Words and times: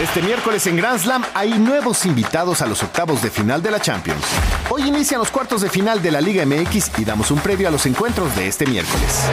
Este 0.00 0.20
miércoles 0.20 0.66
en 0.66 0.76
Grand 0.76 1.00
Slam 1.00 1.24
hay 1.32 1.58
nuevos 1.58 2.04
invitados 2.04 2.60
a 2.60 2.66
los 2.66 2.82
octavos 2.82 3.22
de 3.22 3.30
final 3.30 3.62
de 3.62 3.70
la 3.70 3.80
Champions. 3.80 4.26
Hoy 4.68 4.82
inician 4.82 5.18
los 5.18 5.30
cuartos 5.30 5.62
de 5.62 5.70
final 5.70 6.02
de 6.02 6.10
la 6.10 6.20
Liga 6.20 6.44
MX 6.44 6.98
y 6.98 7.06
damos 7.06 7.30
un 7.30 7.38
previo 7.38 7.66
a 7.66 7.70
los 7.70 7.86
encuentros 7.86 8.36
de 8.36 8.46
este 8.46 8.66
miércoles. 8.66 9.24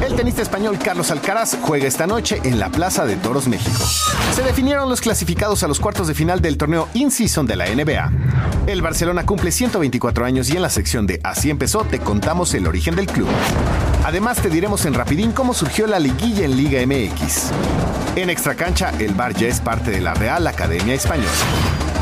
El 0.00 0.14
tenista 0.14 0.40
español 0.40 0.78
Carlos 0.78 1.10
Alcaraz 1.10 1.58
juega 1.60 1.88
esta 1.88 2.06
noche 2.06 2.40
en 2.44 2.60
la 2.60 2.70
Plaza 2.70 3.04
de 3.04 3.16
Toros 3.16 3.48
México. 3.48 3.84
Se 4.32 4.44
definieron 4.44 4.88
los 4.88 5.00
clasificados 5.00 5.64
a 5.64 5.68
los 5.68 5.80
cuartos 5.80 6.06
de 6.06 6.14
final 6.14 6.40
del 6.40 6.56
torneo 6.56 6.88
In-Season 6.94 7.44
de 7.44 7.56
la 7.56 7.66
NBA. 7.66 8.12
El 8.68 8.80
Barcelona 8.80 9.26
cumple 9.26 9.50
124 9.50 10.24
años 10.24 10.48
y 10.50 10.52
en 10.56 10.62
la 10.62 10.70
sección 10.70 11.04
de 11.04 11.18
Así 11.24 11.50
empezó 11.50 11.82
te 11.82 11.98
contamos 11.98 12.54
el 12.54 12.68
origen 12.68 12.94
del 12.94 13.08
club. 13.08 13.28
Además 14.04 14.42
te 14.42 14.50
diremos 14.50 14.84
en 14.84 14.94
rapidín 14.94 15.32
cómo 15.32 15.54
surgió 15.54 15.86
la 15.86 16.00
liguilla 16.00 16.44
en 16.44 16.56
Liga 16.56 16.84
MX. 16.84 17.52
En 18.16 18.30
Extra 18.30 18.54
Cancha, 18.54 18.92
el 18.98 19.14
bar 19.14 19.32
ya 19.32 19.46
es 19.46 19.60
parte 19.60 19.90
de 19.92 20.00
la 20.00 20.12
Real 20.12 20.46
Academia 20.46 20.94
Española. 20.94 21.30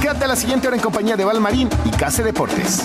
Quédate 0.00 0.24
a 0.24 0.28
la 0.28 0.36
siguiente 0.36 0.66
hora 0.66 0.76
en 0.76 0.82
compañía 0.82 1.16
de 1.16 1.24
Valmarín 1.24 1.68
y 1.84 1.90
Case 1.90 2.22
Deportes. 2.22 2.84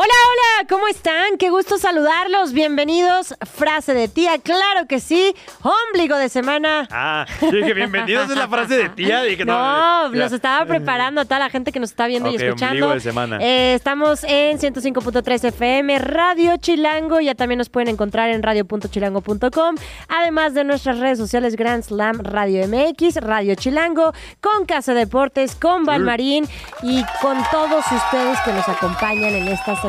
Hola, 0.00 0.06
hola, 0.06 0.68
¿cómo 0.68 0.86
están? 0.86 1.38
Qué 1.40 1.50
gusto 1.50 1.76
saludarlos. 1.76 2.52
Bienvenidos. 2.52 3.34
Frase 3.52 3.94
de 3.94 4.06
tía, 4.06 4.38
claro 4.38 4.86
que 4.86 5.00
sí. 5.00 5.34
Ombligo 5.60 6.16
de 6.16 6.28
semana. 6.28 6.86
Ah, 6.92 7.26
yo 7.40 7.50
dije, 7.50 7.74
bienvenidos 7.74 8.30
es 8.30 8.36
la 8.36 8.46
frase 8.46 8.76
de 8.76 8.90
tía. 8.90 9.22
Dije, 9.22 9.44
No, 9.44 10.12
ya. 10.12 10.16
los 10.16 10.30
estaba 10.30 10.64
preparando 10.66 11.22
a 11.22 11.24
toda 11.24 11.40
la 11.40 11.50
gente 11.50 11.72
que 11.72 11.80
nos 11.80 11.90
está 11.90 12.06
viendo 12.06 12.30
y 12.30 12.36
escuchando. 12.36 12.66
ombligo 12.66 12.94
de 12.94 13.00
semana. 13.00 13.38
Eh, 13.40 13.74
estamos 13.74 14.22
en 14.22 14.60
105.3 14.60 15.48
FM, 15.48 15.98
Radio 15.98 16.56
Chilango. 16.58 17.18
Ya 17.18 17.34
también 17.34 17.58
nos 17.58 17.68
pueden 17.68 17.88
encontrar 17.88 18.30
en 18.30 18.40
radio.chilango.com. 18.44 19.74
Además 20.06 20.54
de 20.54 20.62
nuestras 20.62 21.00
redes 21.00 21.18
sociales 21.18 21.56
Grand 21.56 21.82
Slam 21.82 22.20
Radio 22.20 22.68
MX, 22.68 23.16
Radio 23.16 23.56
Chilango, 23.56 24.12
con 24.40 24.64
Casa 24.64 24.94
Deportes, 24.94 25.56
con 25.56 25.84
Valmarín 25.84 26.46
y 26.84 27.02
con 27.20 27.36
todos 27.50 27.84
ustedes 27.90 28.38
que 28.44 28.52
nos 28.52 28.68
acompañan 28.68 29.34
en 29.34 29.48
esta 29.48 29.74
semana. 29.74 29.87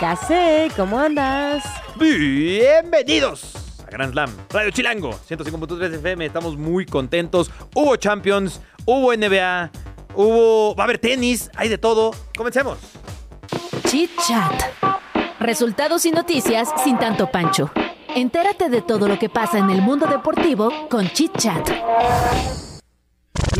Case, 0.00 0.68
¿cómo 0.76 0.98
andas? 0.98 1.62
Bienvenidos 1.94 3.54
a 3.86 3.90
Grand 3.90 4.12
Slam, 4.12 4.30
Radio 4.50 4.72
Chilango, 4.72 5.10
105.3 5.28 5.94
FM. 5.94 6.26
Estamos 6.26 6.56
muy 6.56 6.84
contentos. 6.84 7.48
Hubo 7.72 7.94
Champions, 7.94 8.60
hubo 8.84 9.14
NBA, 9.14 9.70
hubo. 10.16 10.74
Va 10.74 10.82
a 10.82 10.86
haber 10.86 10.98
tenis, 10.98 11.52
hay 11.54 11.68
de 11.68 11.78
todo. 11.78 12.10
Comencemos. 12.36 12.78
Chit 13.86 14.10
Chat. 14.26 14.60
Resultados 15.38 16.04
y 16.04 16.10
noticias 16.10 16.68
sin 16.82 16.98
tanto 16.98 17.30
pancho. 17.30 17.70
Entérate 18.16 18.68
de 18.68 18.82
todo 18.82 19.06
lo 19.06 19.20
que 19.20 19.28
pasa 19.28 19.58
en 19.58 19.70
el 19.70 19.82
mundo 19.82 20.06
deportivo 20.06 20.88
con 20.90 21.08
Chit 21.10 21.36
Chat. 21.38 21.68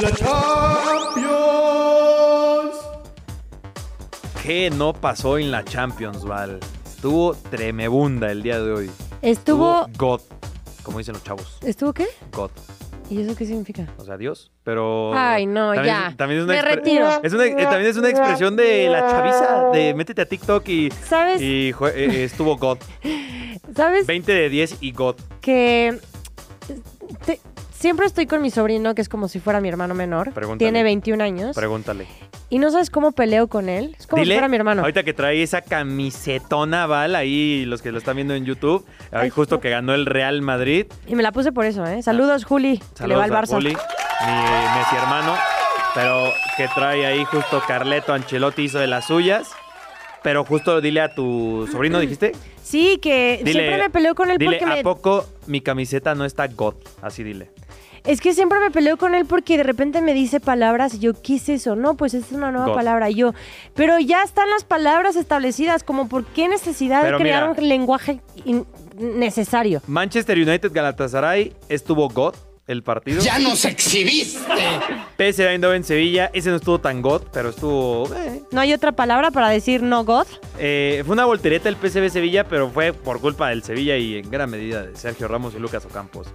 La 0.03 0.11
Champions. 0.11 1.88
¿Qué 4.43 4.71
no 4.71 4.93
pasó 4.93 5.39
en 5.39 5.51
la 5.51 5.65
Champions, 5.65 6.25
Val? 6.25 6.61
Estuvo 6.87 7.35
tremebunda 7.35 8.31
el 8.31 8.43
día 8.43 8.61
de 8.61 8.73
hoy. 8.73 8.91
Estuvo. 9.23 9.87
God, 9.97 10.21
como 10.83 10.99
dicen 10.99 11.15
los 11.15 11.23
chavos. 11.25 11.59
¿Estuvo 11.63 11.93
qué? 11.93 12.07
God. 12.33 12.51
¿Y 13.11 13.23
eso 13.23 13.35
qué 13.35 13.47
significa? 13.47 13.87
O 13.97 14.05
sea, 14.05 14.19
Dios, 14.19 14.51
pero... 14.65 15.13
Ay, 15.15 15.47
no, 15.47 15.73
también 15.73 15.87
ya. 15.97 16.09
es- 16.09 16.17
también 16.19 16.41
es 16.41 16.45
una 16.45 16.55
Me 16.55 16.63
retiro. 16.63 17.09
Es 17.23 17.33
una, 17.33 17.47
eh, 17.47 17.55
también 17.65 17.87
es 17.87 17.97
una 17.97 18.11
expresión 18.11 18.55
de 18.55 18.89
la 18.91 19.01
chaviza, 19.09 19.71
de 19.73 19.95
métete 19.95 20.21
a 20.23 20.27
TikTok 20.27 20.69
y, 20.69 20.91
¿Sabes? 20.91 21.41
y 21.41 21.71
eh, 21.95 22.25
estuvo 22.25 22.57
God. 22.59 22.79
¿Sabes 23.75 24.07
20 24.07 24.31
de 24.33 24.49
10 24.51 24.77
y 24.83 24.93
God. 24.93 25.17
que 25.41 25.99
te- 27.25 27.41
siempre 27.79 28.07
estoy 28.07 28.27
con 28.27 28.43
mi 28.43 28.51
sobrino, 28.51 28.95
que 28.95 29.03
es 29.03 29.09
como 29.09 29.29
si 29.29 29.41
fuera 29.41 29.61
mi 29.61 29.69
hermano 29.69 29.95
menor? 29.95 30.33
Pregúntale. 30.33 30.59
Tiene 30.59 30.83
21 30.83 31.23
años. 31.23 31.57
Pregúntale. 31.57 32.07
y 32.51 32.59
no 32.59 32.71
sabes 32.71 32.91
cómo 32.91 33.13
peleo 33.13 33.49
con 33.49 33.69
él. 33.69 33.95
Es 33.99 34.07
como 34.07 34.25
si 34.25 34.31
fuera 34.31 34.49
mi 34.49 34.57
hermano. 34.57 34.83
ahorita 34.83 35.03
que 35.05 35.13
trae 35.13 35.43
esa 35.43 35.61
camisetona, 35.63 36.87
Val, 36.87 37.15
ahí 37.15 37.65
los 37.67 37.83
que 37.83 37.93
lo 37.93 37.99
están 37.99 38.17
viendo 38.17 38.35
en 38.35 38.45
YouTube, 38.45 38.85
ahí 39.13 39.31
justo 39.31 39.57
no. 39.57 39.61
que 39.61 39.71
ganó 39.71 39.95
el 39.95 40.07
Real 40.07 40.43
Madrid. 40.43 40.87
Y 41.07 41.15
me 41.15 41.23
la 41.23 41.33
puse 41.33 41.53
por 41.53 41.65
eso, 41.65 41.85
¿eh? 41.87 42.03
Saludos, 42.03 42.45
Juli, 42.45 42.83
que 42.99 43.07
le 43.07 43.15
va 43.17 43.25
al 43.25 43.31
Saludos 43.31 43.51
Barça. 43.51 43.55
Juli, 43.55 43.71
mi 43.71 44.79
Messi 44.79 44.97
hermano, 44.97 45.35
pero 45.95 46.33
que 46.57 46.69
trae 46.75 47.07
ahí 47.07 47.25
justo 47.25 47.63
Carleto 47.67 48.13
Ancelotti 48.13 48.63
hizo 48.63 48.79
de 48.79 48.87
las 48.87 49.07
suyas. 49.07 49.51
Pero 50.21 50.45
justo 50.45 50.81
dile 50.81 51.01
a 51.01 51.15
tu 51.15 51.69
sobrino, 51.71 52.01
dijiste. 52.01 52.33
Sí, 52.61 52.99
que 53.01 53.41
Dile, 53.45 53.53
siempre 53.61 53.79
me 53.85 53.91
peleo 53.91 54.15
con 54.17 54.31
él 54.31 54.37
dile, 54.37 54.59
porque 54.59 54.67
me... 54.67 54.81
¿a 54.81 54.83
poco 54.83 55.25
mi 55.47 55.61
camiseta 55.61 56.17
no 56.17 56.25
está 56.25 56.49
God? 56.49 56.75
Así 57.01 57.23
dile. 57.23 57.51
Es 58.05 58.21
que 58.21 58.33
siempre 58.35 58.59
me 58.61 58.71
peleo 58.71 58.97
con 58.97 59.15
él 59.15 59.27
porque 59.27 59.57
de 59.57 59.63
repente 59.63 60.01
me 60.03 60.15
dice 60.15 60.41
palabras 60.41 60.95
y 60.95 60.99
yo, 60.99 61.13
¿qué 61.21 61.37
es 61.37 61.49
eso? 61.49 61.77
No, 61.77 61.95
pues 61.97 62.15
es 62.15 62.33
una 62.33 62.51
nueva 62.51 62.69
God. 62.69 62.75
palabra. 62.75 63.11
Y 63.11 63.15
yo, 63.17 63.35
pero 63.75 63.99
ya 63.99 64.23
están 64.23 64.49
las 64.51 64.65
palabras 64.65 65.17
establecidas, 65.17 65.83
como 65.83 66.09
por 66.09 66.25
qué 66.27 66.49
necesidad 66.49 67.03
Pero 67.03 67.19
de 67.19 67.23
crear 67.25 67.49
mira. 67.49 67.61
un 67.61 67.69
lenguaje 67.69 68.21
necesario. 68.99 69.83
Manchester 69.87 70.39
United 70.39 70.73
Galatasaray 70.73 71.55
estuvo 71.69 72.09
God 72.09 72.35
el 72.67 72.83
partido. 72.83 73.23
Ya 73.23 73.39
nos 73.39 73.65
exhibiste. 73.65 74.39
PSV 75.17 75.41
Eindhoven 75.49 75.85
Sevilla, 75.85 76.31
ese 76.35 76.51
no 76.51 76.57
estuvo 76.57 76.79
tan 76.79 77.01
God, 77.01 77.23
pero 77.33 77.49
estuvo... 77.49 78.13
eh. 78.15 78.43
No 78.53 78.61
hay 78.61 78.75
otra 78.75 78.93
palabra 78.93 79.31
para 79.31 79.49
decir 79.49 79.83
no 79.83 80.05
God. 80.05 80.27
Eh, 80.59 81.03
fue 81.07 81.15
una 81.15 81.25
voltereta 81.25 81.69
el 81.71 81.77
PSV 81.77 82.11
Sevilla, 82.11 82.45
pero 82.47 82.69
fue 82.71 82.93
por 82.93 83.21
culpa 83.21 83.49
del 83.49 83.63
Sevilla 83.63 83.97
y 83.97 84.17
en 84.19 84.31
gran 84.31 84.51
medida 84.51 84.83
de 84.83 84.95
Sergio 84.97 85.29
Ramos 85.29 85.55
y 85.55 85.59
Lucas 85.59 85.85
Ocampos. 85.87 86.27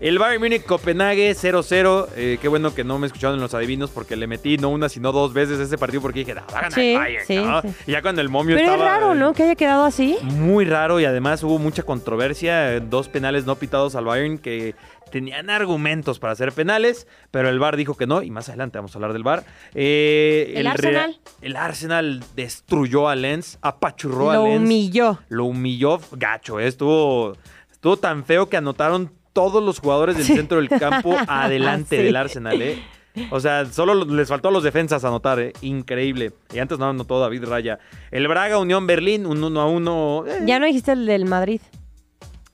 El 0.00 0.16
Bayern 0.20 0.40
Múnich 0.40 0.64
Copenhague 0.64 1.34
0-0. 1.34 2.06
eh, 2.14 2.38
qué 2.40 2.46
bueno 2.46 2.72
que 2.72 2.84
no 2.84 3.00
me 3.00 3.08
escucharon 3.08 3.34
en 3.34 3.40
los 3.42 3.52
adivinos 3.54 3.90
porque 3.90 4.14
le 4.14 4.28
metí 4.28 4.56
no 4.56 4.68
una 4.68 4.88
sino 4.88 5.10
dos 5.10 5.32
veces 5.32 5.58
ese 5.58 5.76
partido 5.76 6.00
porque 6.00 6.20
dije, 6.20 6.34
"Ah, 6.38 6.44
va 6.54 6.58
a 6.58 6.62
ganar 6.62 6.72
Sí, 6.74 6.92
el 6.92 6.98
Bayern", 6.98 7.26
sí, 7.26 7.36
¿no? 7.36 7.62
sí. 7.62 7.68
Y 7.88 7.92
ya 7.92 8.02
cuando 8.02 8.20
el 8.20 8.28
momio 8.28 8.54
Pero 8.56 8.74
es 8.74 8.80
raro, 8.80 9.14
¿no? 9.16 9.32
Que 9.32 9.42
haya 9.42 9.56
quedado 9.56 9.84
así. 9.84 10.16
Muy 10.22 10.66
raro 10.66 11.00
y 11.00 11.04
además 11.04 11.42
hubo 11.42 11.58
mucha 11.58 11.82
controversia, 11.82 12.78
dos 12.78 13.08
penales 13.08 13.44
no 13.44 13.56
pitados 13.56 13.96
al 13.96 14.04
Bayern 14.04 14.38
que 14.38 14.76
tenían 15.10 15.50
argumentos 15.50 16.20
para 16.20 16.32
hacer 16.34 16.52
penales, 16.52 17.08
pero 17.32 17.48
el 17.48 17.58
VAR 17.58 17.76
dijo 17.76 17.96
que 17.96 18.06
no 18.06 18.22
y 18.22 18.30
más 18.30 18.48
adelante 18.50 18.78
vamos 18.78 18.94
a 18.94 18.98
hablar 18.98 19.14
del 19.14 19.24
VAR. 19.24 19.42
Eh, 19.74 20.52
El 20.54 20.66
Arsenal. 20.68 21.18
el 21.40 21.56
Arsenal 21.56 22.22
destruyó 22.36 23.08
a 23.08 23.16
Lens, 23.16 23.58
apachurró 23.62 24.32
Lo 24.32 24.44
a 24.44 24.48
Lens. 24.48 24.60
humilló. 24.62 25.18
Lo 25.28 25.46
humilló 25.46 25.98
gacho, 26.12 26.60
eh, 26.60 26.68
estuvo, 26.68 27.32
estuvo 27.72 27.96
tan 27.96 28.24
feo 28.24 28.48
que 28.48 28.58
anotaron 28.58 29.10
todos 29.38 29.62
los 29.62 29.78
jugadores 29.78 30.16
del 30.16 30.26
Sí. 30.26 30.34
centro 30.34 30.56
del 30.56 30.68
campo 30.68 31.14
adelante 31.28 31.96
Sí. 31.96 32.02
del 32.02 32.16
Arsenal, 32.16 32.60
¿eh? 32.60 32.82
O 33.30 33.38
sea, 33.38 33.66
solo 33.66 33.94
lo- 33.94 34.04
les 34.16 34.28
faltó 34.28 34.48
a 34.48 34.50
los 34.50 34.64
defensas 34.64 35.04
anotar, 35.04 35.38
¿eh? 35.38 35.52
Increíble. 35.60 36.32
Y 36.52 36.58
antes 36.58 36.76
no 36.78 36.88
anotó 36.88 37.20
David 37.20 37.44
Raya. 37.44 37.78
El 38.10 38.26
Braga 38.26 38.58
Unión 38.58 38.86
Berlín, 38.88 39.26
un 39.26 39.42
1 39.44 39.60
a 39.60 39.66
1. 39.66 40.24
eh. 40.26 40.38
Ya 40.44 40.58
no 40.58 40.66
dijiste 40.66 40.90
el 40.92 41.06
del 41.06 41.24
Madrid. 41.24 41.60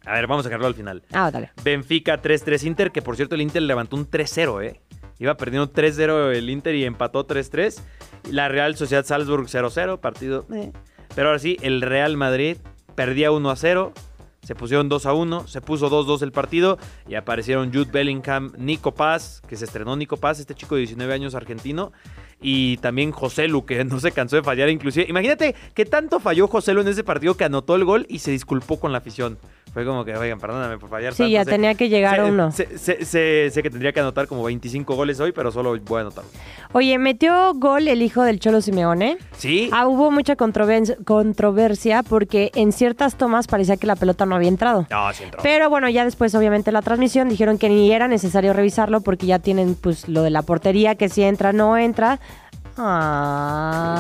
A 0.05 0.13
ver, 0.13 0.27
vamos 0.27 0.45
a 0.45 0.49
sacarlo 0.49 0.67
al 0.67 0.75
final. 0.75 1.03
Ah, 1.13 1.31
dale. 1.31 1.53
Benfica 1.65 2.21
3-3 2.21 2.65
Inter, 2.65 2.93
que 2.93 3.01
por 3.01 3.17
cierto 3.17 3.35
el 3.35 3.41
Inter 3.41 3.63
levantó 3.63 3.97
un 3.97 4.07
3-0, 4.11 4.61
¿eh? 4.63 4.81
Iba 5.19 5.37
perdiendo 5.39 5.71
3-0 5.73 6.31
el 6.37 6.51
Inter 6.51 6.75
y 6.75 6.85
empató 6.85 7.27
3-3. 7.27 7.81
La 8.31 8.49
Real 8.49 8.77
Sociedad 8.77 9.05
Salzburg 9.07 9.47
0-0, 9.49 9.99
partido. 10.01 10.45
eh. 10.55 10.71
Pero 11.15 11.29
ahora 11.29 11.39
sí, 11.39 11.57
el 11.63 11.81
Real 11.81 12.17
Madrid 12.19 12.57
perdía 12.95 13.31
1-0. 13.31 13.93
Se 14.45 14.55
pusieron 14.55 14.89
2 14.89 15.07
a 15.07 15.15
1, 15.15 15.49
se 15.49 15.61
puso 15.61 15.91
2-2 15.91 16.23
el 16.23 16.33
partido 16.33 16.79
y 17.09 17.15
aparecieron 17.15 17.73
Jude 17.73 17.91
Bellingham, 17.91 18.53
Nico 18.59 18.93
Paz, 18.93 19.43
que 19.49 19.57
se 19.57 19.65
estrenó 19.65 19.97
Nico 19.97 20.19
Paz, 20.19 20.39
este 20.39 20.55
chico 20.55 20.75
de 20.75 20.83
19 20.83 21.13
años 21.15 21.35
argentino, 21.35 21.93
y 22.41 22.77
también 22.79 23.11
José 23.13 23.49
Lu, 23.49 23.65
que 23.65 23.85
no 23.85 24.01
se 24.01 24.13
cansó 24.13 24.37
de 24.37 24.43
fallar 24.43 24.69
inclusive. 24.69 25.07
Imagínate 25.09 25.55
que 25.75 25.85
tanto 25.85 26.21
falló 26.21 26.49
José 26.49 26.75
Lu 26.75 26.81
en 26.83 26.89
ese 26.89 27.05
partido 27.05 27.37
que 27.37 27.45
anotó 27.45 27.75
el 27.77 27.85
gol 27.85 28.07
y 28.09 28.19
se 28.21 28.31
disculpó 28.31 28.79
con 28.79 28.93
la 28.93 28.99
afición. 28.99 29.39
Fue 29.73 29.85
como 29.85 30.05
que, 30.05 30.17
oigan, 30.17 30.39
perdóname 30.39 30.79
por 30.79 30.89
fallar 30.89 31.15
Sí, 31.15 31.31
ya 31.33 31.45
sé- 31.45 31.51
tenía 31.51 31.75
que 31.75 31.89
llegar 31.89 32.17
sé, 32.17 32.23
uno. 32.23 32.53
Sé, 32.53 32.79
sé- 32.79 33.05
sé- 33.05 33.51
sé 33.51 33.61
que 33.63 33.71
tendría 33.71 33.93
que 33.93 33.99
anotar 33.99 34.29
como 34.29 34.45
25 34.45 34.95
goles 34.95 35.19
hoy, 35.19 35.33
pero 35.33 35.51
solo 35.51 35.77
voy 35.81 35.99
a 35.99 36.01
anotar. 36.03 36.23
Oye, 36.73 36.97
metió 36.99 37.53
gol 37.55 37.89
el 37.89 38.01
hijo 38.03 38.23
del 38.23 38.39
Cholo 38.39 38.61
Simeone. 38.61 39.19
Sí. 39.37 39.71
Ah, 39.73 39.89
hubo 39.89 40.13
mucha 40.13 40.37
controversia 40.37 42.03
porque 42.03 42.51
en 42.55 42.73
ciertas 42.73 43.17
tomas 43.17 43.47
parecía 43.49 43.77
que 43.77 43.87
la 43.87 43.97
pelota 43.97 44.27
no 44.27 44.37
había 44.37 44.49
entrado. 44.49 44.87
No, 44.91 45.13
sí 45.13 45.25
entró. 45.25 45.41
Pero 45.43 45.69
bueno, 45.71 45.89
ya 45.89 46.05
después 46.05 46.35
obviamente 46.35 46.71
la 46.73 46.83
transmisión 46.83 47.29
dijeron 47.29 47.59
que 47.59 47.69
ni 47.69 47.91
era 47.93 48.07
necesario 48.09 48.53
revisarlo 48.53 49.01
porque 49.01 49.27
ya 49.27 49.39
tienen 49.41 49.75
pues 49.75 50.09
lo 50.09 50.23
de 50.23 50.31
la 50.31 50.43
portería, 50.43 50.95
que 50.95 51.09
si 51.09 51.23
entra, 51.23 51.53
no 51.53 51.77
entra. 51.77 52.21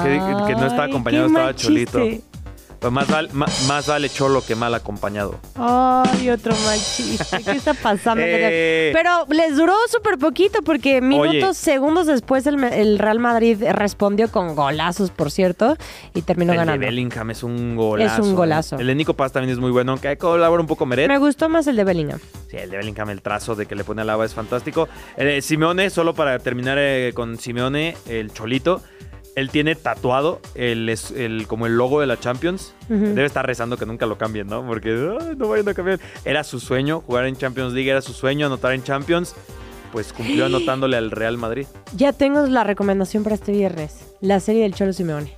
Que- 0.02 0.46
que 0.46 0.54
no 0.56 0.66
estaba 0.66 0.84
acompañado, 0.84 1.26
estaba 1.26 1.54
Cholito. 1.54 2.04
chiste. 2.04 2.24
Pues 2.84 2.92
más, 2.92 3.08
val- 3.08 3.30
ma- 3.32 3.46
más 3.66 3.86
vale 3.86 4.10
cholo 4.10 4.44
que 4.46 4.54
mal 4.54 4.74
acompañado. 4.74 5.40
Ay, 5.54 6.28
otro 6.28 6.52
mal 6.66 6.78
chiste. 6.78 7.42
¿Qué 7.42 7.52
está 7.52 7.72
pasando? 7.72 8.22
Eh. 8.26 8.90
Pero 8.92 9.24
les 9.30 9.56
duró 9.56 9.72
súper 9.90 10.18
poquito 10.18 10.60
porque 10.62 11.00
minutos, 11.00 11.32
Oye. 11.32 11.54
segundos 11.54 12.06
después 12.06 12.46
el, 12.46 12.62
el 12.62 12.98
Real 12.98 13.20
Madrid 13.20 13.62
respondió 13.72 14.30
con 14.30 14.54
golazos, 14.54 15.10
por 15.10 15.30
cierto, 15.30 15.78
y 16.14 16.20
terminó 16.20 16.52
el 16.52 16.58
ganando. 16.58 16.80
de 16.80 16.86
Bellingham 16.86 17.30
es 17.30 17.42
un 17.42 17.74
golazo. 17.74 18.20
Es 18.20 18.26
un 18.26 18.32
¿eh? 18.32 18.36
golazo. 18.36 18.76
El 18.78 18.86
de 18.86 18.94
Nico 18.94 19.14
Paz 19.14 19.32
también 19.32 19.50
es 19.52 19.58
muy 19.58 19.70
bueno, 19.70 19.92
aunque 19.92 20.18
colaborar 20.18 20.60
un 20.60 20.66
poco 20.66 20.84
Meret. 20.84 21.08
Me 21.08 21.16
gustó 21.16 21.48
más 21.48 21.66
el 21.68 21.76
de 21.76 21.84
Bellingham. 21.84 22.18
Sí, 22.50 22.58
el 22.58 22.68
de 22.68 22.76
Bellingham, 22.76 23.08
el 23.08 23.22
trazo 23.22 23.54
de 23.54 23.64
que 23.64 23.74
le 23.74 23.84
pone 23.84 24.02
al 24.02 24.08
lava 24.08 24.26
es 24.26 24.34
fantástico. 24.34 24.88
El 25.16 25.26
de 25.28 25.40
Simeone, 25.40 25.88
solo 25.88 26.12
para 26.12 26.38
terminar 26.38 26.76
eh, 26.78 27.12
con 27.14 27.38
Simeone, 27.38 27.96
el 28.08 28.30
cholito. 28.30 28.82
Él 29.34 29.50
tiene 29.50 29.74
tatuado 29.74 30.40
el, 30.54 31.44
como 31.48 31.66
el 31.66 31.76
logo 31.76 32.00
de 32.00 32.06
la 32.06 32.18
Champions. 32.20 32.72
Debe 32.88 33.24
estar 33.24 33.44
rezando 33.46 33.76
que 33.76 33.84
nunca 33.86 34.06
lo 34.06 34.16
cambien, 34.16 34.46
¿no? 34.46 34.64
Porque 34.66 34.90
"Ay, 35.20 35.34
no 35.36 35.48
vayan 35.48 35.68
a 35.68 35.74
cambiar. 35.74 35.98
Era 36.24 36.44
su 36.44 36.60
sueño 36.60 37.00
jugar 37.00 37.26
en 37.26 37.36
Champions 37.36 37.72
League, 37.72 37.90
era 37.90 38.00
su 38.00 38.12
sueño 38.12 38.46
anotar 38.46 38.72
en 38.74 38.82
Champions. 38.84 39.34
Pues 39.92 40.12
cumplió 40.12 40.44
anotándole 40.46 40.96
al 40.96 41.10
Real 41.10 41.36
Madrid. 41.36 41.66
Ya 41.96 42.12
tengo 42.12 42.46
la 42.46 42.62
recomendación 42.64 43.22
para 43.24 43.34
este 43.34 43.52
viernes. 43.52 44.14
La 44.20 44.38
serie 44.40 44.62
del 44.62 44.74
Cholo 44.74 44.92
Simeone. 44.92 45.34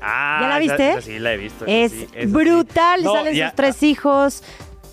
Ah, 0.00 0.38
¿Ya 0.42 0.48
la 0.48 0.58
viste? 0.58 0.90
esa 0.92 1.00
sí, 1.02 1.18
la 1.18 1.34
he 1.34 1.36
visto. 1.36 1.64
Es 1.66 1.92
sí. 1.92 2.06
brutal. 2.26 3.02
No, 3.02 3.14
Salen 3.14 3.34
ya- 3.34 3.48
sus 3.48 3.56
tres 3.56 3.82
hijos. 3.82 4.42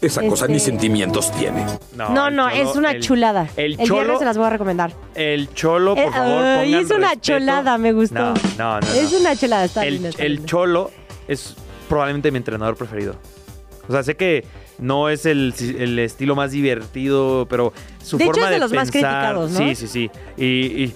Esa 0.01 0.21
cosa 0.27 0.45
Este- 0.45 0.53
ni 0.53 0.59
sentimientos 0.59 1.31
tiene. 1.33 1.65
No, 1.95 2.09
no, 2.29 2.49
Cholo- 2.49 2.49
es 2.49 2.75
una 2.75 2.91
el- 2.91 3.01
chulada. 3.01 3.47
El, 3.57 3.79
El 3.79 3.87
cholo, 3.87 3.99
viernes 4.01 4.19
se 4.19 4.25
las 4.25 4.37
voy 4.37 4.45
a 4.45 4.49
recomendar. 4.51 4.91
el 5.15 5.51
cholo, 5.53 5.95
por 5.95 6.03
Eh, 6.05 6.11
favor, 6.11 6.37
pongan 6.37 6.63
es 6.65 6.91
una 6.91 7.09
respeto. 7.09 7.39
chulada, 7.39 7.77
me 7.79 7.93
gustó. 7.93 8.15
No, 8.19 8.33
no, 8.57 8.79
no. 8.79 8.79
no. 8.81 8.87
Es 8.93 9.13
una 9.13 9.35
chulada, 9.35 9.65
está 9.65 9.85
el, 9.85 10.05
está 10.05 10.23
el. 10.23 10.45
Cholo 10.45 10.91
es 11.27 11.55
probablemente 11.89 12.29
mi 12.31 12.37
entrenador 12.37 12.75
preferido. 12.75 13.15
O 13.87 13.91
sea, 13.91 14.03
sé 14.03 14.15
que 14.15 14.45
no 14.77 15.09
es 15.09 15.25
el, 15.25 15.53
el 15.79 15.97
estilo 15.97 16.35
más 16.35 16.51
divertido, 16.51 17.47
pero 17.49 17.73
su 18.03 18.17
De 18.17 18.25
hecho, 18.25 18.33
forma 18.33 18.45
es 18.47 18.49
de 18.51 18.55
de 18.55 18.59
los 18.59 18.73
más 18.73 18.91
pensar- 18.91 18.91
criticados, 18.91 19.51
¿no? 19.51 19.57
Sí, 19.57 19.75
sí, 19.75 19.87
sí. 19.87 20.11
Y, 20.37 20.45
y- 20.45 20.95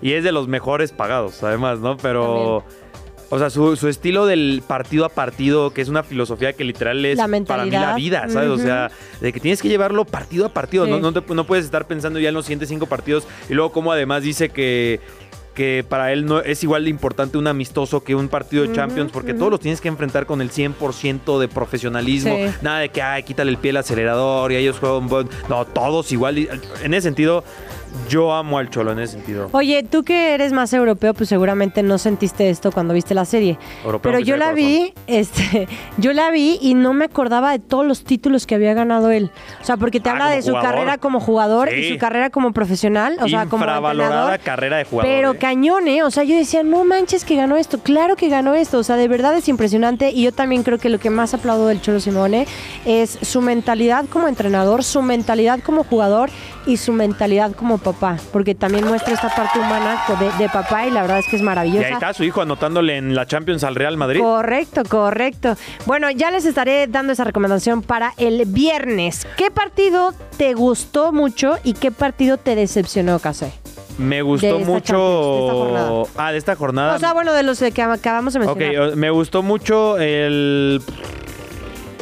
y 0.00 0.12
es 0.14 0.24
de 0.24 0.32
los 0.32 0.48
mejores 0.48 0.92
pagados, 0.92 1.42
además, 1.42 1.80
¿no? 1.80 1.96
Pero... 1.98 2.64
O 3.30 3.38
sea, 3.38 3.50
su, 3.50 3.76
su 3.76 3.88
estilo 3.88 4.24
del 4.24 4.62
partido 4.66 5.04
a 5.04 5.10
partido, 5.10 5.72
que 5.74 5.82
es 5.82 5.88
una 5.88 6.02
filosofía 6.02 6.54
que 6.54 6.64
literal 6.64 7.04
es 7.04 7.18
La 7.18 7.28
para 7.46 7.64
mí 7.64 7.70
la 7.70 7.94
vida, 7.94 8.26
¿sabes? 8.30 8.48
O 8.48 8.56
sea, 8.58 8.90
de 9.20 9.32
que 9.32 9.40
tienes 9.40 9.60
que 9.60 9.68
llevarlo 9.68 10.04
partido 10.06 10.46
a 10.46 10.48
partido. 10.48 10.86
Sí. 10.86 10.90
No, 10.90 10.98
no, 10.98 11.12
te- 11.12 11.34
no 11.34 11.44
puedes 11.44 11.66
estar 11.66 11.86
pensando 11.86 12.18
ya 12.18 12.30
en 12.30 12.34
los 12.34 12.46
siguientes 12.46 12.70
cinco 12.70 12.86
partidos. 12.86 13.26
Y 13.50 13.54
luego, 13.54 13.70
como 13.70 13.92
además 13.92 14.22
dice 14.22 14.48
que, 14.48 15.00
que 15.54 15.84
para 15.86 16.12
él 16.14 16.24
no 16.24 16.40
es 16.40 16.62
igual 16.62 16.84
de 16.84 16.90
importante 16.90 17.36
un 17.36 17.48
amistoso 17.48 18.02
que 18.02 18.14
un 18.14 18.28
partido 18.28 18.62
de 18.66 18.72
Champions, 18.72 19.10
porque 19.12 19.34
todos 19.34 19.50
los 19.50 19.60
tienes 19.60 19.82
que 19.82 19.88
enfrentar 19.88 20.24
con 20.24 20.40
el 20.40 20.50
100% 20.50 21.38
de 21.38 21.48
profesionalismo. 21.48 22.34
Sí. 22.34 22.54
Nada 22.62 22.78
de 22.78 22.88
que, 22.88 23.02
ay, 23.02 23.24
quítale 23.24 23.50
el 23.50 23.58
pie 23.58 23.72
al 23.72 23.78
acelerador 23.78 24.52
y 24.52 24.56
ellos 24.56 24.78
juegan. 24.78 25.06
bon-". 25.08 25.28
No, 25.50 25.66
todos 25.66 26.12
igual. 26.12 26.38
En 26.82 26.94
ese 26.94 27.02
sentido, 27.08 27.44
yo 28.08 28.32
amo 28.32 28.58
al 28.58 28.70
Cholo, 28.70 28.92
en 28.92 28.98
ese 29.00 29.14
sentido. 29.14 29.48
Oye, 29.52 29.82
tú 29.82 30.02
que 30.02 30.34
eres 30.34 30.52
más 30.52 30.72
europeo, 30.72 31.14
pues 31.14 31.28
seguramente 31.28 31.82
no 31.82 31.98
sentiste 31.98 32.48
esto 32.50 32.72
cuando 32.72 32.94
viste 32.94 33.14
la 33.14 33.24
serie. 33.24 33.58
Europeo, 33.84 34.12
Pero 34.12 34.24
yo 34.24 34.36
la 34.36 34.52
vi, 34.52 34.92
este, 35.06 35.68
yo 35.98 36.12
la 36.12 36.30
vi 36.30 36.58
y 36.62 36.74
no 36.74 36.92
me 36.94 37.04
acordaba 37.06 37.52
de 37.52 37.58
todos 37.58 37.84
los 37.86 38.04
títulos 38.04 38.46
que 38.46 38.54
había 38.54 38.74
ganado 38.74 39.10
él. 39.10 39.30
O 39.60 39.64
sea, 39.64 39.76
porque 39.76 40.00
te 40.00 40.08
Ah, 40.08 40.12
habla 40.12 40.30
de 40.30 40.42
su 40.42 40.48
jugador. 40.50 40.70
carrera 40.70 40.98
como 40.98 41.20
jugador 41.20 41.72
y 41.72 41.88
su 41.92 41.98
carrera 41.98 42.30
como 42.30 42.52
profesional, 42.52 43.16
o 43.20 43.28
sea, 43.28 43.46
como 43.46 43.64
Infravalorada 43.64 44.10
entrenador. 44.34 44.40
carrera 44.44 44.76
de 44.78 44.84
jugador. 44.84 45.10
Pero 45.10 45.32
¿eh? 45.32 45.38
cañón, 45.38 45.88
¿eh? 45.88 46.02
O 46.02 46.10
sea, 46.10 46.24
yo 46.24 46.34
decía, 46.36 46.62
no 46.62 46.84
manches 46.84 47.24
que 47.24 47.36
ganó 47.36 47.56
esto. 47.56 47.78
Claro 47.78 48.16
que 48.16 48.28
ganó 48.28 48.54
esto. 48.54 48.78
O 48.78 48.82
sea, 48.82 48.96
de 48.96 49.08
verdad 49.08 49.36
es 49.36 49.48
impresionante. 49.48 50.10
Y 50.10 50.22
yo 50.24 50.32
también 50.32 50.62
creo 50.62 50.78
que 50.78 50.88
lo 50.88 50.98
que 50.98 51.10
más 51.10 51.34
aplaudo 51.34 51.66
del 51.68 51.80
Cholo 51.82 52.00
Simone 52.00 52.46
es 52.84 53.18
su 53.22 53.40
mentalidad 53.42 54.06
como 54.10 54.28
entrenador, 54.28 54.82
su 54.84 55.02
mentalidad 55.02 55.60
como 55.60 55.84
jugador 55.84 56.30
y 56.68 56.76
su 56.76 56.92
mentalidad 56.92 57.52
como 57.56 57.78
papá. 57.78 58.16
Porque 58.32 58.54
también 58.54 58.86
muestra 58.86 59.14
esta 59.14 59.28
parte 59.34 59.58
humana 59.58 60.00
de, 60.20 60.30
de 60.44 60.48
papá 60.48 60.86
y 60.86 60.90
la 60.92 61.00
verdad 61.02 61.18
es 61.18 61.26
que 61.26 61.34
es 61.36 61.42
Y 61.42 61.44
maravillosa. 61.44 61.86
ahí 61.88 61.92
está 61.94 62.14
su 62.14 62.22
hijo 62.22 62.40
anotándole 62.42 62.96
en 62.96 63.14
la 63.16 63.26
Champions 63.26 63.64
al 63.64 63.74
Real 63.74 63.96
Madrid. 63.96 64.20
Correcto, 64.20 64.82
correcto. 64.88 65.56
Bueno, 65.86 66.10
ya 66.10 66.30
les 66.30 66.44
estaré 66.44 66.86
dando 66.86 67.12
esa 67.12 67.24
recomendación 67.24 67.82
para 67.82 68.12
el 68.18 68.44
viernes. 68.46 69.26
¿Qué 69.36 69.50
partido 69.50 70.12
te 70.36 70.54
gustó 70.54 71.10
mucho 71.12 71.56
y 71.64 71.72
qué 71.72 71.90
partido 71.90 72.36
te 72.36 72.54
decepcionó, 72.54 73.18
Casé? 73.18 73.52
Me 73.96 74.16
De 74.16 74.22
gustó 74.22 74.58
esta 74.58 74.70
mucho. 74.70 74.96
De 74.96 75.40
esta 75.40 75.52
jornada. 75.54 76.02
Ah, 76.16 76.30
de 76.32 76.38
esta 76.38 76.54
jornada. 76.54 76.94
O 76.94 76.98
sea, 77.00 77.12
bueno, 77.14 77.32
de 77.32 77.42
los 77.42 77.58
que 77.58 77.82
acabamos 77.82 78.34
de 78.34 78.40
ok, 78.46 78.56
mencionar. 78.56 78.90
o- 78.92 78.96
me 78.96 79.10
gustó 79.10 79.42
mucho 79.42 79.98
el. 79.98 80.80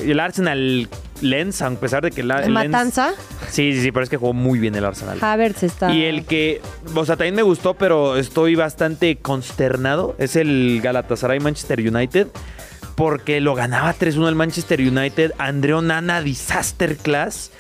El 0.03 0.21
Arsenal 0.21 0.89
Lens, 1.21 1.63
a 1.63 1.71
pesar 1.71 2.03
de 2.03 2.11
que 2.11 2.23
la, 2.23 2.43
Lens- 2.43 2.49
Matanza, 2.51 3.13
Sí, 3.49 3.73
sí, 3.73 3.83
sí, 3.83 3.93
pero 3.93 4.05
es 4.05 4.11
que 4.11 4.17
jugó 4.17 4.33
muy 4.33 4.59
bien 4.59 4.75
el 4.75 4.85
Arsenal. 4.85 5.19
Havertz 5.21 5.63
está. 5.63 5.93
Y 5.95 6.05
el 6.05 6.25
que, 6.25 6.61
o 6.95 7.05
sea, 7.05 7.17
también 7.17 7.35
me 7.35 7.43
gustó, 7.43 7.75
pero 7.75 8.17
estoy 8.17 8.55
bastante 8.55 9.17
consternado, 9.17 10.15
es 10.19 10.37
el 10.37 10.81
Galatasaray 10.83 11.41
Manchester 11.41 11.81
United, 11.81 12.29
porque 12.95 13.41
lo 13.41 13.55
ganaba 13.55 13.95
3-1 13.95 14.29
el 14.29 14.35
Manchester 14.35 14.81
United, 14.81 15.33
Andreo 15.39 15.83
Nana 15.83 16.21
Disaster 16.23 16.97
Class. 16.97 17.51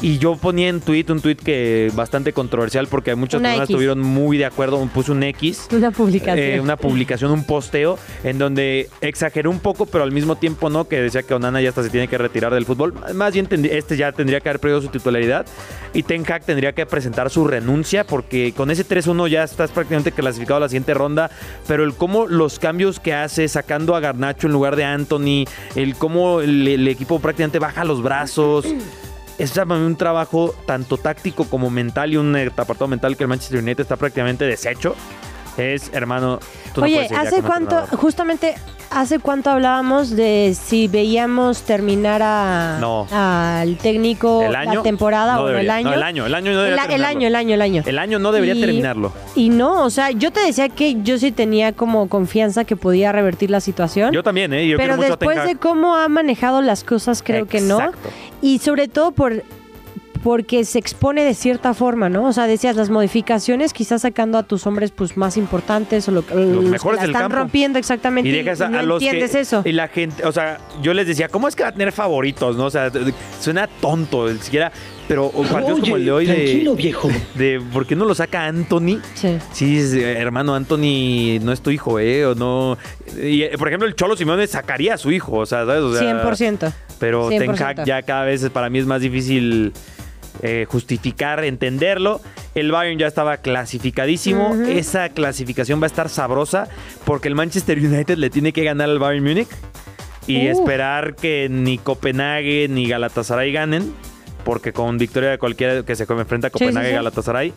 Y 0.00 0.18
yo 0.18 0.36
ponía 0.36 0.68
en 0.68 0.80
tweet 0.80 1.06
un 1.08 1.20
tweet 1.20 1.36
que 1.36 1.90
bastante 1.94 2.32
controversial 2.32 2.86
porque 2.86 3.16
muchas 3.16 3.40
Una 3.40 3.48
personas 3.48 3.68
X. 3.68 3.74
estuvieron 3.74 4.00
muy 4.00 4.38
de 4.38 4.44
acuerdo. 4.44 4.78
Puse 4.94 5.10
un 5.10 5.22
X 5.24 5.66
Una 5.72 5.90
publicación. 5.90 6.38
eh, 6.38 6.60
una 6.60 6.76
publicación, 6.76 7.32
un 7.32 7.44
posteo, 7.44 7.98
en 8.22 8.38
donde 8.38 8.88
exageré 9.00 9.48
un 9.48 9.58
poco, 9.58 9.86
pero 9.86 10.04
al 10.04 10.12
mismo 10.12 10.36
tiempo 10.36 10.70
no, 10.70 10.86
que 10.86 11.00
decía 11.00 11.24
que 11.24 11.34
Onana 11.34 11.60
ya 11.60 11.70
hasta 11.70 11.82
se 11.82 11.90
tiene 11.90 12.06
que 12.06 12.16
retirar 12.16 12.54
del 12.54 12.64
fútbol. 12.64 12.94
Más 13.14 13.32
bien, 13.34 13.48
este 13.70 13.96
ya 13.96 14.12
tendría 14.12 14.40
que 14.40 14.48
haber 14.48 14.60
perdido 14.60 14.80
su 14.80 14.88
titularidad 14.88 15.46
y 15.92 16.04
Ten 16.04 16.24
Hag 16.30 16.44
tendría 16.44 16.72
que 16.72 16.86
presentar 16.86 17.28
su 17.28 17.46
renuncia, 17.48 18.04
porque 18.06 18.52
con 18.56 18.70
ese 18.70 18.86
3-1 18.86 19.28
ya 19.28 19.42
estás 19.42 19.72
prácticamente 19.72 20.12
clasificado 20.12 20.58
a 20.58 20.60
la 20.60 20.68
siguiente 20.68 20.94
ronda, 20.94 21.28
pero 21.66 21.82
el 21.82 21.94
cómo 21.94 22.28
los 22.28 22.60
cambios 22.60 23.00
que 23.00 23.14
hace, 23.14 23.48
sacando 23.48 23.96
a 23.96 24.00
Garnacho 24.00 24.46
en 24.46 24.52
lugar 24.52 24.76
de 24.76 24.84
Anthony, 24.84 25.44
el 25.74 25.96
cómo 25.96 26.40
el, 26.40 26.68
el 26.68 26.86
equipo 26.86 27.18
prácticamente 27.18 27.58
baja 27.58 27.84
los 27.84 28.00
brazos. 28.00 28.64
Es 29.38 29.56
un 29.56 29.96
trabajo 29.96 30.52
tanto 30.66 30.96
táctico 30.96 31.44
como 31.44 31.70
mental 31.70 32.12
y 32.12 32.16
un 32.16 32.36
apartado 32.36 32.88
mental 32.88 33.16
que 33.16 33.22
el 33.22 33.28
Manchester 33.28 33.62
United 33.62 33.82
está 33.82 33.96
prácticamente 33.96 34.44
deshecho. 34.44 34.96
Es, 35.58 35.90
hermano, 35.92 36.38
tú 36.74 36.80
no 36.80 36.86
Oye, 36.86 36.94
puedes 37.08 37.12
¿hace 37.12 37.42
cuánto, 37.42 37.84
justamente, 37.96 38.54
hace 38.90 39.18
cuánto 39.18 39.50
hablábamos 39.50 40.10
de 40.10 40.56
si 40.60 40.86
veíamos 40.88 41.62
terminar 41.62 42.20
a, 42.22 42.78
No. 42.80 43.06
al 43.10 43.76
técnico 43.76 44.42
el 44.42 44.54
año 44.54 44.74
la 44.74 44.82
temporada 44.82 45.34
no 45.34 45.42
o 45.42 45.46
debería. 45.48 45.62
el 45.64 45.70
año? 45.70 45.88
No, 45.90 45.94
el 45.96 46.02
año, 46.04 46.26
el 46.26 46.34
año 46.34 46.52
no 46.52 46.58
El, 46.60 46.64
debería 46.64 46.82
el 46.84 46.88
terminarlo. 46.90 47.08
año, 47.18 47.26
el 47.26 47.34
año, 47.34 47.54
el 47.54 47.62
año. 47.62 47.82
El 47.86 47.98
año 47.98 48.18
no 48.20 48.32
debería 48.32 48.54
Y- 48.54 48.60
terminarlo. 48.60 49.12
Y 49.34 49.48
no, 49.50 49.84
o 49.84 49.90
sea, 49.90 50.10
yo 50.12 50.30
te 50.30 50.40
decía 50.40 50.68
que 50.68 51.02
yo 51.02 51.18
sí 51.18 51.32
tenía 51.32 51.72
como 51.72 52.08
confianza 52.08 52.64
que 52.64 52.76
podía 52.76 53.10
revertir 53.12 53.50
la 53.50 53.60
situación. 53.60 54.12
Yo 54.12 54.22
también, 54.22 54.52
¿eh? 54.52 54.66
Yo 54.68 54.76
pero 54.78 54.94
mucho 54.96 55.06
a 55.06 55.16
después 55.16 55.44
de 55.44 55.56
cómo 55.56 55.96
ha 55.96 56.08
manejado 56.08 56.62
las 56.62 56.84
cosas, 56.84 57.22
creo 57.22 57.46
que 57.46 57.60
no. 57.60 57.80
Y 58.40 58.60
sobre 58.60 58.86
todo 58.88 59.10
por 59.10 59.42
porque 60.18 60.64
se 60.64 60.78
expone 60.78 61.24
de 61.24 61.34
cierta 61.34 61.74
forma, 61.74 62.08
¿no? 62.08 62.26
O 62.26 62.32
sea, 62.32 62.46
decías 62.46 62.76
las 62.76 62.90
modificaciones, 62.90 63.72
quizás 63.72 64.02
sacando 64.02 64.38
a 64.38 64.42
tus 64.42 64.66
hombres 64.66 64.90
pues 64.90 65.16
más 65.16 65.36
importantes 65.36 66.08
o 66.08 66.12
lo, 66.12 66.20
los, 66.22 66.64
que 66.64 66.70
mejores 66.70 66.96
la 66.96 67.02
del 67.02 67.10
están 67.10 67.22
campo. 67.22 67.38
rompiendo 67.38 67.78
exactamente 67.78 68.28
Y 68.28 68.32
dejas 68.32 68.60
a, 68.60 68.68
no 68.68 68.78
a 68.78 68.82
los 68.82 69.02
entiendes 69.02 69.32
que, 69.32 69.40
eso. 69.40 69.62
Y 69.64 69.72
la 69.72 69.88
gente, 69.88 70.24
o 70.24 70.32
sea, 70.32 70.58
yo 70.82 70.94
les 70.94 71.06
decía, 71.06 71.28
¿cómo 71.28 71.48
es 71.48 71.56
que 71.56 71.62
va 71.62 71.70
a 71.70 71.72
tener 71.72 71.92
favoritos, 71.92 72.56
no? 72.56 72.66
O 72.66 72.70
sea, 72.70 72.90
suena 73.40 73.66
tonto, 73.66 74.28
ni 74.28 74.38
siquiera. 74.38 74.72
Pero 75.08 75.30
partidos 75.30 75.80
como 75.80 75.96
el 75.96 76.04
de 76.04 76.12
hoy 76.12 76.26
tranquilo, 76.26 76.74
de, 76.74 76.82
viejo. 76.82 77.08
de 77.34 77.60
¿por 77.72 77.86
qué 77.86 77.96
no 77.96 78.04
lo 78.04 78.14
saca 78.14 78.44
Anthony? 78.46 79.00
Sí. 79.14 79.38
Sí, 79.52 79.78
es, 79.78 79.94
eh, 79.94 80.12
hermano, 80.18 80.54
Anthony 80.54 81.40
no 81.40 81.50
es 81.52 81.62
tu 81.62 81.70
hijo, 81.70 81.98
¿eh? 81.98 82.26
O 82.26 82.34
no. 82.34 82.76
Y, 83.20 83.42
eh, 83.42 83.52
por 83.58 83.68
ejemplo, 83.68 83.88
el 83.88 83.94
Cholo 83.96 84.16
Simeone 84.16 84.46
sacaría 84.46 84.94
a 84.94 84.98
su 84.98 85.10
hijo, 85.10 85.32
o 85.38 85.46
sea, 85.46 85.64
¿sabes? 85.64 85.80
O 85.82 85.94
sea, 85.96 86.22
100%. 86.22 86.72
Pero 87.00 87.28
Ten 87.30 87.42
100%. 87.54 87.60
Hag 87.62 87.84
ya 87.86 88.02
cada 88.02 88.24
vez 88.24 88.42
es- 88.42 88.50
para 88.50 88.68
mí 88.68 88.78
es 88.78 88.86
más 88.86 89.00
difícil 89.00 89.72
eh, 90.42 90.66
justificar, 90.68 91.42
entenderlo. 91.44 92.20
El 92.54 92.70
Bayern 92.70 92.98
ya 92.98 93.06
estaba 93.06 93.38
clasificadísimo. 93.38 94.54
Esa 94.68 95.08
clasificación 95.08 95.80
va 95.80 95.84
a 95.84 95.88
estar 95.88 96.08
sabrosa 96.08 96.68
porque 97.04 97.28
el 97.28 97.34
Manchester 97.34 97.78
United 97.78 98.18
le 98.18 98.28
tiene 98.30 98.52
que 98.52 98.62
ganar 98.64 98.90
al 98.90 98.98
Bayern 98.98 99.24
Múnich. 99.24 99.48
y 100.26 100.46
Uh. 100.48 100.50
esperar 100.52 101.14
que 101.16 101.48
ni 101.50 101.78
Copenhague 101.78 102.68
ni 102.68 102.86
Galatasaray 102.86 103.50
ganen, 103.50 103.94
porque 104.48 104.72
con 104.72 104.96
victoria 104.96 105.28
de 105.28 105.36
cualquiera 105.36 105.82
que 105.82 105.94
se 105.94 106.04
enfrenta 106.04 106.46
a 106.46 106.50
Copenhague 106.50 106.86
y 106.86 106.90
sí. 106.92 106.94
Galatasaray, 106.94 107.52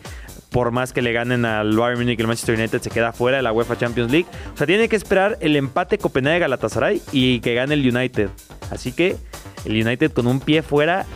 por 0.50 0.72
más 0.72 0.92
que 0.92 1.00
le 1.00 1.14
ganen 1.14 1.46
al 1.46 1.74
Bayern 1.74 1.98
Munich 1.98 2.18
y 2.18 2.20
el 2.20 2.28
Manchester 2.28 2.54
United, 2.54 2.82
se 2.82 2.90
queda 2.90 3.14
fuera 3.14 3.38
de 3.38 3.42
la 3.42 3.50
UEFA 3.50 3.78
Champions 3.78 4.12
League. 4.12 4.26
O 4.52 4.58
sea, 4.58 4.66
tiene 4.66 4.90
que 4.90 4.96
esperar 4.96 5.38
el 5.40 5.56
empate 5.56 5.96
Copenhague-Galatasaray 5.96 7.00
y 7.10 7.40
que 7.40 7.54
gane 7.54 7.72
el 7.72 7.96
United. 7.96 8.28
Así 8.70 8.92
que 8.92 9.16
el 9.64 9.72
United 9.72 10.12
con 10.12 10.26
un 10.26 10.38
pie 10.38 10.60
fuera. 10.60 11.06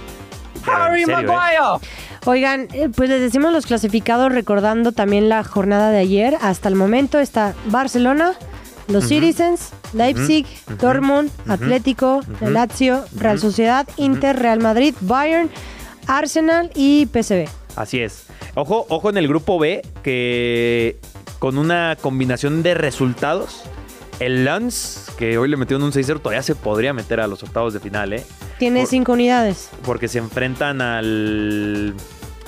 serio, 0.64 1.76
¿eh? 1.82 1.86
Oigan, 2.24 2.68
eh, 2.72 2.88
pues 2.96 3.10
les 3.10 3.20
decimos 3.20 3.52
los 3.52 3.66
clasificados 3.66 4.32
recordando 4.32 4.92
también 4.92 5.28
la 5.28 5.44
jornada 5.44 5.90
de 5.90 5.98
ayer. 5.98 6.38
Hasta 6.40 6.70
el 6.70 6.74
momento 6.74 7.18
está 7.18 7.54
Barcelona, 7.66 8.32
los 8.88 9.04
Citizens, 9.08 9.70
Leipzig, 9.92 10.46
Dortmund, 10.80 11.30
Atlético, 11.48 12.20
Lazio, 12.40 13.04
Real 13.16 13.38
Sociedad, 13.38 13.86
Inter, 13.96 14.36
Real 14.38 14.60
Madrid, 14.60 14.94
Bayern, 15.00 15.50
Arsenal 16.06 16.70
y 16.74 17.06
PSV. 17.06 17.46
Así 17.76 18.00
es. 18.00 18.24
Ojo, 18.54 18.86
ojo 18.88 19.10
en 19.10 19.16
el 19.18 19.28
grupo 19.28 19.58
B, 19.58 19.82
que 20.02 20.98
con 21.38 21.58
una 21.58 21.96
combinación 22.00 22.62
de 22.62 22.74
resultados, 22.74 23.62
el 24.20 24.44
Lens, 24.44 25.06
que 25.18 25.36
hoy 25.36 25.48
le 25.48 25.56
metió 25.56 25.76
en 25.76 25.82
un 25.82 25.92
6-0, 25.92 26.20
todavía 26.20 26.42
se 26.42 26.54
podría 26.54 26.92
meter 26.94 27.20
a 27.20 27.26
los 27.26 27.42
octavos 27.42 27.74
de 27.74 27.80
final, 27.80 28.12
¿eh? 28.14 28.24
Tiene 28.58 28.80
Por- 28.80 28.88
cinco 28.88 29.12
unidades. 29.12 29.68
Porque 29.84 30.08
se 30.08 30.18
enfrentan 30.18 30.80
al, 30.80 31.92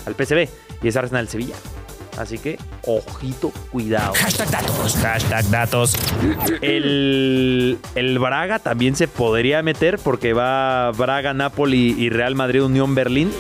al 0.06 0.14
PSV 0.14 0.48
y 0.82 0.88
es 0.88 0.96
Arsenal 0.96 1.28
Sevilla. 1.28 1.56
Así 2.18 2.38
que, 2.38 2.58
ojito, 2.84 3.52
cuidado. 3.70 4.12
Hashtag 4.14 4.50
datos. 4.50 4.96
Hashtag 4.96 5.50
datos. 5.50 5.94
El, 6.60 7.78
el 7.94 8.18
Braga 8.18 8.58
también 8.58 8.96
se 8.96 9.06
podría 9.06 9.62
meter 9.62 10.00
porque 10.00 10.32
va 10.32 10.90
Braga, 10.90 11.32
Napoli 11.32 11.94
y 11.96 12.10
Real 12.10 12.34
Madrid, 12.34 12.64
Unión 12.64 12.96
Berlín. 12.96 13.30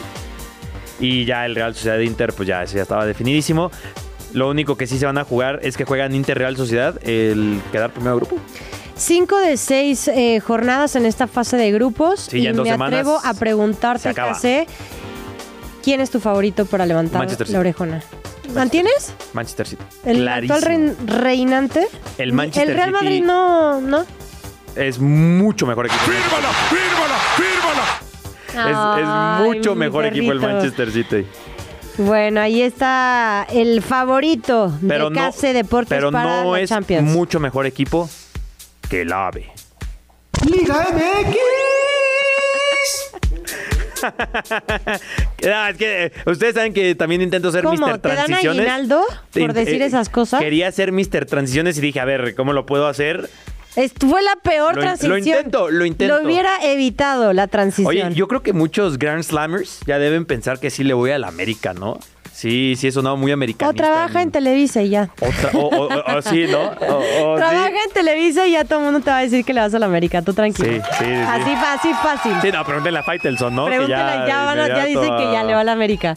Y 1.00 1.24
ya 1.24 1.44
el 1.44 1.56
Real 1.56 1.74
Sociedad 1.74 1.96
de 1.96 2.04
Inter, 2.04 2.32
pues 2.32 2.48
ya, 2.48 2.62
ese 2.62 2.76
ya 2.76 2.82
estaba 2.82 3.04
definidísimo. 3.04 3.72
Lo 4.32 4.48
único 4.48 4.76
que 4.76 4.86
sí 4.86 4.98
se 4.98 5.06
van 5.06 5.18
a 5.18 5.24
jugar 5.24 5.58
es 5.62 5.76
que 5.76 5.84
juegan 5.84 6.14
Inter 6.14 6.38
Real 6.38 6.56
Sociedad, 6.56 6.98
el 7.02 7.60
quedar 7.72 7.90
primero 7.90 8.14
de 8.14 8.26
grupo. 8.26 8.36
Cinco 8.94 9.38
de 9.38 9.56
seis 9.56 10.06
eh, 10.08 10.40
jornadas 10.40 10.94
en 10.96 11.06
esta 11.06 11.26
fase 11.26 11.56
de 11.56 11.72
grupos. 11.72 12.28
Sí, 12.30 12.38
y 12.38 12.42
ya 12.42 12.50
en 12.50 12.56
dos 12.56 12.64
me 12.64 12.72
semanas 12.72 13.00
atrevo 13.00 13.20
a 13.24 13.34
preguntarte. 13.34 14.14
Casé, 14.14 14.66
¿quién 15.82 16.00
es 16.00 16.10
tu 16.10 16.20
favorito 16.20 16.66
para 16.66 16.84
levantar 16.84 17.26
la 17.48 17.58
orejona? 17.58 18.02
¿Mantienes? 18.54 19.12
Manchester 19.32 19.66
City. 19.66 19.82
¿El 20.04 20.18
Clarísimo. 20.18 20.54
actual 20.58 20.72
rein- 20.72 20.96
reinante? 21.06 21.86
El 22.18 22.32
Manchester 22.32 22.68
El 22.70 22.74
Real 22.76 22.88
City- 22.90 23.04
Madrid 23.04 23.22
no, 23.24 23.80
¿no? 23.80 24.06
Es 24.76 24.98
mucho 24.98 25.66
mejor 25.66 25.86
equipo. 25.86 26.00
¡Fírmala! 26.04 26.48
¡Fírmala! 26.70 27.18
¡Fírmala! 27.36 28.98
Es, 28.98 29.02
es 29.02 29.08
Ay, 29.08 29.44
mucho 29.58 29.74
mi 29.74 29.80
mejor 29.80 30.06
equipo 30.06 30.32
el 30.32 30.40
perrito. 30.40 30.56
Manchester 30.56 30.90
City. 30.92 31.26
Bueno, 31.98 32.40
ahí 32.40 32.62
está 32.62 33.44
el 33.50 33.82
favorito 33.82 34.72
Pero 34.86 35.10
de 35.10 35.16
no, 35.16 35.30
KC 35.32 35.52
Deportes 35.52 35.88
pero 35.88 36.12
para 36.12 36.44
no 36.44 36.52
la 36.52 36.60
es 36.60 36.68
Champions. 36.68 37.10
mucho 37.10 37.40
mejor 37.40 37.66
equipo 37.66 38.08
que 38.88 39.02
el 39.02 39.12
AVE. 39.12 39.50
Liga 40.48 40.86
MX. 40.92 41.36
Ah, 45.52 45.70
es 45.70 45.76
que 45.76 46.04
eh, 46.06 46.12
ustedes 46.26 46.54
saben 46.54 46.72
que 46.74 46.94
también 46.94 47.22
intento 47.22 47.50
ser 47.52 47.62
¿Cómo? 47.62 47.76
Mr. 47.86 47.98
¿Te 47.98 48.08
dan 48.08 48.26
Transiciones. 48.26 48.60
aguinaldo 48.60 49.04
por 49.32 49.52
decir 49.52 49.80
eh, 49.82 49.86
esas 49.86 50.08
cosas? 50.08 50.40
Quería 50.40 50.70
ser 50.72 50.92
Mr. 50.92 51.26
Transiciones 51.26 51.78
y 51.78 51.80
dije, 51.80 52.00
a 52.00 52.04
ver, 52.04 52.34
¿cómo 52.34 52.52
lo 52.52 52.66
puedo 52.66 52.86
hacer? 52.88 53.30
Es- 53.76 53.92
fue 53.98 54.22
la 54.22 54.34
peor 54.42 54.74
Lo 54.74 54.80
in- 54.80 54.86
transición. 54.86 55.10
lo 55.12 55.18
intento, 55.18 55.70
lo 55.70 55.84
intento. 55.84 56.18
Lo 56.18 56.24
hubiera 56.24 56.50
evitado 56.64 57.32
la 57.32 57.46
transición. 57.46 57.86
Oye, 57.86 58.14
yo 58.14 58.26
creo 58.26 58.42
que 58.42 58.52
muchos 58.52 58.98
Grand 58.98 59.22
Slammers 59.22 59.80
ya 59.86 59.98
deben 59.98 60.24
pensar 60.26 60.58
que 60.58 60.70
sí 60.70 60.82
le 60.82 60.94
voy 60.94 61.12
a 61.12 61.18
la 61.18 61.28
América, 61.28 61.72
¿no? 61.74 62.00
Sí, 62.38 62.74
sí, 62.76 62.86
he 62.86 62.92
sonado 62.92 63.16
muy 63.16 63.32
o 63.32 63.34
americanista. 63.34 63.82
trabaja 63.82 64.22
en 64.22 64.30
Televisa 64.30 64.80
y 64.80 64.90
ya. 64.90 65.10
O, 65.20 65.26
tra- 65.26 65.50
o- 65.54 65.66
o- 65.66 65.88
o- 65.88 66.18
o 66.18 66.22
sí, 66.22 66.46
¿no? 66.48 66.60
O- 66.60 67.32
o 67.32 67.36
Trabaja 67.36 67.66
sí. 67.68 67.74
en 67.88 67.92
Televisa 67.92 68.46
y 68.46 68.52
ya 68.52 68.64
todo 68.64 68.78
el 68.78 68.84
mundo 68.84 69.00
te 69.00 69.10
va 69.10 69.18
a 69.18 69.20
decir 69.22 69.44
que 69.44 69.52
le 69.52 69.60
vas 69.60 69.74
a 69.74 69.78
la 69.80 69.86
América. 69.86 70.22
Tú 70.22 70.32
tranquilo. 70.34 70.68
Sí, 70.68 70.80
sí, 70.98 71.04
sí. 71.04 71.12
Así, 71.14 71.50
así 71.50 71.92
fácil. 72.00 72.32
Sí, 72.40 72.52
no, 72.52 72.64
pregúntenle 72.64 73.00
a 73.00 73.02
Faitelson, 73.02 73.52
¿no? 73.56 73.64
Pregúntale, 73.66 74.28
ya, 74.28 74.44
van 74.44 74.60
a- 74.60 74.68
ya 74.68 74.84
dicen 74.84 75.16
que 75.16 75.32
ya 75.32 75.42
le 75.42 75.54
va 75.54 75.60
a 75.62 75.64
la 75.64 75.72
América. 75.72 76.14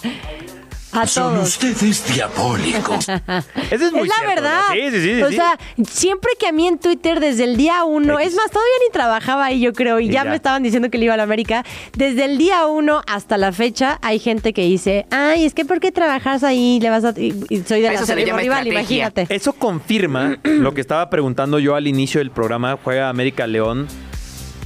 A 0.93 1.07
Son 1.07 1.35
todos. 1.35 1.49
ustedes 1.49 2.05
diabólicos. 2.13 3.07
Es 3.71 3.79
muy 3.93 4.01
es 4.01 4.07
la 4.09 4.15
cierto, 4.15 4.27
verdad. 4.27 4.61
¿no? 4.69 4.73
Sí, 4.75 4.91
sí, 4.91 5.01
sí. 5.15 5.21
o 5.21 5.29
sí. 5.29 5.35
sea, 5.35 5.57
siempre 5.89 6.31
que 6.37 6.47
a 6.47 6.51
mí 6.51 6.67
en 6.67 6.77
Twitter 6.79 7.19
desde 7.21 7.45
el 7.45 7.55
día 7.55 7.83
uno, 7.85 8.19
X. 8.19 8.27
es 8.31 8.35
más, 8.35 8.51
todavía 8.51 8.73
ni 8.85 8.91
trabajaba 8.91 9.45
ahí, 9.45 9.61
yo 9.61 9.71
creo, 9.71 9.99
y, 10.01 10.05
Y 10.05 10.11
ya, 10.11 10.23
ya. 10.25 10.29
me 10.29 10.35
estaban 10.35 10.63
diciendo 10.63 10.89
que 10.89 10.97
le 10.97 11.05
iba 11.05 11.13
a 11.13 11.17
la 11.17 11.23
América. 11.23 11.63
Desde 11.93 12.25
el 12.25 12.37
día 12.37 12.65
uno 12.65 13.01
hasta 13.07 13.37
la 13.37 13.51
fecha, 13.53 13.99
hay 14.01 14.19
gente 14.19 14.51
que 14.51 14.63
dice, 14.63 15.05
ay, 15.11 15.45
es 15.45 15.53
que 15.53 15.63
¿por 15.63 15.79
qué 15.79 15.91
trabajas 15.93 16.43
ahí? 16.43 16.79
Le 16.81 16.89
vas 16.89 17.05
a... 17.05 17.13
y, 17.17 17.33
y 17.49 17.61
soy 17.61 17.81
de 17.81 17.87
la 17.87 17.93
Eso 17.93 18.05
se 18.05 18.15
le 18.15 18.21
serie 18.21 18.25
llama 18.27 18.41
rival, 18.41 18.67
estrategia. 18.67 18.97
imagínate. 19.05 19.33
Eso 19.33 19.53
confirma 19.53 20.39
lo 20.43 20.73
que 20.73 20.81
estaba 20.81 21.09
preguntando 21.09 21.59
yo 21.59 21.75
al 21.75 21.87
inicio 21.87 22.19
del 22.19 22.31
programa, 22.31 22.77
juega 22.83 23.07
América 23.09 23.47
León, 23.47 23.87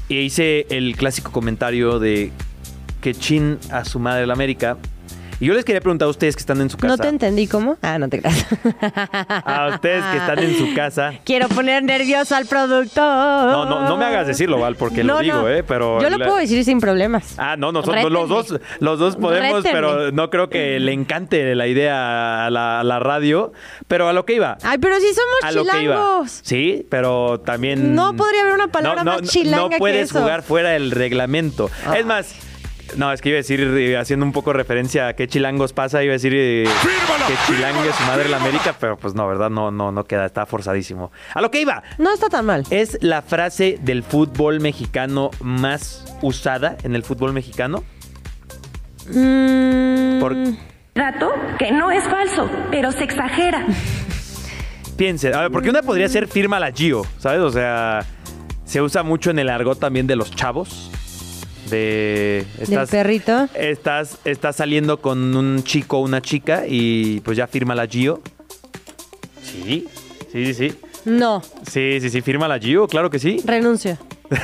y 0.10 0.20
hice 0.20 0.66
el 0.70 0.96
clásico 0.98 1.32
comentario 1.32 2.00
de 2.00 2.32
que 3.02 3.14
chin 3.14 3.60
a 3.72 3.86
su 3.86 4.00
madre 4.00 4.26
la 4.26 4.34
América. 4.34 4.78
Y 5.40 5.48
yo 5.48 5.54
les 5.54 5.66
quería 5.66 5.82
preguntar 5.82 6.06
a 6.08 6.10
ustedes 6.10 6.36
que 6.36 6.40
están 6.40 6.62
en 6.62 6.70
su 6.70 6.78
casa. 6.78 6.96
No 6.96 6.98
te 6.98 7.08
entendí, 7.10 7.46
¿cómo? 7.48 7.78
Ah, 7.82 8.00
no 8.00 8.08
te 8.08 8.20
creas. 8.22 8.46
A 9.46 9.70
ustedes 9.74 10.04
que 10.06 10.18
están 10.18 10.40
en 10.40 10.58
su 10.58 10.74
casa. 10.74 11.14
Quiero 11.26 11.50
poner 11.50 11.84
nervioso 11.84 12.36
al 12.36 12.46
productor. 12.46 13.04
No, 13.04 13.66
no, 13.66 13.88
no 13.88 13.98
me 13.98 14.06
hagas 14.06 14.28
decirlo, 14.28 14.60
Val, 14.60 14.76
porque 14.76 15.04
No, 15.04 15.16
lo 15.16 15.20
digo, 15.20 15.42
no. 15.42 15.50
¿eh? 15.50 15.64
Pero 15.64 16.02
Yo 16.02 16.10
lo 16.10 16.18
la- 16.18 16.26
puedo 16.26 16.38
decir 16.40 16.64
sin 16.64 16.80
problemas. 16.80 17.36
Ah, 17.38 17.56
no, 17.58 17.72
nosotros 17.72 18.10
los 18.12 18.30
dos, 18.30 18.60
los 18.80 18.98
dos 19.00 19.16
podemos, 19.18 19.64
Rétenme. 19.64 19.72
pero 19.74 20.12
no 20.12 20.30
creo 20.30 20.50
que 20.50 20.80
le 20.80 20.94
encante 20.94 21.54
la 21.56 21.68
idea 21.68 22.46
a 22.46 22.50
la, 22.50 22.80
a 22.80 22.84
la 22.84 23.00
radio. 23.00 23.52
Pero 23.88 24.08
a 24.08 24.14
lo 24.14 24.26
que 24.26 24.36
iba. 24.36 24.58
Ay, 24.64 24.78
pero 24.78 24.96
sí 25.00 25.08
A 25.42 25.52
somos 25.52 25.56
lo 25.66 25.72
que 25.72 25.84
iba. 25.84 25.96
chilangos. 25.96 26.40
Sí, 26.44 26.86
pero 26.90 27.40
también. 27.42 27.94
No 27.94 28.16
podría 28.16 28.42
haber 28.42 28.54
una 28.54 28.68
palabra 28.70 29.04
más 29.04 29.22
chilanga 29.24 29.58
No 29.64 29.70
que 29.70 29.78
puedes 29.80 30.10
eso. 30.10 30.20
Ah. 30.20 30.22
jugar 30.22 30.44
fuera 30.44 30.70
del 30.70 30.92
reglamento. 30.92 31.70
Es 31.96 32.06
más. 32.06 32.34
No, 32.98 33.12
es 33.12 33.22
que 33.22 33.30
iba 33.30 33.36
a 33.38 33.40
decir, 33.42 33.60
eh, 33.62 33.98
haciendo 33.98 34.26
un 34.26 34.32
poco 34.32 34.54
referencia 34.54 35.08
a 35.08 35.14
qué 35.16 35.28
chilangos 35.28 35.74
pasa, 35.74 36.04
iba 36.04 36.12
a 36.12 36.14
decir 36.14 36.34
eh, 36.36 36.66
que 37.28 37.34
chilangue 37.48 37.92
su 37.92 38.04
madre 38.04 38.30
la 38.30 38.38
América, 38.38 38.76
pero 38.80 38.96
pues 38.98 39.14
no, 39.16 39.28
¿verdad? 39.28 39.50
No, 39.50 39.72
no, 39.72 39.92
no 39.92 40.04
queda, 40.06 40.26
está 40.26 40.46
forzadísimo. 40.46 41.12
A 41.34 41.42
lo 41.42 41.52
que 41.52 41.60
iba. 41.62 41.84
No 41.98 42.14
está 42.14 42.30
tan 42.30 42.46
mal. 42.46 42.64
¿Es 42.70 42.98
la 43.02 43.22
frase 43.22 43.80
del 43.82 44.04
fútbol 44.04 44.60
mexicano 44.62 45.32
más 45.42 46.06
usada 46.22 46.78
en 46.84 46.96
el 46.96 47.04
fútbol 47.04 47.34
mexicano? 47.34 47.84
Mm, 49.12 50.20
Por- 50.20 50.36
Dato 50.96 51.34
que 51.60 51.72
no 51.72 51.92
es 51.92 52.04
falso, 52.06 52.50
pero 52.72 52.92
se 52.92 53.04
exagera. 53.04 53.66
Piense, 54.98 55.34
a 55.34 55.42
ver, 55.42 55.52
porque 55.52 55.70
una 55.70 55.82
podría 55.82 56.08
ser 56.08 56.28
firma 56.28 56.58
la 56.60 56.72
Gio, 56.72 57.02
¿sabes? 57.20 57.42
O 57.42 57.50
sea, 57.50 58.06
se 58.64 58.82
usa 58.82 59.04
mucho 59.04 59.30
en 59.32 59.40
el 59.40 59.50
argot 59.50 59.78
también 59.78 60.08
de 60.08 60.16
los 60.16 60.32
chavos. 60.32 60.90
De. 61.70 62.46
Del 62.68 62.88
perrito. 62.88 63.48
Estás, 63.56 64.18
estás 64.26 64.56
saliendo 64.58 65.02
con 65.02 65.36
un 65.36 65.64
chico 65.64 65.98
o 65.98 66.02
una 66.02 66.22
chica 66.22 66.64
y 66.68 67.20
pues 67.22 67.38
ya 67.38 67.48
firma 67.48 67.74
la 67.76 67.88
Gio. 67.88 68.22
Sí, 69.42 69.88
sí, 70.32 70.46
sí, 70.46 70.54
sí. 70.54 70.76
No, 71.06 71.42
Sí, 71.70 72.00
sí, 72.02 72.10
sí, 72.10 72.22
firma 72.22 72.48
la 72.48 72.58
Gio, 72.60 72.88
claro 72.88 73.10
que 73.10 73.20
sí. 73.20 73.38
renuncio. 73.46 73.98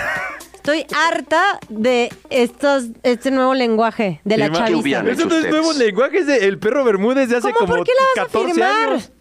Estoy 0.53 0.85
harta 0.95 1.59
de 1.69 2.11
estos, 2.29 2.85
este 3.01 3.31
nuevo 3.31 3.55
lenguaje 3.55 4.21
de 4.23 4.37
la 4.37 4.45
Firma- 4.45 4.67
chaviza. 4.67 5.03
Eso 5.09 5.25
no 5.25 5.35
es 5.37 5.49
nuevo 5.49 5.73
lenguaje, 5.73 6.19
es 6.19 6.27
de- 6.27 6.45
el 6.47 6.59
perro 6.59 6.83
Bermúdez 6.83 7.29
de 7.29 7.37
hace 7.37 7.51
¿Cómo? 7.51 7.59
como 7.65 7.75
¿Por 7.77 7.85
qué 7.85 7.91
la 7.97 8.21
vas 8.21 8.29
a 8.29 8.31
14 8.31 8.53
firmar? 8.53 8.89
años. 8.89 9.11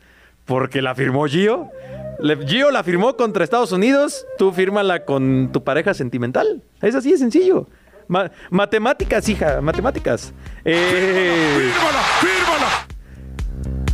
Porque 0.45 0.83
la 0.83 0.95
firmó 0.95 1.25
Gio. 1.27 1.69
Le- 2.19 2.47
Gio 2.47 2.71
la 2.71 2.85
firmó 2.85 3.17
contra 3.17 3.43
Estados 3.43 3.73
Unidos, 3.73 4.27
tú 4.37 4.53
fírmala 4.53 5.07
con 5.07 5.49
tu 5.51 5.65
pareja 5.65 5.95
sentimental. 5.95 6.63
Es 6.83 6.95
así 6.95 7.11
de 7.13 7.17
sencillo. 7.17 7.69
Ma- 8.11 8.29
matemáticas, 8.51 9.29
hija, 9.29 9.61
matemáticas. 9.61 10.33
Eh, 10.65 11.71
¡Fírmala! 11.73 12.03
¡Fírmala! 12.21 12.87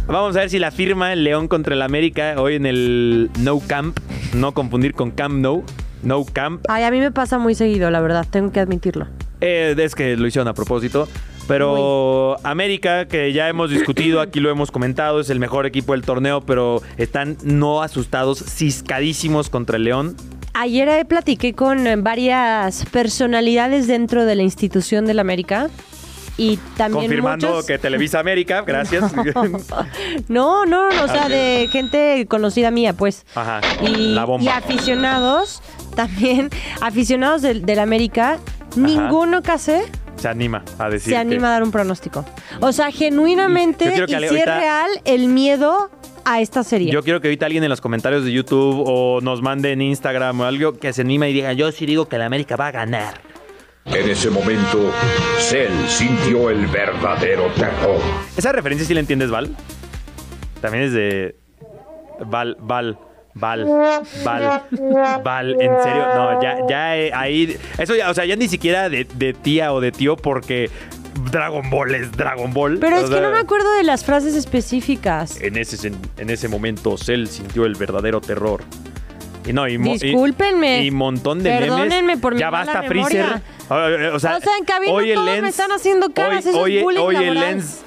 vamos 0.07 0.35
a 0.37 0.41
ver 0.41 0.49
si 0.49 0.59
la 0.59 0.71
firma 0.71 1.13
el 1.13 1.23
León 1.23 1.49
contra 1.49 1.75
el 1.75 1.83
América 1.83 2.37
hoy 2.39 2.55
en 2.55 2.65
el 2.65 3.31
No 3.41 3.61
Camp. 3.61 3.99
No 4.33 4.53
confundir 4.55 4.95
con 4.95 5.11
Camp 5.11 5.35
No. 5.35 5.63
No 6.03 6.25
Camp. 6.25 6.65
Ay, 6.69 6.85
a 6.85 6.91
mí 6.91 6.99
me 6.99 7.13
pasa 7.13 7.39
muy 7.39 7.55
seguido, 7.55 7.91
la 7.91 8.01
verdad, 8.01 8.27
tengo 8.31 8.53
que 8.53 8.61
admitirlo. 8.61 9.07
Eh, 9.43 9.75
es 9.79 9.95
que 9.95 10.17
lo 10.17 10.27
hicieron 10.27 10.49
a 10.49 10.55
propósito. 10.55 11.07
Pero 11.47 12.39
América, 12.43 13.07
que 13.07 13.35
ya 13.35 13.49
hemos 13.51 13.71
discutido, 13.71 14.21
aquí 14.23 14.41
lo 14.41 14.51
hemos 14.51 14.71
comentado, 14.71 15.21
es 15.21 15.29
el 15.29 15.39
mejor 15.41 15.67
equipo 15.67 15.93
del 15.93 16.03
torneo, 16.03 16.41
pero 16.41 16.81
están 16.97 17.37
no 17.45 17.83
asustados, 17.83 18.39
ciscadísimos 18.43 19.51
contra 19.51 19.77
el 19.77 19.85
León. 19.85 20.17
Ayer 20.59 20.89
eh, 20.89 21.05
platiqué 21.05 21.53
con 21.55 21.87
eh, 21.87 21.97
varias 21.97 22.85
personalidades 22.87 23.87
dentro 23.87 24.25
de 24.25 24.35
la 24.37 24.43
institución 24.43 25.05
del 25.07 25.19
América 25.19 25.69
y 26.39 26.59
también 26.77 27.05
confirmando 27.05 27.47
muchos... 27.49 27.67
que 27.67 27.79
Televisa 27.79 28.21
América, 28.21 28.63
gracias. 28.67 29.13
No, 30.29 30.65
no, 30.67 30.91
no, 30.91 31.05
o 31.05 31.09
sea, 31.09 31.25
Ok. 31.25 31.29
de 31.31 31.69
gente 31.71 32.27
conocida 32.29 32.71
mía, 32.71 32.93
pues. 32.95 33.25
Ajá, 33.35 33.61
Y, 33.83 34.15
la 34.15 34.25
bomba. 34.25 34.45
y 34.45 34.49
aficionados 34.49 35.63
también 35.95 36.51
aficionados 36.83 37.41
del, 37.43 37.65
del 37.65 37.79
América, 37.79 38.39
ninguno 38.77 39.43
casi 39.43 39.73
Se 40.17 40.29
anima 40.29 40.63
a 40.79 40.91
decir. 40.91 41.13
se 41.15 41.17
anima 41.17 41.49
a 41.49 41.51
dar 41.53 41.63
un 41.63 41.71
pronóstico. 41.71 42.25
O 42.61 42.73
sea, 42.73 42.91
genuinamente, 42.91 43.85
y 43.95 44.07
si 44.07 44.37
es 44.37 44.45
real 44.47 44.89
el 45.07 45.29
miedo 45.29 45.91
a 46.27 46.41
esta 46.41 46.65
serie. 46.65 46.93
Yo 46.93 47.03
quiero 47.03 47.21
que 47.21 47.29
ahorita 47.29 47.47
alguien 47.47 47.63
en 47.63 47.71
los 47.71 47.81
comentarios 47.81 48.25
de 48.25 48.33
YouTube 48.33 48.83
o 48.85 49.21
nos 49.23 49.41
mande 49.41 49.73
en 49.73 49.81
Instagram 49.81 50.41
o 50.41 50.45
algo 50.45 50.75
que 50.75 50.93
se 50.93 51.03
anima 51.03 51.29
y 51.29 51.33
diga, 51.33 51.53
yo 51.53 51.71
sí 51.71 51.87
digo 51.87 52.09
que 52.09 52.19
la 52.19 52.27
América 52.27 52.57
va 52.57 52.67
a 52.67 52.73
ganar. 52.73 53.21
En 53.87 54.11
ese 54.11 54.29
momento, 54.31 54.93
Cell 55.39 55.71
sintió 55.87 56.51
el 56.51 56.67
verdadero 56.67 57.47
terror. 57.55 58.01
¿Esa 58.37 58.51
referencia 58.51 58.85
sí 58.85 58.93
la 58.93 59.01
entiendes, 59.01 59.31
Val? 59.31 59.55
También 60.61 60.85
es 60.85 60.93
de 60.93 61.37
Val, 62.27 62.57
Val, 62.59 62.99
Val, 63.35 63.65
Val, 64.25 64.63
Val, 65.23 65.51
en 65.61 65.83
serio, 65.83 66.07
no, 66.15 66.43
ya, 66.43 66.57
ya 66.69 66.97
eh, 66.97 67.13
ahí, 67.15 67.57
eso 67.79 67.95
ya, 67.95 68.11
o 68.11 68.15
sea, 68.15 68.25
ya 68.25 68.35
ni 68.35 68.49
siquiera 68.49 68.89
de, 68.89 69.05
de 69.05 69.35
tía 69.35 69.73
o 69.73 69.81
de 69.81 69.93
tío 69.93 70.17
porque 70.17 70.71
Dragon 71.31 71.69
Ball 71.71 71.95
es 71.95 72.13
Dragon 72.13 72.53
Ball. 72.53 72.79
Pero 72.79 72.99
es 72.99 73.11
que 73.11 73.21
no 73.21 73.31
me 73.31 73.39
acuerdo 73.39 73.73
de 73.77 73.83
las 73.83 74.05
frases 74.05 74.35
específicas. 74.35 75.41
En 75.41 75.57
ese, 75.57 75.93
en 76.19 76.31
ese 76.31 76.49
momento, 76.49 76.97
Cell 76.97 77.27
sintió 77.27 77.65
el 77.67 77.75
verdadero 77.75 78.21
terror. 78.21 78.63
Y 79.47 79.53
no, 79.53 79.69
y, 79.69 79.77
Discúlpenme. 79.79 80.85
Y, 80.85 80.91
montón 80.91 81.43
de 81.43 81.51
Perdónenme 81.51 82.03
memes. 82.03 82.19
por 82.21 82.35
mi 82.35 82.41
ya 82.41 82.51
basta 82.51 82.83
memoria. 82.83 83.43
Freezer. 83.69 84.13
O, 84.15 84.19
sea, 84.19 84.37
O 84.37 84.41
sea, 84.41 84.57
en 84.59 84.65
cabina 84.65 84.93
hoy 84.93 85.11
el 85.11 85.15
todos 85.15 85.27
me 85.29 85.41
Lens- 85.43 85.49
están 85.49 85.73
haciendo 85.73 86.11
caras, 86.13 86.47
eso 86.47 86.67
es 86.67 86.83
bullying 86.83 87.01
hoy 87.01 87.17
el. 87.17 87.35
Lens. 87.35 87.81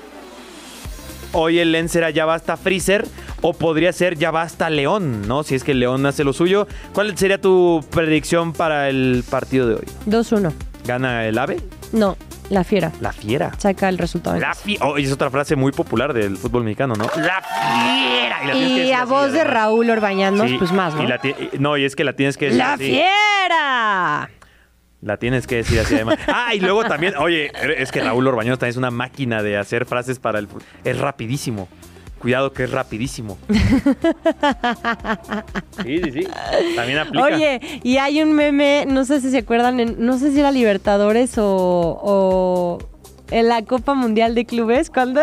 Hoy 1.31 1.59
el 1.59 1.71
Lens 1.71 1.95
era 1.95 2.09
ya 2.09 2.25
basta 2.25 2.57
Freezer. 2.57 3.05
O 3.41 3.53
podría 3.53 3.93
ser 3.93 4.17
ya 4.17 4.31
basta 4.31 4.69
León, 4.69 5.25
¿no? 5.27 5.43
Si 5.43 5.55
es 5.55 5.63
que 5.63 5.73
León 5.73 6.05
hace 6.05 6.25
lo 6.25 6.33
suyo. 6.33 6.67
¿Cuál 6.93 7.17
sería 7.17 7.39
tu 7.39 7.85
predicción 7.89 8.51
para 8.51 8.89
el 8.89 9.23
partido 9.29 9.67
de 9.67 9.75
hoy? 9.75 9.85
2-1. 10.07 10.51
¿Gana 10.85 11.25
el 11.25 11.37
ave? 11.37 11.57
No, 11.93 12.17
la 12.49 12.63
fiera. 12.63 12.91
La 13.01 13.11
fiera. 13.11 13.51
Saca 13.57 13.89
el 13.89 13.97
resultado. 13.97 14.39
La 14.39 14.53
fiera. 14.53 14.85
Oh, 14.85 14.97
y 14.97 15.05
es 15.05 15.11
otra 15.11 15.29
frase 15.29 15.55
muy 15.55 15.71
popular 15.71 16.13
del 16.13 16.37
fútbol 16.37 16.63
mexicano, 16.63 16.95
¿no? 16.95 17.05
La 17.17 17.41
fiera. 17.41 18.43
la 18.45 18.51
tienes 18.53 18.67
que 18.69 18.75
Y 18.75 18.79
decir 18.79 18.93
a 18.95 19.01
así, 19.01 19.09
voz 19.09 19.31
de 19.31 19.39
además. 19.41 19.53
Raúl 19.53 19.89
Orbañanos, 19.89 20.49
Sí, 20.49 20.55
pues 20.57 20.71
más, 20.71 20.93
¿no? 20.95 21.03
Y 21.03 21.07
la 21.07 21.19
y- 21.23 21.57
no, 21.59 21.77
y 21.77 21.85
es 21.85 21.95
que 21.95 22.03
la 22.03 22.13
tienes 22.13 22.37
que 22.37 22.45
decir 22.45 22.57
¡La 22.59 22.73
así. 22.73 22.85
fiera! 22.85 24.29
La 25.01 25.15
tienes 25.17 25.47
que 25.47 25.55
decir 25.57 25.79
así 25.79 25.95
además. 25.95 26.17
Ah, 26.27 26.53
y 26.53 26.59
luego 26.59 26.83
también, 26.83 27.15
oye, 27.17 27.51
es 27.81 27.91
que 27.91 28.01
Raúl 28.01 28.27
Orbañón 28.27 28.55
también 28.57 28.71
es 28.71 28.77
una 28.77 28.91
máquina 28.91 29.41
de 29.41 29.57
hacer 29.57 29.85
frases 29.85 30.19
para 30.19 30.39
el... 30.39 30.47
Es 30.83 30.97
rapidísimo. 30.97 31.69
Cuidado 32.19 32.51
que 32.53 32.63
es 32.65 32.71
rapidísimo. 32.71 33.37
Sí, 35.83 36.01
sí, 36.03 36.11
sí. 36.11 36.27
También 36.75 36.99
aplica. 36.99 37.25
Oye, 37.25 37.61
y 37.83 37.97
hay 37.97 38.21
un 38.21 38.33
meme, 38.33 38.85
no 38.87 39.05
sé 39.05 39.21
si 39.21 39.31
se 39.31 39.37
acuerdan, 39.39 39.79
en- 39.79 39.95
no 40.05 40.17
sé 40.17 40.31
si 40.33 40.39
era 40.39 40.51
Libertadores 40.51 41.37
o, 41.37 41.45
o 42.03 42.77
en 43.31 43.47
la 43.47 43.63
Copa 43.63 43.93
Mundial 43.93 44.35
de 44.35 44.45
Clubes, 44.45 44.89
cuando... 44.89 45.21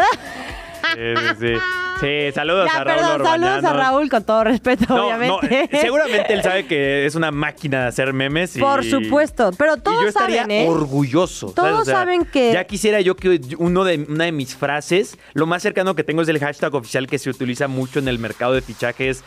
Sí, 0.94 1.00
sí, 1.16 1.46
sí. 1.48 1.52
Sí, 2.00 2.32
saludos 2.34 2.68
Ya, 2.72 2.80
a 2.80 2.84
Raúl 2.84 2.96
perdón, 3.00 3.24
saludos 3.26 3.64
a. 3.64 3.72
Raúl, 3.72 4.08
con 4.10 4.24
todo 4.24 4.44
respeto, 4.44 4.84
No, 4.88 5.06
obviamente. 5.06 5.68
eh, 5.72 5.80
seguramente 5.80 6.32
él 6.32 6.42
sabe 6.42 6.66
que 6.66 7.06
es 7.06 7.14
una 7.14 7.30
máquina 7.30 7.82
de 7.82 7.86
hacer 7.88 8.12
memes. 8.12 8.56
Y, 8.56 8.60
Por 8.60 8.84
supuesto, 8.84 9.50
pero 9.56 9.76
y 9.76 9.80
todos 9.80 10.02
yo 10.02 10.08
estaría 10.08 10.42
saben, 10.42 10.50
¿eh? 10.50 10.68
orgulloso. 10.68 11.52
Todos 11.52 11.86
saben 11.86 12.24
que- 12.24 12.52
Ya 12.52 12.64
quisiera 12.64 13.00
yo 13.00 13.16
que 13.16 13.40
uno 13.58 13.84
de, 13.84 14.04
una 14.08 14.24
de 14.24 14.32
mis 14.32 14.54
frases, 14.56 15.18
lo 15.34 15.46
más 15.46 15.62
cercano 15.62 15.94
que 15.94 16.04
tengo 16.04 16.22
es 16.22 16.28
el 16.28 16.38
hashtag 16.38 16.74
oficial 16.74 17.06
que 17.06 17.18
se 17.18 17.30
utiliza 17.30 17.68
mucho 17.68 17.98
en 17.98 18.08
el 18.08 18.18
mercado 18.18 18.52
de 18.52 18.62
fichajes, 18.62 19.24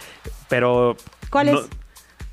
pero... 0.47 0.95
¿Cuál 1.29 1.51
no- 1.51 1.59
es? 1.61 1.67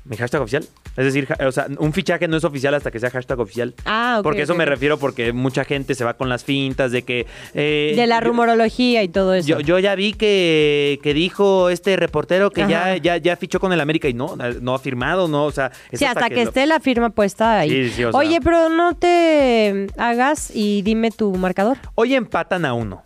¿Mi 0.09 0.15
hashtag 0.15 0.41
oficial? 0.41 0.63
Es 0.95 1.03
decir, 1.05 1.27
o 1.45 1.51
sea, 1.51 1.67
un 1.79 1.91
fichaje 1.91 2.27
no 2.29 2.37
es 2.37 2.43
oficial 2.45 2.73
hasta 2.73 2.91
que 2.91 2.99
sea 2.99 3.09
hashtag 3.09 3.39
oficial. 3.39 3.73
Ah, 3.85 4.15
ok, 4.19 4.23
Porque 4.23 4.41
eso 4.43 4.55
me 4.55 4.65
refiero 4.65 4.97
porque 4.97 5.33
mucha 5.33 5.65
gente 5.65 5.95
se 5.95 6.05
va 6.05 6.13
con 6.15 6.29
las 6.29 6.43
fintas 6.45 6.91
de 6.93 7.01
que... 7.03 7.25
eh, 7.53 7.93
De 7.95 8.07
la 8.07 8.19
yo- 8.21 8.27
rumorología 8.27 9.03
y 9.03 9.09
todo 9.09 9.33
eso. 9.33 9.47
yo, 9.47 9.59
yo 9.59 9.79
ya 9.79 9.95
vi 9.95 10.13
que, 10.13 10.99
que 11.03 11.13
dijo 11.13 11.69
este 11.69 11.97
reportero 11.97 12.51
que 12.51 12.65
ya, 12.67 12.95
ya, 12.97 13.17
ya 13.17 13.35
fichó 13.35 13.59
con 13.59 13.73
el 13.73 13.81
América 13.81 14.07
y 14.07 14.13
no, 14.13 14.35
no 14.61 14.75
ha 14.75 14.79
firmado, 14.79 15.27
no, 15.27 15.43
o 15.45 15.51
sea... 15.51 15.71
es 15.91 15.99
Sí, 15.99 16.05
hasta, 16.05 16.29
que, 16.29 16.35
lo- 16.35 16.41
esté 16.43 16.65
la 16.65 16.79
firma 16.79 17.09
puesta 17.09 17.59
ahí. 17.59 17.69
Sí, 17.69 17.89
sí, 17.89 18.03
o 18.05 18.11
sea- 18.11 18.19
Oye, 18.19 18.39
pero 18.41 18.69
no 18.69 18.95
te 18.95 19.87
hagas 19.97 20.51
y 20.55 20.81
dime 20.83 21.11
tu 21.11 21.35
marcador. 21.35 21.77
Hoy 21.95 22.15
empatan 22.15 22.63
a 22.65 22.73
uno. 22.73 23.03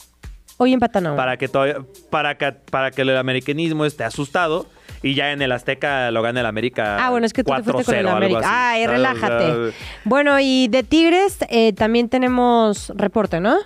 Hoy 0.57 0.73
empatan 0.73 1.07
a 1.07 1.09
uno. 1.13 1.17
Para 1.17 1.37
que, 1.37 1.47
todavía, 1.47 1.77
para, 2.11 2.37
que, 2.37 2.51
para 2.51 2.91
que 2.91 3.01
el 3.01 3.17
americanismo 3.17 3.85
esté 3.85 4.03
asustado 4.03 4.67
y 5.03 5.15
ya 5.15 5.31
en 5.31 5.41
el 5.41 5.51
Azteca 5.51 6.11
lo 6.11 6.21
gane 6.21 6.39
el 6.39 6.45
América 6.45 7.05
Ah, 7.05 7.09
bueno, 7.09 7.25
es 7.25 7.33
que 7.33 7.43
tú 7.43 7.51
te 7.55 7.63
fuiste 7.63 7.83
con 7.83 7.95
el 7.95 8.05
4-0, 8.05 8.07
algo 8.07 8.17
América. 8.17 8.41
Ay, 8.45 8.87
relájate. 8.87 9.73
Bueno, 10.03 10.39
y 10.39 10.67
de 10.67 10.83
Tigres 10.83 11.37
eh, 11.49 11.73
también 11.73 12.09
tenemos 12.09 12.91
reporte, 12.95 13.39
¿no? 13.39 13.57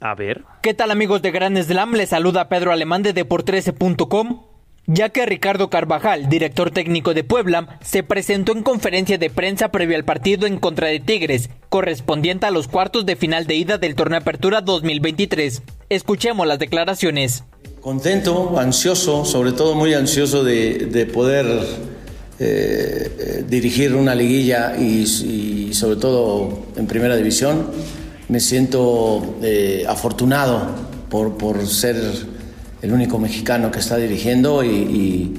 A 0.00 0.14
ver. 0.14 0.42
¿Qué 0.62 0.74
tal 0.74 0.90
amigos 0.90 1.22
de 1.22 1.30
Gran 1.30 1.56
Slam? 1.62 1.92
Les 1.92 2.08
saluda 2.08 2.48
Pedro 2.48 2.72
Alemán 2.72 3.02
de 3.02 3.14
Depor13.com. 3.14 4.42
Ya 4.86 5.10
que 5.10 5.24
Ricardo 5.26 5.70
Carvajal, 5.70 6.28
director 6.28 6.72
técnico 6.72 7.14
de 7.14 7.22
Puebla, 7.22 7.78
se 7.82 8.02
presentó 8.02 8.50
en 8.50 8.64
conferencia 8.64 9.16
de 9.16 9.30
prensa 9.30 9.70
previo 9.70 9.96
al 9.96 10.04
partido 10.04 10.44
en 10.48 10.58
contra 10.58 10.88
de 10.88 10.98
Tigres, 10.98 11.50
correspondiente 11.68 12.46
a 12.46 12.50
los 12.50 12.66
cuartos 12.66 13.06
de 13.06 13.14
final 13.14 13.46
de 13.46 13.54
ida 13.54 13.78
del 13.78 13.94
torneo 13.94 14.18
Apertura 14.18 14.60
2023. 14.60 15.62
Escuchemos 15.88 16.48
las 16.48 16.58
declaraciones. 16.58 17.44
Contento, 17.82 18.60
ansioso, 18.60 19.24
sobre 19.24 19.50
todo 19.50 19.74
muy 19.74 19.92
ansioso 19.92 20.44
de, 20.44 20.86
de 20.92 21.04
poder 21.04 21.44
eh, 22.38 23.10
eh, 23.18 23.44
dirigir 23.48 23.96
una 23.96 24.14
liguilla 24.14 24.76
y, 24.78 25.74
sobre 25.74 25.96
todo 25.96 26.60
en 26.76 26.86
primera 26.86 27.16
división. 27.16 27.66
Me 28.28 28.38
siento 28.38 29.34
eh, 29.42 29.84
afortunado 29.88 30.64
por, 31.10 31.36
por 31.36 31.66
ser 31.66 31.96
el 32.82 32.92
único 32.92 33.18
mexicano 33.18 33.72
que 33.72 33.80
está 33.80 33.96
dirigiendo 33.96 34.62
y, 34.62 35.34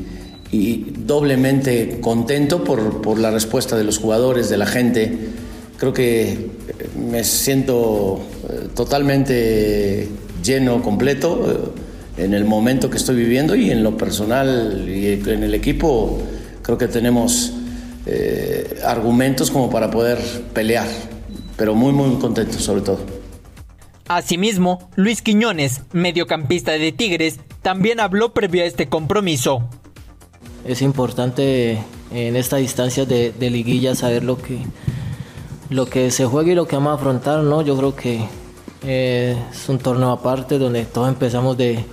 y- 0.51 0.86
doblemente 0.97 1.99
contento 2.01 2.63
por, 2.65 3.01
por 3.01 3.19
la 3.19 3.32
respuesta 3.32 3.77
de 3.77 3.86
los 3.86 3.99
jugadores, 3.99 4.49
de 4.49 4.58
la 4.58 4.65
gente. 4.65 5.17
Creo 5.77 5.93
que 5.93 6.49
me 7.10 7.23
siento 7.23 8.19
totalmente 8.75 10.10
lleno, 10.43 10.84
completo 10.84 11.73
en 12.17 12.34
el 12.34 12.45
momento 12.45 12.89
que 12.89 12.97
estoy 12.97 13.15
viviendo 13.15 13.56
y 13.56 13.71
en 13.71 13.84
lo 13.84 13.97
personal 13.97 14.86
y 14.88 15.08
en 15.08 15.43
el 15.43 15.54
equipo 15.54 16.19
creo 16.62 16.78
que 16.78 16.88
tenemos 16.88 17.54
eh, 18.06 18.80
argumentos 18.86 19.49
como 19.49 19.69
para 19.69 19.89
poder 19.89 20.19
pelear, 20.54 20.88
pero 21.58 21.73
muy 21.76 21.91
muy 21.91 22.15
contento 22.19 22.60
sobre 22.60 22.82
todo. 22.82 22.99
Asimismo, 24.08 24.89
Luis 24.95 25.21
Quiñones, 25.21 25.82
mediocampista 25.93 26.73
de 26.73 26.91
Tigres, 26.91 27.39
también 27.62 27.99
habló 27.99 28.34
previo 28.34 28.63
a 28.63 28.65
este 28.65 28.89
compromiso. 28.89 29.69
es 30.67 30.82
importante 30.82 31.80
en 32.12 32.36
esta 32.36 32.58
distancia 32.58 33.06
de, 33.06 33.32
de 33.32 33.49
liguilla 33.49 33.95
saber 33.95 34.23
lo 34.23 34.38
que 34.38 34.60
lo 35.69 35.88
que 35.88 36.12
se 36.12 36.26
juega 36.26 36.52
y 36.52 36.56
lo 36.56 36.67
que 36.67 36.76
vamos 36.76 36.91
a 36.91 36.95
afrontar 36.95 37.39
no 37.39 37.63
yo 37.63 37.76
creo 37.76 37.95
que 37.95 38.28
eh, 38.86 39.36
es 39.52 39.69
un 39.69 39.80
torneo 39.80 40.12
aparte 40.12 40.60
donde 40.60 40.86
todos 40.86 41.08
empezamos 41.08 41.58
de, 41.58 41.84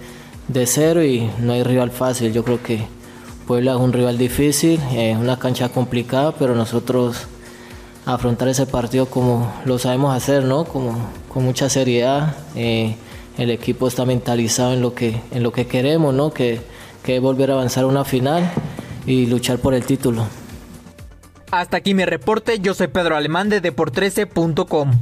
de 0.53 0.67
cero 0.67 1.05
y 1.05 1.31
no 1.39 1.53
hay 1.53 1.63
rival 1.63 1.91
fácil 1.91 2.33
yo 2.33 2.45
creo 2.45 2.63
que 2.63 2.87
Puebla 3.47 3.73
es 3.73 3.79
un 3.79 3.93
rival 3.93 4.19
difícil 4.19 4.81
es 4.93 5.17
una 5.17 5.39
cancha 5.39 5.69
complicada 5.69 6.33
pero 6.33 6.55
nosotros 6.55 7.27
afrontar 8.07 8.49
ese 8.49 8.67
partido 8.67 9.07
como 9.07 9.53
lo 9.65 9.79
sabemos 9.79 10.15
hacer 10.15 10.45
no 10.45 10.65
como 10.65 10.97
con 11.33 11.45
mucha 11.45 11.69
seriedad 11.69 12.35
eh, 12.57 12.97
el 13.39 13.51
equipo 13.51 13.87
está 13.87 14.05
mentalizado 14.05 14.73
en 14.73 14.81
lo 14.81 14.95
que 14.95 15.21
en 15.31 15.43
lo 15.43 15.53
que 15.53 15.67
queremos 15.67 16.15
no 16.15 16.33
que 16.33 16.61
que 17.03 17.17
es 17.17 17.23
volver 17.23 17.51
a 17.51 17.55
avanzar 17.55 17.85
a 17.85 17.87
una 17.87 18.05
final 18.05 18.51
y 19.07 19.27
luchar 19.27 19.59
por 19.59 19.75
el 19.75 19.85
título. 19.85 20.27
Hasta 21.51 21.79
aquí 21.79 21.95
mi 21.95 22.05
reporte, 22.05 22.61
yo 22.61 22.75
soy 22.75 22.89
Pedro 22.89 23.17
Alemán 23.17 23.49
de 23.49 23.61
Depor13.com. 23.61 24.93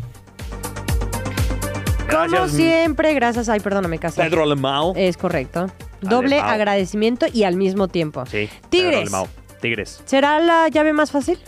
Como 2.08 2.28
Gracias, 2.28 2.52
siempre, 2.52 3.14
gracias. 3.14 3.48
Ay, 3.48 3.60
perdóname, 3.60 3.98
casi. 3.98 4.20
Pedro 4.20 4.42
Alemão. 4.42 4.92
Es 4.96 5.16
correcto. 5.16 5.66
Doble 6.00 6.40
agradecimiento 6.40 7.26
y 7.32 7.44
al 7.44 7.56
mismo 7.56 7.88
tiempo. 7.88 8.24
Sí. 8.26 8.48
Pedro 8.48 8.68
Tigres. 8.70 9.00
Alemão. 9.00 9.26
Tigres. 9.60 10.02
¿Será 10.04 10.38
la 10.38 10.68
llave 10.68 10.92
más 10.92 11.10
fácil? 11.10 11.38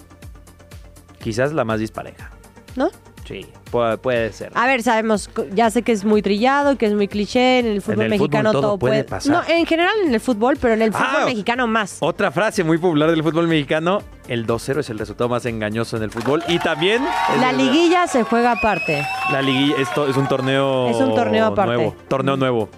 Quizás 1.23 1.53
la 1.53 1.64
más 1.64 1.81
dispareja. 1.81 2.31
¿No? 2.77 2.90
Sí, 3.27 3.46
puede, 3.71 3.99
puede 3.99 4.33
ser. 4.33 4.51
A 4.55 4.67
ver, 4.67 4.83
sabemos, 4.83 5.31
ya 5.55 5.71
sé 5.71 5.83
que 5.83 5.93
es 5.93 6.05
muy 6.05 6.23
trillado, 6.23 6.77
que 6.77 6.87
es 6.87 6.95
muy 6.95 7.09
cliché, 7.09 7.59
en 7.61 7.67
el 7.67 7.83
fútbol 7.83 8.03
el 8.05 8.11
fútbol 8.13 8.19
mexicano 8.21 8.53
todo 8.53 8.61
todo, 8.63 8.79
puede 8.79 9.05
pasar. 9.05 9.33
No, 9.33 9.43
en 9.55 9.65
general 9.67 9.95
en 10.05 10.13
el 10.15 10.21
fútbol, 10.21 10.57
pero 10.61 10.75
en 10.75 10.83
el 10.83 10.93
fútbol 10.93 11.07
Ah, 11.23 11.25
mexicano 11.27 11.67
más. 11.67 11.97
Otra 12.01 12.31
frase 12.31 12.65
muy 12.65 12.79
popular 12.79 13.11
del 13.11 13.23
fútbol 13.23 13.47
mexicano, 13.49 14.03
el 14.29 14.47
2-0 14.47 14.81
es 14.81 14.91
el 14.91 14.99
resultado 14.99 15.29
más 15.29 15.45
engañoso 15.47 15.97
en 15.97 16.03
el 16.05 16.11
fútbol. 16.11 16.43
Y 16.49 16.59
también... 16.59 17.03
La 17.41 17.51
el- 17.51 17.57
liguilla 17.59 18.07
se 18.07 18.23
juega 18.23 18.53
aparte. 18.53 19.07
La 19.33 19.43
liguilla, 19.43 19.77
esto 19.79 20.07
es 20.09 20.17
un 20.17 20.27
torneo... 20.29 20.89
Es 20.89 20.97
un 20.97 21.15
torneo 21.15 21.47
aparte. 21.47 21.75
Nuevo, 21.75 21.97
torneo 22.09 22.37
nuevo. 22.37 22.69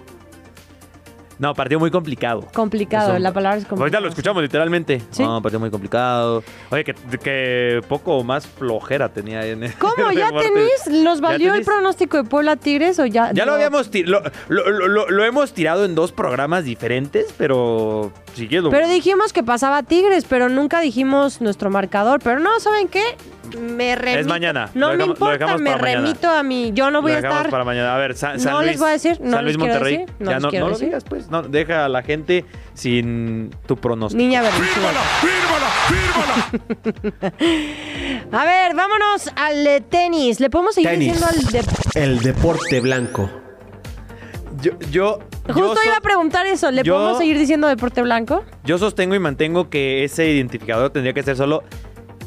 No, 1.39 1.53
partido 1.53 1.79
muy 1.79 1.91
complicado. 1.91 2.47
Complicado, 2.53 3.11
Eso. 3.13 3.19
la 3.19 3.33
palabra 3.33 3.57
es 3.57 3.63
complicado. 3.65 3.83
Ahorita 3.83 3.99
lo 3.99 4.09
escuchamos 4.09 4.43
literalmente. 4.43 5.01
Sí. 5.09 5.23
No, 5.23 5.41
partido 5.41 5.59
muy 5.59 5.71
complicado. 5.71 6.43
Oye, 6.69 6.83
que, 6.83 6.93
que 7.21 7.81
poco 7.87 8.23
más 8.23 8.45
flojera 8.47 9.09
tenía 9.09 9.45
en 9.45 9.63
el 9.63 9.73
¿Cómo? 9.77 10.11
¿Ya? 10.11 10.31
¿Nos 10.31 11.19
¿Ya 11.19 11.27
valió 11.27 11.53
el 11.53 11.63
pronóstico 11.63 12.17
de 12.17 12.23
Puebla 12.23 12.55
Tigres 12.55 12.99
o 12.99 13.05
ya? 13.05 13.31
Ya 13.33 13.45
lo 13.45 13.53
habíamos 13.53 13.89
lo- 14.05 14.21
lo 15.09 15.23
hemos 15.25 15.53
tirado 15.53 15.85
en 15.85 15.95
dos 15.95 16.11
programas 16.11 16.63
diferentes, 16.65 17.33
pero 17.37 18.11
si 18.33 18.47
Pero 18.47 18.87
dijimos 18.87 19.31
que 19.31 19.43
pasaba 19.43 19.83
Tigres, 19.83 20.25
pero 20.27 20.49
nunca 20.49 20.81
dijimos 20.81 21.39
nuestro 21.41 21.69
marcador. 21.69 22.19
Pero 22.23 22.39
no, 22.39 22.59
¿saben 22.59 22.87
qué? 22.87 23.03
Me 23.59 23.95
remito. 23.95 24.27
mañana. 24.29 24.69
No 24.73 24.93
me 24.95 25.03
importa, 25.05 25.57
me 25.57 25.69
mañana. 25.75 25.77
remito 25.81 26.29
a 26.29 26.41
mí. 26.41 26.71
Yo 26.73 26.89
no 26.89 27.01
voy 27.01 27.11
a 27.11 27.17
estar. 27.17 27.49
para 27.49 27.63
mañana. 27.63 27.93
A 27.95 27.97
ver, 27.99 28.15
San, 28.15 28.39
San 28.39 28.53
No 28.53 28.61
les 28.63 28.79
voy 28.79 28.89
a 28.89 28.93
decir, 28.93 29.19
no 29.21 29.31
San 29.31 29.45
Luis 29.45 29.57
Monterrey. 29.57 29.97
decir, 29.97 30.15
no 30.19 30.31
ya 30.31 30.39
no, 30.39 30.51
no 30.51 30.69
lo 30.69 30.77
digas, 30.77 31.03
pues. 31.03 31.29
No, 31.29 31.43
deja 31.43 31.85
a 31.85 31.89
la 31.89 32.01
gente 32.01 32.45
sin 32.73 33.51
tu 33.67 33.77
pronóstico. 33.77 34.17
Niña 34.17 34.41
berrinchuda. 34.41 34.91
A 38.31 38.45
ver, 38.45 38.75
vámonos 38.75 39.29
al 39.35 39.63
de 39.63 39.81
tenis. 39.81 40.39
¿Le 40.39 40.49
podemos 40.49 40.73
seguir 40.75 40.89
Tenis. 40.91 41.13
diciendo 41.13 41.27
al 41.27 41.51
de... 41.93 42.01
El 42.01 42.19
deporte 42.19 42.79
blanco. 42.79 43.29
Yo, 44.61 44.71
yo 44.91 45.19
Justo 45.47 45.75
so- 45.75 45.83
iba 45.83 45.97
a 45.97 46.01
preguntar 46.01 46.45
eso. 46.45 46.71
¿Le 46.71 46.83
yo- 46.83 46.95
podemos 46.95 47.17
seguir 47.17 47.37
diciendo 47.37 47.67
deporte 47.67 48.01
blanco? 48.01 48.43
Yo 48.63 48.77
sostengo 48.77 49.15
y 49.15 49.19
mantengo 49.19 49.69
que 49.69 50.03
ese 50.03 50.29
identificador 50.29 50.89
tendría 50.91 51.13
que 51.13 51.23
ser 51.23 51.35
solo 51.35 51.63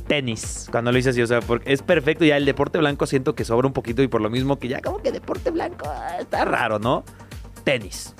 tenis. 0.06 0.68
Cuando 0.70 0.92
lo 0.92 0.98
hice 0.98 1.10
así, 1.10 1.22
o 1.22 1.26
sea, 1.26 1.40
porque 1.40 1.72
es 1.72 1.82
perfecto. 1.82 2.24
Ya 2.24 2.36
el 2.36 2.44
deporte 2.44 2.78
blanco 2.78 3.06
siento 3.06 3.34
que 3.34 3.44
sobra 3.44 3.66
un 3.66 3.72
poquito 3.72 4.02
y 4.02 4.08
por 4.08 4.20
lo 4.20 4.30
mismo 4.30 4.58
que 4.58 4.68
ya 4.68 4.80
como 4.80 4.98
que 4.98 5.12
deporte 5.12 5.50
blanco 5.50 5.86
ah, 5.88 6.16
está 6.20 6.44
raro, 6.44 6.78
¿no? 6.78 7.04
Tenis. 7.64 8.14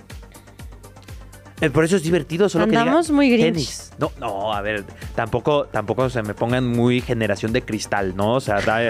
Eh, 1.61 1.71
Por 1.71 1.85
eso 1.85 1.97
es 1.97 2.03
divertido, 2.03 2.49
solo 2.51 2.64
Andamos 2.64 3.07
que 3.07 3.12
diga 3.12 3.16
muy 3.16 3.31
grinch. 3.31 3.45
tenis. 3.55 3.92
No, 3.99 4.12
no, 4.19 4.53
a 4.53 4.61
ver, 4.61 4.85
tampoco, 5.14 5.64
tampoco 5.66 6.11
se 6.11 6.23
me 6.23 6.35
pongan 6.35 6.66
muy 6.66 7.01
generación 7.01 7.53
de 7.55 7.62
cristal, 7.62 8.14
¿no? 8.14 8.35
O 8.35 8.40
sea, 8.40 8.61
da- 8.61 8.88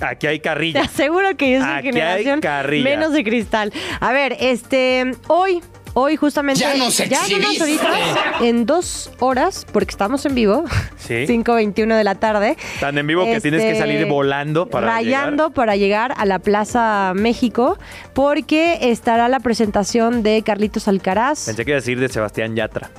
aquí 0.08 0.26
hay 0.26 0.38
Te 0.38 0.42
carrilla. 0.42 0.80
aseguro 0.82 1.36
que 1.36 1.52
yo 1.52 1.60
soy 1.60 1.68
Aquí 1.68 1.88
hay 1.88 1.92
generación 1.92 2.40
carrilla. 2.40 2.84
menos 2.84 3.12
de 3.12 3.24
cristal. 3.24 3.72
A 4.00 4.12
ver, 4.12 4.36
este, 4.40 5.12
hoy, 5.26 5.60
hoy 5.98 6.16
justamente, 6.16 6.60
Ya 6.60 6.76
nos 6.76 6.96
ya 6.98 7.20
unas 7.36 7.60
horitas, 7.60 7.96
en 8.40 8.66
dos 8.66 9.10
horas, 9.18 9.66
porque 9.72 9.90
estamos 9.90 10.24
en 10.26 10.34
vivo, 10.34 10.64
Sí. 10.98 11.14
5.21 11.26 11.96
de 11.96 12.04
la 12.04 12.14
tarde. 12.14 12.56
Tan 12.80 12.96
en 12.98 13.06
vivo 13.06 13.24
que 13.24 13.40
tienes 13.40 13.60
que 13.62 13.68
Este, 13.70 13.80
salir 13.80 14.06
volando 14.06 14.66
para 14.66 14.86
rayando 14.86 15.44
llegar. 15.44 15.54
para 15.54 15.76
llegar 15.76 16.14
a 16.16 16.24
la 16.26 16.38
Plaza 16.38 17.12
México, 17.14 17.78
porque 18.14 18.78
estará 18.82 19.28
la 19.28 19.40
presentación 19.40 20.22
de 20.22 20.42
Carlitos 20.42 20.88
Alcaraz. 20.88 21.46
Pensé 21.46 21.64
que 21.64 21.70
iba 21.72 21.76
a 21.76 21.80
decir 21.80 21.98
de 22.00 22.08
Sebastián 22.08 22.54
Yatra. 22.56 22.90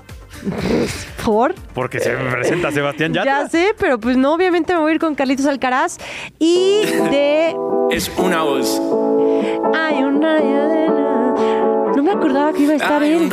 Por 1.26 1.54
Porque 1.74 2.00
se 2.00 2.12
presenta 2.12 2.72
Sebastián 2.72 3.14
Yatra. 3.14 3.44
Ya 3.44 3.50
sé, 3.50 3.74
pero 3.78 4.00
pues 4.00 4.16
no, 4.18 4.34
obviamente 4.34 4.74
me 4.74 4.80
voy 4.80 4.92
a 4.92 4.96
ir 4.96 5.00
con 5.00 5.16
Carlitos 5.16 5.46
Alcaraz 5.46 5.98
y 6.40 6.82
de 7.12 7.54
Es 7.92 8.10
una 8.18 8.44
voz. 8.44 8.80
Hay 9.76 9.96
un 10.04 10.20
me 12.10 12.16
acordaba 12.16 12.54
que 12.54 12.64
iba 12.64 12.74
a 12.74 12.76
estar 12.76 13.04
él. 13.04 13.30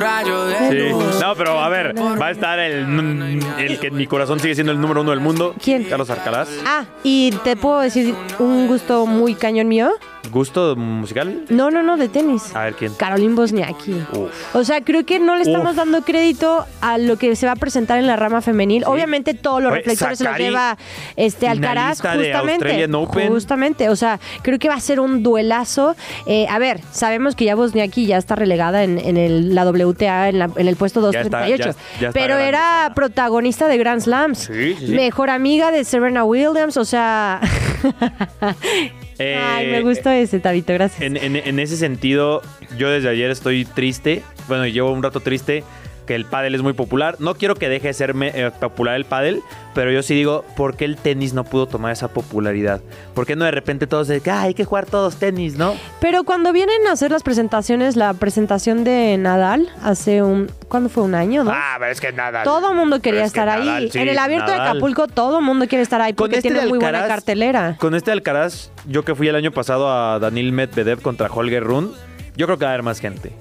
Sí. 0.70 1.18
No, 1.20 1.34
pero 1.34 1.58
a 1.60 1.68
ver, 1.68 1.94
va 1.98 2.26
a 2.26 2.30
estar 2.30 2.58
el, 2.58 3.40
el 3.58 3.78
que 3.78 3.86
en 3.88 3.96
mi 3.96 4.06
corazón 4.06 4.38
sigue 4.40 4.54
siendo 4.54 4.72
el 4.72 4.80
número 4.80 5.00
uno 5.00 5.10
del 5.10 5.20
mundo. 5.20 5.54
¿Quién? 5.62 5.84
Carlos 5.84 6.10
Alcaraz. 6.10 6.48
Ah, 6.66 6.84
y 7.02 7.30
te 7.44 7.56
puedo 7.56 7.80
decir 7.80 8.14
un 8.38 8.66
gusto 8.66 9.06
muy 9.06 9.34
cañón 9.34 9.68
mío. 9.68 9.92
¿Gusto 10.30 10.76
musical? 10.76 11.44
No, 11.48 11.70
no, 11.70 11.82
no, 11.82 11.96
de 11.96 12.08
tenis. 12.08 12.54
A 12.54 12.64
ver 12.64 12.74
quién. 12.74 12.92
Caroline 12.94 13.34
Bosniaki. 13.34 13.92
Uf. 14.12 14.54
O 14.54 14.64
sea, 14.64 14.80
creo 14.82 15.04
que 15.06 15.18
no 15.18 15.36
le 15.36 15.42
estamos 15.42 15.70
Uf. 15.72 15.76
dando 15.76 16.02
crédito 16.02 16.64
a 16.80 16.98
lo 16.98 17.16
que 17.16 17.34
se 17.36 17.46
va 17.46 17.52
a 17.52 17.56
presentar 17.56 17.98
en 17.98 18.06
la 18.06 18.16
rama 18.16 18.40
femenil. 18.40 18.84
Obviamente 18.86 19.34
todos 19.34 19.62
los 19.62 19.72
Oye, 19.72 19.80
reflectores 19.82 20.18
se 20.18 20.24
los 20.24 20.36
lleva 20.38 20.76
este 21.16 21.48
Alcaraz 21.48 22.00
justamente. 22.00 22.86
Open. 22.96 23.28
Justamente, 23.28 23.88
o 23.88 23.96
sea, 23.96 24.18
creo 24.42 24.58
que 24.58 24.68
va 24.68 24.74
a 24.74 24.80
ser 24.80 25.00
un 25.00 25.22
duelazo. 25.22 25.96
Eh, 26.26 26.46
a 26.48 26.58
ver, 26.58 26.80
sabemos 26.92 27.34
que 27.36 27.44
ya 27.44 27.54
Bosniaki 27.54 28.06
ya 28.06 28.16
está 28.18 28.34
relegada 28.36 28.84
en, 28.84 28.98
en 28.98 29.16
el- 29.16 29.54
la 29.54 29.64
WTA 29.68 30.28
en, 30.28 30.38
la- 30.38 30.50
en 30.56 30.68
el 30.68 30.76
puesto 30.76 31.00
Ya 31.12 31.20
está- 31.20 31.38
238. 31.40 31.78
ya- 31.96 32.00
ya 32.00 32.08
está 32.08 32.12
pero 32.18 32.34
grande 32.34 32.48
era 32.48 32.92
protagonista 32.94 33.68
de 33.68 33.78
Grand 33.78 34.00
Slams. 34.00 34.38
Sí. 34.38 34.76
Mejor 34.88 35.30
amiga 35.30 35.70
de 35.70 35.84
Serena 35.84 36.24
Williams, 36.24 36.76
o 36.76 36.84
sea... 36.84 37.40
Eh, 39.18 39.36
Ay, 39.36 39.66
me 39.68 39.82
gustó 39.82 40.10
ese, 40.10 40.40
Tabito, 40.40 40.72
gracias. 40.72 41.00
En, 41.02 41.16
en- 41.16 41.36
en 41.36 41.58
ese 41.58 41.76
sentido, 41.76 42.42
yo 42.76 42.90
desde 42.90 43.08
ayer 43.08 43.30
estoy 43.30 43.64
triste. 43.64 44.22
Bueno, 44.48 44.66
llevo 44.66 44.92
un 44.92 45.02
rato 45.02 45.20
triste 45.20 45.64
que 46.06 46.14
el 46.14 46.24
pádel 46.24 46.54
es 46.54 46.62
muy 46.62 46.72
popular. 46.72 47.16
No 47.18 47.34
quiero 47.34 47.54
que 47.54 47.68
deje 47.68 47.88
de 47.88 47.92
ser 47.94 48.14
eh, 48.20 48.50
popular 48.60 48.94
el 48.96 49.04
pádel, 49.04 49.42
pero 49.74 49.90
yo 49.90 50.02
sí 50.02 50.14
digo, 50.14 50.44
¿por 50.56 50.76
qué 50.76 50.84
el 50.84 50.96
tenis 50.96 51.34
no 51.34 51.44
pudo 51.44 51.66
tomar 51.66 51.92
esa 51.92 52.08
popularidad? 52.08 52.80
¿Por 53.14 53.26
qué 53.26 53.36
no 53.36 53.44
de 53.44 53.50
repente 53.50 53.86
todos 53.86 54.08
que 54.22 54.30
"Ah, 54.30 54.42
hay 54.42 54.54
que 54.54 54.64
jugar 54.64 54.86
todos 54.86 55.16
tenis, 55.16 55.56
no? 55.56 55.74
Pero 56.00 56.24
cuando 56.24 56.52
vienen 56.52 56.86
a 56.86 56.92
hacer 56.92 57.10
las 57.10 57.22
presentaciones, 57.22 57.96
la 57.96 58.14
presentación 58.14 58.84
de 58.84 59.16
Nadal 59.18 59.68
hace 59.82 60.22
un... 60.22 60.50
¿Cuándo 60.68 60.88
fue? 60.88 61.02
¿Un 61.02 61.14
año, 61.14 61.44
no? 61.44 61.50
Ah, 61.52 61.76
pero 61.78 61.90
es 61.92 62.00
que 62.00 62.12
nada. 62.12 62.42
todo 62.42 62.70
el 62.70 62.76
mundo 62.76 63.00
quería 63.00 63.20
es 63.22 63.26
estar 63.28 63.48
ahí. 63.48 63.66
Nadal, 63.66 63.90
sí, 63.92 63.98
en 63.98 64.08
el 64.08 64.18
abierto 64.18 64.50
de 64.50 64.56
Nadal. 64.58 64.70
Acapulco, 64.72 65.06
todo 65.08 65.38
el 65.40 65.44
mundo 65.44 65.66
quiere 65.68 65.82
estar 65.82 66.00
ahí 66.00 66.12
porque 66.12 66.36
este 66.36 66.50
tiene 66.50 66.66
muy 66.66 66.78
buena 66.78 67.06
cartelera. 67.06 67.76
Con 67.78 67.94
este 67.94 68.10
Alcaraz, 68.12 68.70
yo 68.86 69.04
que 69.04 69.14
fui 69.14 69.28
el 69.28 69.36
año 69.36 69.52
pasado 69.52 69.90
a 69.90 70.18
Daniel 70.18 70.52
Medvedev 70.52 71.02
contra 71.02 71.28
Holger 71.30 71.62
Run, 71.62 71.92
yo 72.36 72.46
creo 72.46 72.58
que 72.58 72.64
va 72.64 72.70
a 72.70 72.74
haber 72.74 72.82
más 72.82 73.00
gente. 73.00 73.32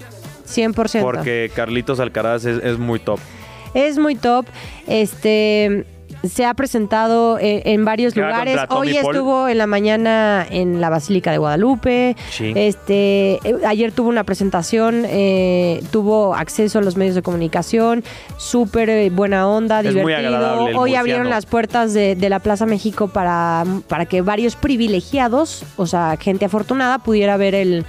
100%. 0.48 1.02
Porque 1.02 1.52
Carlitos 1.54 2.00
Alcaraz 2.00 2.46
es, 2.46 2.64
es 2.64 2.78
muy 2.78 3.00
top. 3.00 3.20
Es 3.74 3.98
muy 3.98 4.16
top. 4.16 4.46
Este 4.88 5.86
se 6.24 6.46
ha 6.46 6.54
presentado 6.54 7.38
en, 7.40 7.62
en 7.66 7.86
varios 7.86 8.16
lugares. 8.16 8.58
Hoy 8.70 8.94
Paul. 8.94 9.08
estuvo 9.14 9.48
en 9.48 9.58
la 9.58 9.68
mañana 9.68 10.46
en 10.50 10.82
la 10.82 10.90
Basílica 10.90 11.32
de 11.32 11.38
Guadalupe. 11.38 12.16
Sí. 12.32 12.54
Este, 12.56 13.40
eh, 13.44 13.56
ayer 13.66 13.92
tuvo 13.92 14.10
una 14.10 14.24
presentación, 14.24 15.04
eh, 15.08 15.84
tuvo 15.92 16.36
acceso 16.36 16.80
a 16.80 16.82
los 16.82 16.98
medios 16.98 17.16
de 17.16 17.22
comunicación, 17.22 18.04
súper 18.38 18.90
eh, 18.90 19.10
buena 19.10 19.48
onda, 19.48 19.82
Es 19.82 19.94
divertido. 19.94 20.54
Hoy 20.56 20.74
murciano. 20.74 21.00
abrieron 21.00 21.30
las 21.30 21.46
puertas 21.46 21.94
de, 21.94 22.16
de 22.16 22.30
la 22.30 22.40
Plaza 22.40 22.66
México 22.66 23.08
para, 23.08 23.64
para 23.88 24.06
que 24.06 24.22
varios 24.22 24.56
privilegiados, 24.56 25.64
o 25.78 25.86
sea, 25.86 26.18
gente 26.20 26.46
afortunada, 26.46 27.00
pudiera 27.00 27.38
ver 27.38 27.56
el, 27.56 27.86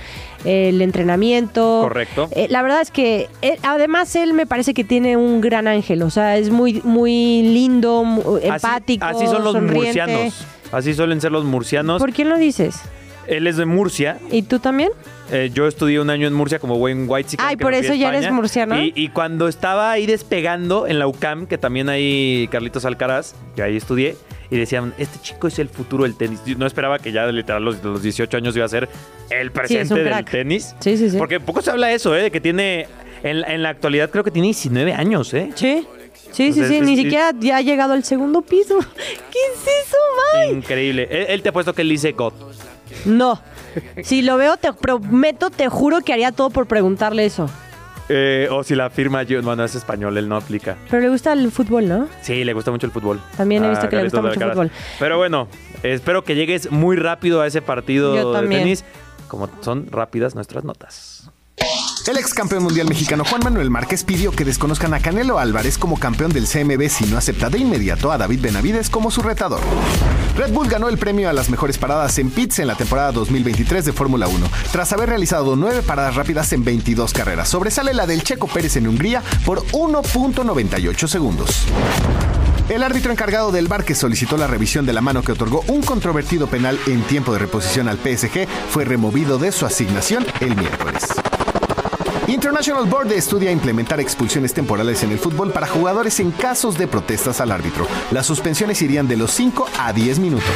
el 0.47 0.81
entrenamiento. 0.83 1.81
Correcto. 1.83 2.29
Eh, 2.33 2.47
la 2.49 2.63
verdad 2.63 2.81
es 2.81 2.91
que 2.91 3.29
eh, 3.43 3.59
además 3.63 4.15
él 4.17 4.33
me 4.33 4.47
parece 4.47 4.73
que 4.75 4.85
tiene 4.85 5.17
un 5.17 5.41
gran 5.41 5.67
ángel, 5.69 6.03
o 6.03 6.11
sea, 6.11 6.37
es 6.37 6.51
muy 6.51 6.81
muy 6.85 7.43
lindo, 7.43 8.05
mu- 8.05 8.39
empático, 8.39 9.05
así, 9.05 9.25
así 9.25 9.27
son 9.27 9.45
los 9.45 9.53
sonriente. 9.55 9.85
murcianos. 10.03 10.47
Así 10.73 10.95
suelen 10.95 11.21
ser 11.21 11.33
los 11.33 11.45
murcianos. 11.45 12.01
¿Por 12.01 12.13
quién 12.13 12.29
lo 12.29 12.37
dices? 12.39 12.81
Él 13.29 13.47
es 13.47 13.57
de 13.57 13.67
Murcia. 13.67 14.19
¿Y 14.31 14.43
tú 14.43 14.59
también? 14.61 14.91
Eh, 15.33 15.51
yo 15.53 15.67
estudié 15.67 16.01
un 16.01 16.09
año 16.11 16.27
en 16.29 16.33
Murcia 16.35 16.59
como 16.61 16.79
buen 16.79 17.07
white 17.09 17.37
Ay, 17.39 17.57
por 17.57 17.75
eso 17.75 17.93
ya 17.95 18.11
eres 18.11 18.31
murciano. 18.31 18.81
Y, 18.81 18.93
y 18.95 19.09
cuando 19.09 19.49
estaba 19.49 19.91
ahí 19.91 20.07
despegando 20.07 20.87
en 20.87 20.99
la 21.01 21.07
UCAM, 21.09 21.47
que 21.47 21.59
también 21.59 21.89
hay 21.89 22.49
Carlitos 22.51 22.85
Alcaraz, 22.85 23.35
que 23.57 23.63
ahí 23.63 23.77
estudié, 23.77 24.17
y 24.51 24.57
decían, 24.57 24.95
este 24.99 25.19
chico 25.21 25.49
es 25.49 25.59
el 25.59 25.69
futuro 25.69 26.05
del 26.05 26.17
tenis. 26.17 26.41
Yo 26.47 26.57
no 26.57 26.67
esperaba 26.67 27.01
que 27.01 27.11
ya 27.11 27.27
literal 27.27 27.65
los, 27.65 27.83
los 27.83 28.03
18 28.03 28.37
años 28.37 28.55
iba 28.57 28.65
a 28.65 28.69
ser 28.69 28.89
el 29.31 29.51
presente 29.51 29.95
del 29.95 30.25
tenis. 30.25 30.77
Sí, 30.79 30.97
sí, 30.97 31.11
sí. 31.11 31.19
Porque 31.19 31.41
poco 31.41 31.61
se 31.63 31.71
habla 31.73 31.89
de 31.89 31.95
eso, 31.95 32.15
¿eh? 32.15 32.23
De 32.23 32.31
que 32.31 32.41
tiene, 32.41 32.87
en, 33.25 33.39
en 33.45 33.63
la 33.65 33.71
actualidad 33.71 34.11
creo 34.11 34.23
que 34.23 34.31
tiene 34.31 34.47
19 34.47 34.93
años, 34.95 35.35
¿eh? 35.35 35.51
Sí. 35.57 35.87
Sí, 36.31 36.53
sí, 36.53 36.61
Entonces, 36.61 36.69
sí, 36.69 36.75
es- 36.77 36.83
ni 36.83 36.97
siquiera 36.97 37.33
ya 37.39 37.57
ha 37.57 37.63
llegado 37.63 37.95
al 37.95 38.05
segundo 38.05 38.43
piso. 38.43 38.79
¿Qué 39.33 39.39
es 39.55 39.63
eso, 39.87 39.97
May? 40.35 40.53
Increíble. 40.53 41.09
Él, 41.11 41.27
él 41.31 41.43
te 41.43 41.49
ha 41.49 41.53
puesto 41.53 41.73
que 41.75 41.83
él 41.83 41.89
dice 41.89 42.13
God. 42.13 42.33
No. 43.05 43.41
Si 44.03 44.23
lo 44.23 44.37
veo, 44.37 44.57
te 44.57 44.73
prometo, 44.73 45.51
te 45.51 45.69
juro 45.69 46.01
que 46.01 46.13
haría 46.13 46.33
todo 46.33 46.51
por 46.51 46.67
preguntarle 46.67 47.27
eso. 47.27 47.49
Eh, 48.09 48.49
o 48.51 48.63
si 48.63 48.75
la 48.75 48.89
firma, 48.89 49.25
yo, 49.25 49.43
bueno, 49.43 49.65
es 49.65 49.75
español, 49.75 50.17
él 50.17 50.29
no 50.29 50.37
aplica. 50.37 50.77
Pero 50.91 51.03
le 51.03 51.09
gusta 51.09 51.33
el 51.33 51.51
fútbol, 51.51 51.89
¿no? 51.89 52.09
Sí, 52.23 52.45
le 52.45 52.53
gusta 52.53 52.71
mucho 52.71 52.87
el 52.87 52.93
fútbol. 52.93 53.21
También 53.37 53.65
he 53.65 53.67
a 53.67 53.71
visto 53.71 53.89
que 53.89 53.97
le 53.97 54.05
gusta 54.05 54.23
mucho 54.23 54.41
el 54.41 54.51
fútbol. 54.51 54.71
Pero 54.99 55.19
bueno, 55.19 55.49
espero 55.83 56.23
que 56.23 56.37
llegues 56.37 56.71
muy 56.71 56.97
rápido 56.97 57.41
a 57.41 57.47
ese 57.47 57.63
partido 57.63 58.15
Yo 58.15 58.33
de 58.33 58.39
también. 58.41 58.63
tenis. 58.63 58.85
Como 59.29 59.51
son 59.61 59.89
rápidas 59.91 60.37
nuestras 60.37 60.63
notas. 60.63 61.31
El 62.07 62.17
ex 62.19 62.33
campeón 62.33 62.63
mundial 62.63 62.87
mexicano 62.89 63.25
Juan 63.25 63.41
Manuel 63.43 63.71
Márquez 63.71 64.05
pidió 64.05 64.31
que 64.31 64.45
desconozcan 64.45 64.95
a 64.95 65.01
Canelo 65.01 65.41
Álvarez 65.41 65.77
como 65.77 65.99
campeón 65.99 66.31
del 66.33 66.47
CMB 66.47 66.89
si 66.89 67.07
no 67.07 67.19
acepta 67.19 67.51
de 67.51 67.59
inmediato 67.59 68.13
a 68.13 68.19
David 68.19 68.41
Benavides 68.43 68.89
como 68.89 69.11
su 69.11 69.23
retador. 69.23 69.59
Red 70.37 70.53
Bull 70.53 70.69
ganó 70.69 70.91
el 70.91 70.99
premio 70.99 71.31
a 71.31 71.33
las 71.33 71.49
mejores 71.49 71.79
paradas 71.79 72.19
en 72.19 72.31
pits 72.31 72.59
en 72.59 72.67
la 72.67 72.75
temporada 72.75 73.11
2023 73.13 73.87
de 73.87 73.93
Fórmula 73.95 74.29
1, 74.29 74.47
tras 74.71 74.93
haber 74.93 75.09
realizado 75.09 75.57
nueve 75.57 75.81
paradas 75.81 76.15
rápidas 76.15 76.53
en 76.53 76.63
22 76.63 77.15
carreras. 77.15 77.49
Sobresale 77.49 77.95
la 77.95 78.07
del 78.07 78.23
Checo 78.23 78.47
Pérez 78.47 78.77
en 78.77 78.87
Hungría 78.87 79.23
por 79.47 79.65
1.98 79.69 81.07
segundos. 81.09 81.65
El 82.69 82.83
árbitro 82.83 83.13
encargado 83.13 83.51
del 83.51 83.67
bar 83.67 83.85
que 83.85 83.95
solicitó 83.95 84.37
la 84.37 84.47
revisión 84.47 84.85
de 84.85 84.93
la 84.93 85.01
mano 85.01 85.23
que 85.23 85.33
otorgó 85.33 85.65
un 85.69 85.81
controvertido 85.83 86.49
penal 86.49 86.79
en 86.87 87.01
tiempo 87.05 87.33
de 87.33 87.39
reposición 87.39 87.89
al 87.89 87.97
PSG 87.97 88.47
fue 88.69 88.85
removido 88.85 89.39
de 89.39 89.53
su 89.53 89.65
asignación 89.65 90.27
el 90.41 90.55
miércoles. 90.55 91.16
International 92.29 92.87
Board 92.87 93.13
estudia 93.13 93.53
implementar 93.53 94.01
expulsiones 94.01 94.53
temporales 94.53 95.05
en 95.05 95.13
el 95.13 95.19
fútbol 95.19 95.53
para 95.53 95.69
jugadores 95.69 96.19
en 96.19 96.33
casos 96.33 96.77
de 96.77 96.89
protestas 96.89 97.41
al 97.41 97.53
árbitro. 97.53 97.87
Las 98.11 98.27
suspensiones 98.27 98.83
irían 98.83 99.07
de 99.07 99.17
los 99.17 99.31
5 99.31 99.69
a 99.79 99.93
10 99.93 100.19
minutos. 100.19 100.51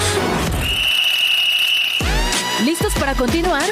¿Listos 2.64 2.92
para 2.94 3.14
continuar? 3.14 3.62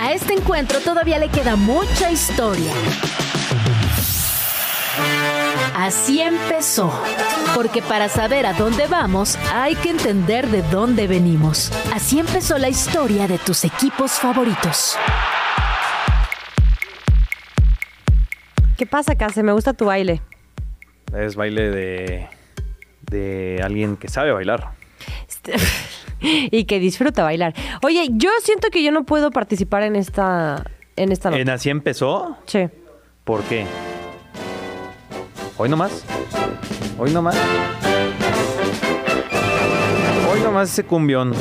A 0.00 0.12
este 0.12 0.32
encuentro 0.32 0.80
todavía 0.80 1.18
le 1.18 1.28
queda 1.28 1.56
mucha 1.56 2.10
historia. 2.10 2.72
Así 5.76 6.20
empezó. 6.22 6.90
Porque 7.54 7.82
para 7.82 8.08
saber 8.08 8.46
a 8.46 8.54
dónde 8.54 8.86
vamos, 8.86 9.38
hay 9.52 9.76
que 9.76 9.90
entender 9.90 10.48
de 10.48 10.62
dónde 10.62 11.06
venimos. 11.06 11.70
Así 11.92 12.18
empezó 12.18 12.56
la 12.56 12.70
historia 12.70 13.28
de 13.28 13.38
tus 13.38 13.64
equipos 13.64 14.12
favoritos. 14.12 14.96
¿Qué 18.82 18.86
pasa, 18.86 19.14
Case? 19.14 19.44
Me 19.44 19.52
gusta 19.52 19.74
tu 19.74 19.84
baile. 19.84 20.22
Es 21.16 21.36
baile 21.36 21.70
de, 21.70 22.28
de 23.08 23.60
alguien 23.62 23.96
que 23.96 24.08
sabe 24.08 24.32
bailar. 24.32 24.72
y 26.20 26.64
que 26.64 26.80
disfruta 26.80 27.22
bailar. 27.22 27.54
Oye, 27.84 28.08
yo 28.10 28.30
siento 28.42 28.70
que 28.72 28.82
yo 28.82 28.90
no 28.90 29.04
puedo 29.04 29.30
participar 29.30 29.84
en 29.84 29.94
esta 29.94 30.64
en 30.96 31.12
esta 31.12 31.30
nota. 31.30 31.40
¿En 31.40 31.50
así 31.50 31.70
empezó? 31.70 32.36
Sí. 32.46 32.70
¿Por 33.22 33.44
qué? 33.44 33.66
¿Hoy 35.58 35.68
nomás? 35.68 36.04
¿Hoy 36.98 37.12
nomás? 37.12 37.36
Hoy 40.28 40.40
nomás 40.40 40.72
ese 40.72 40.82
cumbión. 40.82 41.34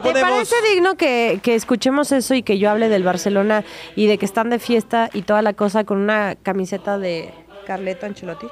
¿Por 0.00 0.12
qué 0.12 0.20
lo 0.20 0.24
¿Te 0.26 0.32
ponemos? 0.32 0.48
parece 0.50 0.74
digno 0.74 0.96
que, 0.96 1.40
que 1.42 1.54
escuchemos 1.54 2.12
eso 2.12 2.34
y 2.34 2.42
que 2.42 2.58
yo 2.58 2.70
hable 2.70 2.88
del 2.88 3.02
Barcelona 3.02 3.64
y 3.94 4.06
de 4.06 4.18
que 4.18 4.24
están 4.26 4.50
de 4.50 4.58
fiesta 4.58 5.10
y 5.12 5.22
toda 5.22 5.42
la 5.42 5.52
cosa 5.52 5.84
con 5.84 5.98
una 5.98 6.36
camiseta 6.42 6.98
de 6.98 7.32
Carleto 7.66 8.06
Ancelotti? 8.06 8.46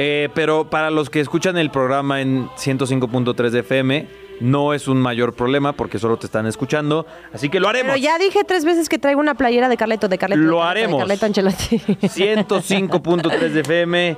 Eh, 0.00 0.28
pero 0.34 0.70
para 0.70 0.90
los 0.90 1.10
que 1.10 1.18
escuchan 1.20 1.56
el 1.58 1.70
programa 1.70 2.20
en 2.20 2.48
105.3 2.50 3.50
de 3.50 3.58
FM, 3.60 4.06
no 4.40 4.72
es 4.72 4.86
un 4.86 4.98
mayor 4.98 5.34
problema 5.34 5.72
porque 5.72 5.98
solo 5.98 6.16
te 6.16 6.26
están 6.26 6.46
escuchando. 6.46 7.04
Así 7.32 7.48
que 7.48 7.58
lo 7.58 7.68
haremos. 7.68 7.94
Pero 7.94 8.04
ya 8.04 8.16
dije 8.18 8.44
tres 8.44 8.64
veces 8.64 8.88
que 8.88 8.98
traigo 8.98 9.18
una 9.18 9.34
playera 9.34 9.68
de 9.68 9.76
Carleto, 9.76 10.06
de 10.08 10.16
Carleto. 10.16 10.40
de 10.40 10.46
Lo 10.46 10.58
Carleto, 10.60 10.74
de 10.74 10.84
haremos. 10.84 11.00
Carleto 11.00 11.26
Ancelotti. 11.26 11.78
105.3 12.06 13.38
de 13.48 13.60
FM. 13.60 14.16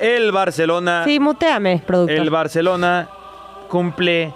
El 0.00 0.32
Barcelona. 0.32 1.04
Sí, 1.04 1.20
muteame, 1.20 1.82
productor. 1.86 2.16
El 2.16 2.30
Barcelona 2.30 3.10
cumple 3.68 4.32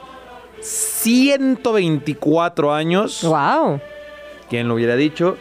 124 0.62 2.72
años. 2.72 3.24
¡Wow! 3.24 3.80
¿Quién 4.48 4.68
lo 4.68 4.74
hubiera 4.74 4.96
dicho? 4.96 5.36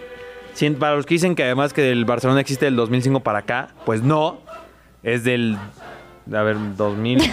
Para 0.80 0.96
los 0.96 1.06
que 1.06 1.16
dicen 1.16 1.36
que 1.36 1.44
además 1.44 1.74
que 1.74 1.92
el 1.92 2.06
Barcelona 2.06 2.40
existe 2.42 2.66
del 2.66 2.76
2005 2.76 3.22
para 3.22 3.40
acá, 3.40 3.70
pues 3.86 4.04
no. 4.04 4.40
Es 5.02 5.24
del. 5.24 5.58
A 6.34 6.44
ver, 6.44 6.58
2000. 6.76 7.32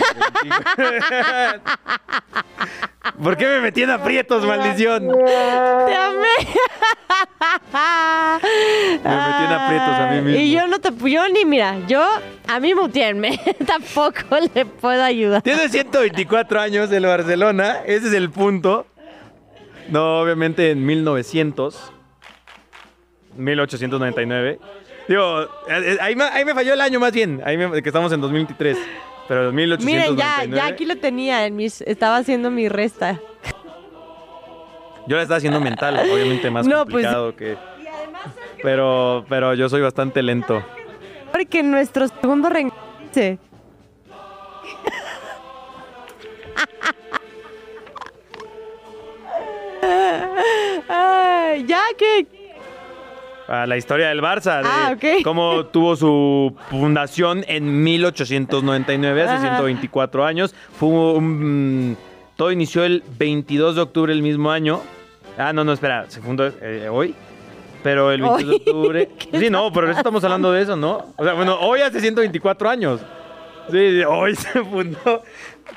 ¿Por 3.23 3.37
qué 3.37 3.47
me 3.47 3.61
metí 3.61 3.83
en 3.83 3.91
aprietos, 3.91 4.45
maldición? 4.45 5.09
¡Te 5.09 5.95
amé! 5.95 6.29
Me 9.05 9.11
metí 9.11 9.45
en 9.45 9.53
aprietos 9.53 9.89
a 9.89 10.11
mí 10.13 10.21
mismo. 10.23 10.41
Y 10.41 10.53
yo 10.53 10.67
no 10.67 10.79
te... 10.79 10.91
Yo 11.11 11.29
ni, 11.29 11.45
mira, 11.45 11.77
yo... 11.87 12.05
A 12.47 12.61
mí 12.61 12.75
mutearme. 12.75 13.39
Tampoco 13.67 14.37
le 14.55 14.65
puedo 14.65 15.03
ayudar. 15.03 15.43
Tiene 15.43 15.69
124 15.69 16.61
años 16.61 16.91
el 16.91 17.05
Barcelona, 17.05 17.81
ese 17.85 18.09
es 18.09 18.15
el 18.15 18.31
punto. 18.31 18.87
No, 19.91 20.21
obviamente 20.21 20.71
en 20.71 20.85
1900. 20.85 21.93
1899. 23.37 24.59
Digo, 25.09 25.43
eh, 25.43 25.47
eh, 25.69 25.99
ahí 26.01 26.15
me, 26.15 26.25
ahí 26.25 26.45
me 26.45 26.55
falló 26.55 26.75
el 26.75 26.81
año 26.81 27.01
más 27.01 27.13
bien, 27.13 27.41
ahí 27.45 27.57
me- 27.57 27.83
que 27.83 27.89
estamos 27.89 28.13
en 28.13 28.21
2023. 28.21 28.77
Pero 29.27 29.49
en 29.51 29.55
Miren, 29.55 29.81
1899. 29.81 30.17
ya, 30.57 30.57
ya 30.57 30.67
aquí 30.73 30.85
lo 30.87 30.97
tenía 30.97 31.45
en 31.47 31.57
mis... 31.57 31.81
Estaba 31.83 32.17
haciendo 32.19 32.51
mi 32.51 32.69
resta. 32.69 33.21
Yo 35.07 35.17
la 35.17 35.23
estaba 35.23 35.37
haciendo 35.39 35.61
mental, 35.61 35.99
obviamente 36.11 36.51
más 36.51 36.67
No, 36.69 36.85
pues- 36.85 37.05
complicado 37.07 37.35
que. 37.37 37.57
Pero, 38.63 39.25
pero 39.29 39.55
yo 39.55 39.69
soy 39.69 39.81
bastante 39.81 40.23
lento. 40.23 40.63
Porque 41.33 41.63
nuestro 41.63 42.09
segundo. 42.09 42.49
Ay, 50.89 51.65
ya 51.67 51.81
que... 51.97 52.27
A 53.49 53.67
la 53.67 53.77
historia 53.79 54.09
del 54.09 54.21
Barça, 54.21 54.63
de 54.63 54.69
Ah, 54.69 54.93
ok. 54.95 55.23
cómo 55.25 55.67
tuvo 55.67 55.97
su 55.97 56.55
fundación 56.71 57.45
en 57.49 57.83
1899, 57.83 59.23
hace 59.23 59.33
Ajá. 59.33 59.41
124 59.57 60.25
años. 60.25 60.55
Fue 60.79 60.89
un- 60.89 61.97
todo 62.37 62.53
inició 62.53 62.85
el 62.85 63.03
22 63.19 63.75
de 63.77 63.81
octubre 63.83 64.13
del 64.13 64.23
mismo 64.23 64.51
año. 64.51 64.81
Ah, 65.39 65.53
no, 65.53 65.65
no, 65.65 65.73
espera, 65.73 66.05
se 66.09 66.21
fundó 66.21 66.47
eh, 66.61 66.89
hoy. 66.91 67.15
Pero 67.83 68.11
el 68.13 68.21
22 68.21 68.49
de 68.51 68.57
octubre. 68.57 69.09
¿Qué 69.31 69.39
Sí, 69.39 69.51
no, 69.51 69.73
pero 69.73 69.89
eso 69.89 69.99
estamos 69.99 70.23
hablando 70.25 70.53
de 70.53 70.63
eso, 70.63 70.77
¿no? 70.77 71.07
O 71.17 71.25
sea, 71.25 71.33
bueno, 71.33 71.59
hoy 71.61 71.81
hace 71.81 72.01
124 72.01 72.69
años. 72.69 73.01
Sí, 73.71 74.03
hoy 74.07 74.35
se 74.37 74.63
fundó. 74.63 75.23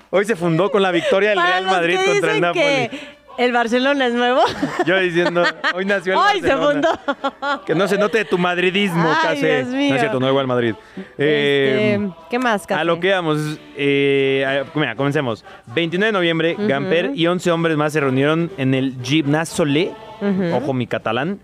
Hoy 0.10 0.26
se 0.26 0.36
fundó 0.36 0.72
con 0.72 0.82
la 0.82 0.92
victoria 0.92 1.30
del 1.30 1.38
Para 1.38 1.50
Real 1.52 1.66
Madrid 1.66 1.98
contra 2.06 2.34
el 2.34 2.42
Napoli. 2.42 2.90
El 3.38 3.52
Barcelona 3.52 4.08
es 4.08 4.14
nuevo. 4.14 4.42
Yo 4.86 5.00
diciendo, 5.00 5.44
hoy 5.74 5.86
nació 5.86 6.14
el 6.14 6.20
Hoy 6.36 6.42
se 6.42 6.56
Barcelona. 6.56 6.90
fundó. 7.04 7.66
Que 7.66 7.76
no 7.76 7.88
se 7.88 7.98
note 7.98 8.24
tu 8.26 8.38
madridismo, 8.38 9.10
Ay. 9.24 9.40
Dios 9.42 9.68
mío. 9.68 9.90
No 9.90 9.96
es 9.96 10.02
cierto, 10.02 10.20
no 10.20 10.28
igual 10.30 10.48
Madrid. 10.48 10.76
Eh, 11.18 11.98
Este, 12.00 12.14
¿Qué 12.30 12.40
más, 12.40 12.68
Cate? 12.68 12.82
a 12.82 12.84
lo 12.84 13.00
que 13.00 13.12
vamos, 13.12 13.60
eh, 13.78 14.64
mira, 14.76 14.96
comencemos. 14.96 15.44
29 15.74 16.08
de 16.08 16.12
noviembre, 16.12 16.56
Ujú. 16.58 16.68
Gamper 16.68 17.12
y 17.16 17.28
11 17.28 17.52
hombres 17.52 17.78
más 17.78 17.94
se 17.94 18.00
reunieron 18.00 18.52
en 18.58 18.74
el 18.74 18.96
Gimnasole, 19.02 19.92
Ujú. 20.22 20.56
ojo 20.56 20.74
mi 20.74 20.88
catalán. 20.88 21.40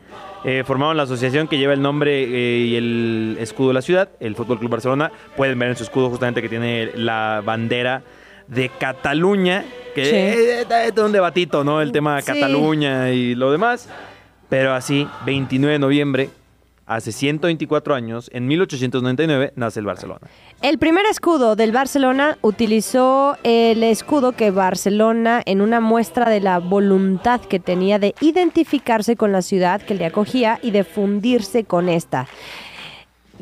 Eh, 0.45 0.63
formaron 0.65 0.95
la 0.95 1.03
asociación 1.03 1.47
que 1.47 1.57
lleva 1.57 1.73
el 1.73 1.81
nombre 1.81 2.23
eh, 2.23 2.59
y 2.59 2.75
el 2.75 3.37
escudo 3.39 3.69
de 3.69 3.73
la 3.73 3.81
ciudad, 3.81 4.09
el 4.19 4.35
Fútbol 4.35 4.59
Club 4.59 4.69
Barcelona. 4.71 5.11
Pueden 5.35 5.57
ver 5.57 5.69
en 5.69 5.75
su 5.75 5.83
escudo 5.83 6.09
justamente 6.09 6.41
que 6.41 6.47
tiene 6.47 6.91
la 6.95 7.41
bandera 7.43 8.03
de 8.47 8.69
Cataluña, 8.69 9.65
que 9.95 10.05
Sí. 10.05 10.15
eh, 10.15 10.61
eh, 10.69 10.91
todo 10.93 11.05
un 11.05 11.11
debatito, 11.11 11.63
¿no? 11.63 11.81
El 11.81 11.91
tema 11.91 12.21
Sí. 12.21 12.27
Cataluña 12.27 13.09
y 13.11 13.35
lo 13.35 13.51
demás. 13.51 13.89
Pero 14.49 14.73
así, 14.73 15.07
29 15.25 15.73
de 15.73 15.79
noviembre, 15.79 16.29
hace 16.85 17.11
124 17.11 17.93
años, 17.95 18.29
en 18.33 18.47
1899, 18.47 19.51
nace 19.57 19.81
el 19.81 19.85
Barcelona. 19.85 20.21
El 20.61 20.77
primer 20.77 21.05
escudo 21.05 21.57
del 21.57 21.73
Barcelona 21.73 22.37
utilizó 22.41 23.35
el 23.43 23.83
escudo 23.83 24.31
que 24.31 24.51
Barcelona 24.51 25.41
en 25.45 25.59
una 25.59 25.81
muestra 25.81 26.29
de 26.29 26.39
la 26.39 26.59
voluntad 26.59 27.41
que 27.41 27.59
tenía 27.59 27.99
de 27.99 28.15
identificarse 28.21 29.17
con 29.17 29.33
la 29.33 29.41
ciudad 29.41 29.81
que 29.81 29.95
le 29.95 30.05
acogía 30.05 30.59
y 30.63 30.71
de 30.71 30.85
fundirse 30.85 31.65
con 31.65 31.89
esta. 31.89 32.27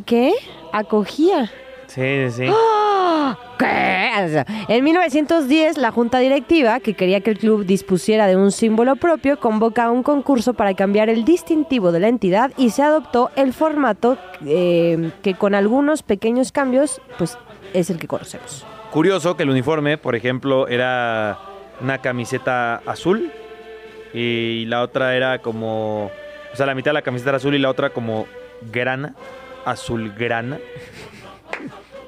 ¿Qué? 0.07 0.33
Acogía. 0.73 1.51
Sí, 1.95 2.29
sí. 2.29 2.47
¡Ah! 2.49 3.37
¿Qué? 3.57 4.43
En 4.67 4.83
1910, 4.83 5.77
la 5.77 5.91
junta 5.91 6.19
directiva, 6.19 6.81
que 6.81 6.93
quería 6.93 7.21
que 7.21 7.31
el 7.31 7.37
club 7.37 7.65
dispusiera 7.65 8.27
de 8.27 8.35
un 8.35 8.51
símbolo 8.51 8.97
propio, 8.97 9.39
convoca 9.39 9.89
un 9.89 10.03
concurso 10.03 10.53
para 10.53 10.73
cambiar 10.73 11.07
el 11.07 11.23
distintivo 11.23 11.93
de 11.93 12.01
la 12.01 12.09
entidad 12.09 12.51
y 12.57 12.71
se 12.71 12.83
adoptó 12.83 13.31
el 13.37 13.53
formato 13.53 14.17
eh, 14.45 15.11
que 15.21 15.35
con 15.35 15.55
algunos 15.55 16.03
pequeños 16.03 16.51
cambios, 16.51 17.01
pues 17.17 17.37
es 17.73 17.89
el 17.89 17.97
que 17.97 18.07
conocemos. 18.07 18.65
Curioso 18.91 19.37
que 19.37 19.43
el 19.43 19.49
uniforme, 19.49 19.97
por 19.97 20.15
ejemplo, 20.15 20.67
era 20.67 21.39
una 21.79 21.99
camiseta 21.99 22.81
azul 22.85 23.31
y 24.13 24.65
la 24.65 24.81
otra 24.81 25.15
era 25.15 25.39
como... 25.39 26.11
O 26.51 26.55
sea, 26.57 26.65
la 26.65 26.75
mitad 26.75 26.91
de 26.91 26.95
la 26.95 27.01
camiseta 27.01 27.31
era 27.31 27.37
azul 27.37 27.55
y 27.55 27.59
la 27.59 27.69
otra 27.69 27.91
como 27.91 28.27
grana, 28.71 29.15
azul 29.65 30.13
grana. 30.17 30.59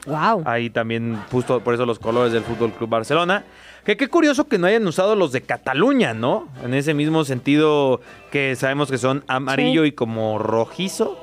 Wow. 0.07 0.43
Ahí 0.45 0.69
también, 0.69 1.19
justo 1.31 1.59
por 1.59 1.73
eso 1.73 1.85
los 1.85 1.99
colores 1.99 2.31
del 2.33 2.43
Fútbol 2.43 2.71
Club 2.71 2.89
Barcelona. 2.89 3.43
Que 3.85 3.95
qué 3.95 4.07
curioso 4.09 4.47
que 4.47 4.57
no 4.57 4.67
hayan 4.67 4.85
usado 4.87 5.15
los 5.15 5.31
de 5.31 5.41
Cataluña, 5.41 6.13
¿no? 6.13 6.47
En 6.63 6.73
ese 6.73 6.93
mismo 6.93 7.23
sentido 7.23 8.01
que 8.31 8.55
sabemos 8.55 8.89
que 8.89 8.97
son 8.97 9.23
amarillo 9.27 9.83
Sí. 9.83 9.89
y 9.89 9.91
como 9.93 10.39
rojizo. 10.39 11.17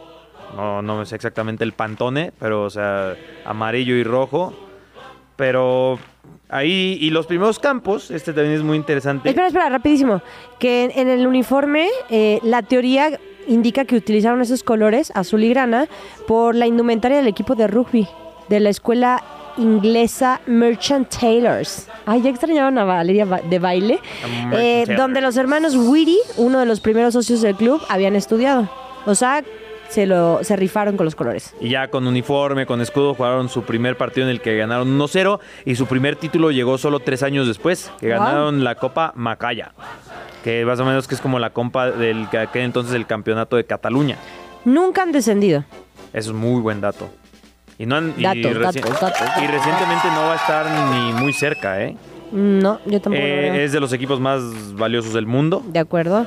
No, 0.57 0.83
no 0.83 1.05
sé 1.05 1.17
exactamente 1.17 1.65
el 1.65 1.73
pantone, 1.73 2.33
pero 2.39 2.63
o 2.63 2.71
sea, 2.71 3.17
amarillo 3.45 3.97
y 3.97 4.05
rojo. 4.05 4.55
Pero 5.37 5.99
ahí, 6.49 6.97
y 7.01 7.11
los 7.11 7.27
primeros 7.27 7.59
campos, 7.59 8.11
este 8.11 8.33
también 8.33 8.55
es 8.57 8.63
muy 8.63 8.77
interesante. 8.77 9.29
Espera, 9.31 9.49
espera, 9.49 9.69
rapidísimo. 9.69 10.23
Que 10.59 10.85
en, 10.85 10.91
en 10.95 11.09
el 11.09 11.27
uniforme, 11.27 11.89
eh, 12.09 12.39
la 12.45 12.63
teoría 12.63 13.19
indica 13.49 13.85
que 13.85 13.97
utilizaron 13.97 14.41
esos 14.41 14.63
colores, 14.63 15.11
azul 15.15 15.43
y 15.45 15.51
grana, 15.51 15.89
por 16.27 16.55
la 16.55 16.67
indumentaria 16.67 17.19
del 17.19 17.27
equipo 17.27 17.55
de 17.57 17.67
rugby 17.67 18.09
de 18.49 18.61
la 18.61 18.71
escuela 18.71 19.23
inglesa 19.57 20.41
Merchant 20.47 21.09
Taylors. 21.09 21.89
Ay, 22.07 22.23
ya 22.23 22.31
extrañaban 22.31 22.77
a 22.79 22.85
Valeria 22.85 23.25
de 23.27 23.59
baile. 23.59 24.01
Eh, 24.53 24.85
donde 24.97 25.21
los 25.21 25.37
hermanos 25.37 25.75
Whitty, 25.77 26.19
uno 26.37 26.59
de 26.61 26.67
los 26.67 26.81
primeros 26.81 27.15
socios 27.15 27.41
del 27.43 27.55
club, 27.55 27.81
habían 27.89 28.17
estudiado. 28.17 28.69
O 29.07 29.15
sea, 29.15 29.45
se, 29.89 30.07
lo, 30.07 30.43
se 30.43 30.57
rifaron 30.57 30.97
con 30.97 31.05
los 31.05 31.15
colores. 31.15 31.55
Y 31.61 31.69
ya 31.71 31.89
con 31.89 32.07
uniforme, 32.07 32.67
con 32.67 32.81
escudo, 32.81 33.15
jugaron 33.15 33.49
su 33.49 33.63
primer 33.63 33.97
partido 33.97 34.27
en 34.27 34.31
el 34.33 34.41
que 34.41 34.57
ganaron 34.57 34.99
1-0 34.99 35.39
y 35.65 35.77
su 35.77 35.87
primer 35.87 36.17
título 36.17 36.51
llegó 36.51 36.77
solo 36.79 36.99
tres 37.01 37.23
años 37.23 37.47
después, 37.47 37.93
que 38.01 38.09
Wow. 38.09 38.19
ganaron 38.19 38.65
la 38.65 38.75
Copa 38.75 39.13
Macaya, 39.15 39.73
que 40.43 40.65
más 40.65 40.81
o 40.81 40.85
menos 40.85 41.07
que 41.07 41.15
es 41.15 41.21
como 41.21 41.39
la 41.39 41.51
compa 41.51 41.91
del 41.91 42.29
que 42.53 42.63
entonces 42.63 42.95
el 42.95 43.07
campeonato 43.07 43.57
de 43.57 43.65
Cataluña. 43.65 44.17
Nunca 44.65 45.03
han 45.03 45.13
descendido. 45.13 45.65
Eso 46.13 46.31
es 46.31 46.37
muy 46.37 46.61
buen 46.61 46.81
dato. 46.81 47.09
Y, 47.79 47.87
no 47.87 47.97
han- 47.97 48.15
y 48.17 48.23
Datos, 48.23 48.53
reci- 48.57 48.81
datos, 48.83 49.01
datos, 49.01 49.43
y 49.43 49.47
recientemente 49.47 50.09
no 50.15 50.21
va 50.23 50.33
a 50.35 50.37
estar 50.37 50.67
ni 50.93 51.13
muy 51.13 51.33
cerca, 51.33 51.83
¿eh? 51.83 51.97
No, 52.33 52.81
yo 52.87 53.01
tampoco. 53.01 53.25
Eh, 53.25 53.65
es 53.65 53.73
de 53.73 53.81
los 53.81 53.93
equipos 53.93 54.21
más 54.21 54.43
valiosos 54.75 55.13
del 55.13 55.27
mundo. 55.27 55.63
De 55.67 55.79
acuerdo. 55.79 56.27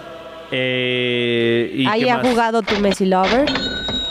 Eh, 0.52 1.72
¿y 1.74 1.86
Ahí 1.88 2.08
ha 2.10 2.18
más? 2.18 2.28
jugado 2.28 2.62
tu 2.62 2.80
Messi 2.80 3.06
Lover. 3.06 3.46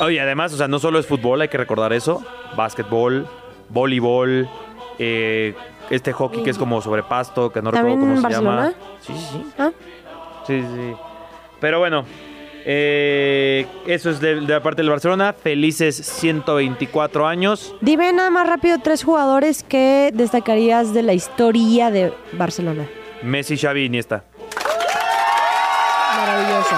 Oye, 0.00 0.20
además, 0.20 0.52
o 0.52 0.56
sea, 0.56 0.68
no 0.68 0.78
solo 0.78 0.98
es 0.98 1.06
fútbol, 1.06 1.40
hay 1.40 1.48
que 1.48 1.56
recordar 1.58 1.92
eso. 1.92 2.22
Básquetbol, 2.56 3.26
voleibol, 3.70 4.48
eh, 4.98 5.54
este 5.90 6.12
hockey 6.12 6.42
que 6.42 6.50
es 6.50 6.58
como 6.58 6.82
sobre 6.82 7.02
pasto, 7.02 7.50
que 7.50 7.62
no 7.62 7.70
recuerdo 7.70 7.96
¿También 7.96 8.00
cómo 8.00 8.16
se 8.16 8.22
Barcelona? 8.22 8.62
llama. 8.62 8.74
Sí, 9.00 9.12
sí, 9.14 9.24
sí. 9.32 9.46
Ah. 9.58 9.70
Sí, 10.46 10.60
sí. 10.62 10.92
Pero 11.60 11.78
bueno, 11.78 12.04
eh, 12.68 13.64
eso 13.86 14.10
es 14.10 14.18
de, 14.18 14.40
de 14.40 14.52
la 14.52 14.60
parte 14.60 14.82
del 14.82 14.90
Barcelona. 14.90 15.32
Felices 15.32 15.94
124 15.94 17.24
años. 17.24 17.72
Dime 17.80 18.12
nada 18.12 18.28
más 18.30 18.48
rápido 18.48 18.78
tres 18.82 19.04
jugadores 19.04 19.62
que 19.62 20.10
destacarías 20.12 20.92
de 20.92 21.02
la 21.04 21.12
historia 21.12 21.92
de 21.92 22.12
Barcelona. 22.32 22.88
Messi, 23.22 23.56
Xavi, 23.56 23.84
Iniesta. 23.84 24.24
Maravilloso. 26.16 26.76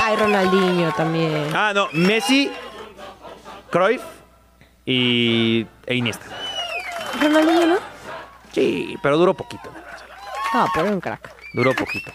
Ay, 0.00 0.16
Ronaldinho 0.16 0.92
también. 0.92 1.46
Ah, 1.52 1.72
no, 1.74 1.88
Messi, 1.92 2.52
Cruyff 3.70 4.02
y 4.86 5.66
e 5.84 5.94
Iniesta. 5.96 6.26
Ronaldinho, 7.20 7.66
¿no? 7.66 7.76
Sí, 8.52 8.96
pero 9.02 9.18
duró 9.18 9.34
poquito. 9.34 9.68
Ah, 10.54 10.68
pero 10.72 10.86
era 10.86 10.94
un 10.94 11.00
crack. 11.00 11.34
Duró 11.54 11.74
poquito. 11.74 12.12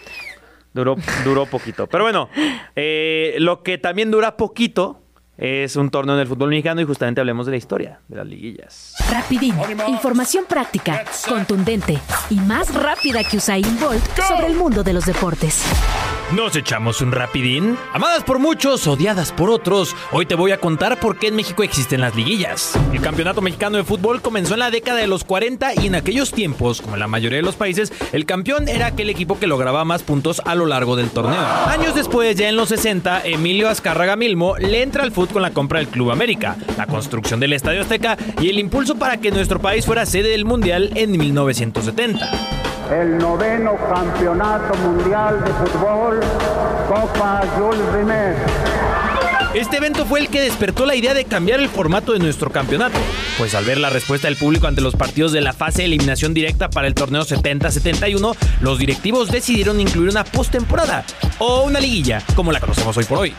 Duró, 0.78 0.96
duró 1.24 1.44
poquito. 1.46 1.88
Pero 1.88 2.04
bueno, 2.04 2.28
eh, 2.76 3.34
lo 3.40 3.64
que 3.64 3.78
también 3.78 4.12
dura 4.12 4.36
poquito 4.36 5.00
es 5.36 5.74
un 5.74 5.90
torneo 5.90 6.14
en 6.14 6.20
el 6.20 6.28
fútbol 6.28 6.50
mexicano 6.50 6.80
y 6.80 6.84
justamente 6.84 7.20
hablemos 7.20 7.46
de 7.46 7.50
la 7.50 7.56
historia 7.56 8.00
de 8.06 8.16
las 8.16 8.26
liguillas. 8.26 8.94
Rapidín, 9.10 9.56
información 9.88 10.44
práctica, 10.48 11.04
contundente 11.28 11.98
y 12.30 12.36
más 12.36 12.72
rápida 12.72 13.24
que 13.24 13.38
Usain 13.38 13.78
Bolt 13.80 14.04
sobre 14.20 14.46
el 14.46 14.54
mundo 14.54 14.84
de 14.84 14.92
los 14.92 15.04
deportes. 15.04 15.64
¿Nos 16.36 16.54
echamos 16.56 17.00
un 17.00 17.10
rapidín? 17.10 17.78
Amadas 17.94 18.22
por 18.22 18.38
muchos, 18.38 18.86
odiadas 18.86 19.32
por 19.32 19.48
otros, 19.48 19.96
hoy 20.12 20.26
te 20.26 20.34
voy 20.34 20.52
a 20.52 20.60
contar 20.60 21.00
por 21.00 21.18
qué 21.18 21.28
en 21.28 21.36
México 21.36 21.62
existen 21.62 22.02
las 22.02 22.14
liguillas. 22.14 22.74
El 22.92 23.00
Campeonato 23.00 23.40
Mexicano 23.40 23.78
de 23.78 23.84
Fútbol 23.84 24.20
comenzó 24.20 24.52
en 24.52 24.60
la 24.60 24.70
década 24.70 24.98
de 24.98 25.06
los 25.06 25.24
40 25.24 25.80
y 25.80 25.86
en 25.86 25.94
aquellos 25.94 26.32
tiempos, 26.32 26.82
como 26.82 26.96
en 26.96 27.00
la 27.00 27.06
mayoría 27.06 27.38
de 27.38 27.44
los 27.44 27.56
países, 27.56 27.94
el 28.12 28.26
campeón 28.26 28.68
era 28.68 28.88
aquel 28.88 29.08
equipo 29.08 29.38
que 29.38 29.46
lograba 29.46 29.86
más 29.86 30.02
puntos 30.02 30.42
a 30.44 30.54
lo 30.54 30.66
largo 30.66 30.96
del 30.96 31.08
torneo. 31.08 31.40
Años 31.66 31.94
después, 31.94 32.36
ya 32.36 32.50
en 32.50 32.56
los 32.56 32.68
60, 32.68 33.22
Emilio 33.24 33.70
Azcárraga 33.70 34.14
Milmo 34.14 34.58
le 34.58 34.82
entra 34.82 35.04
al 35.04 35.12
fútbol 35.12 35.28
con 35.28 35.42
la 35.42 35.52
compra 35.52 35.78
del 35.78 35.88
Club 35.88 36.10
América, 36.10 36.56
la 36.76 36.86
construcción 36.86 37.40
del 37.40 37.54
Estadio 37.54 37.80
Azteca 37.80 38.18
y 38.38 38.50
el 38.50 38.58
impulso 38.58 38.96
para 38.96 39.16
que 39.16 39.30
nuestro 39.30 39.60
país 39.60 39.86
fuera 39.86 40.04
sede 40.04 40.28
del 40.28 40.44
Mundial 40.44 40.90
en 40.94 41.10
1970. 41.12 42.30
el 42.90 43.18
noveno 43.18 43.76
campeonato 43.76 44.74
mundial 44.78 45.44
de 45.44 45.52
fútbol, 45.52 46.17
Copa 46.88 47.42
Jules 47.56 47.92
Rimet. 47.92 48.36
Este 49.54 49.78
evento 49.78 50.04
fue 50.04 50.20
el 50.20 50.28
que 50.28 50.42
despertó 50.42 50.84
la 50.84 50.94
idea 50.94 51.14
de 51.14 51.24
cambiar 51.24 51.58
el 51.58 51.68
formato 51.68 52.12
de 52.12 52.18
nuestro 52.18 52.50
campeonato, 52.50 52.98
pues 53.38 53.54
al 53.54 53.64
ver 53.64 53.78
la 53.78 53.88
respuesta 53.88 54.28
del 54.28 54.36
público 54.36 54.66
ante 54.66 54.82
los 54.82 54.94
partidos 54.94 55.32
de 55.32 55.40
la 55.40 55.54
fase 55.54 55.78
de 55.78 55.86
eliminación 55.86 56.34
directa 56.34 56.68
para 56.68 56.86
el 56.86 56.94
torneo 56.94 57.22
70-71, 57.22 58.36
los 58.60 58.78
directivos 58.78 59.30
decidieron 59.30 59.80
incluir 59.80 60.10
una 60.10 60.24
postemporada 60.24 61.04
o 61.38 61.62
una 61.62 61.80
liguilla, 61.80 62.22
como 62.36 62.52
la 62.52 62.60
conocemos 62.60 62.96
hoy 62.98 63.04
por 63.04 63.18
hoy. 63.18 63.34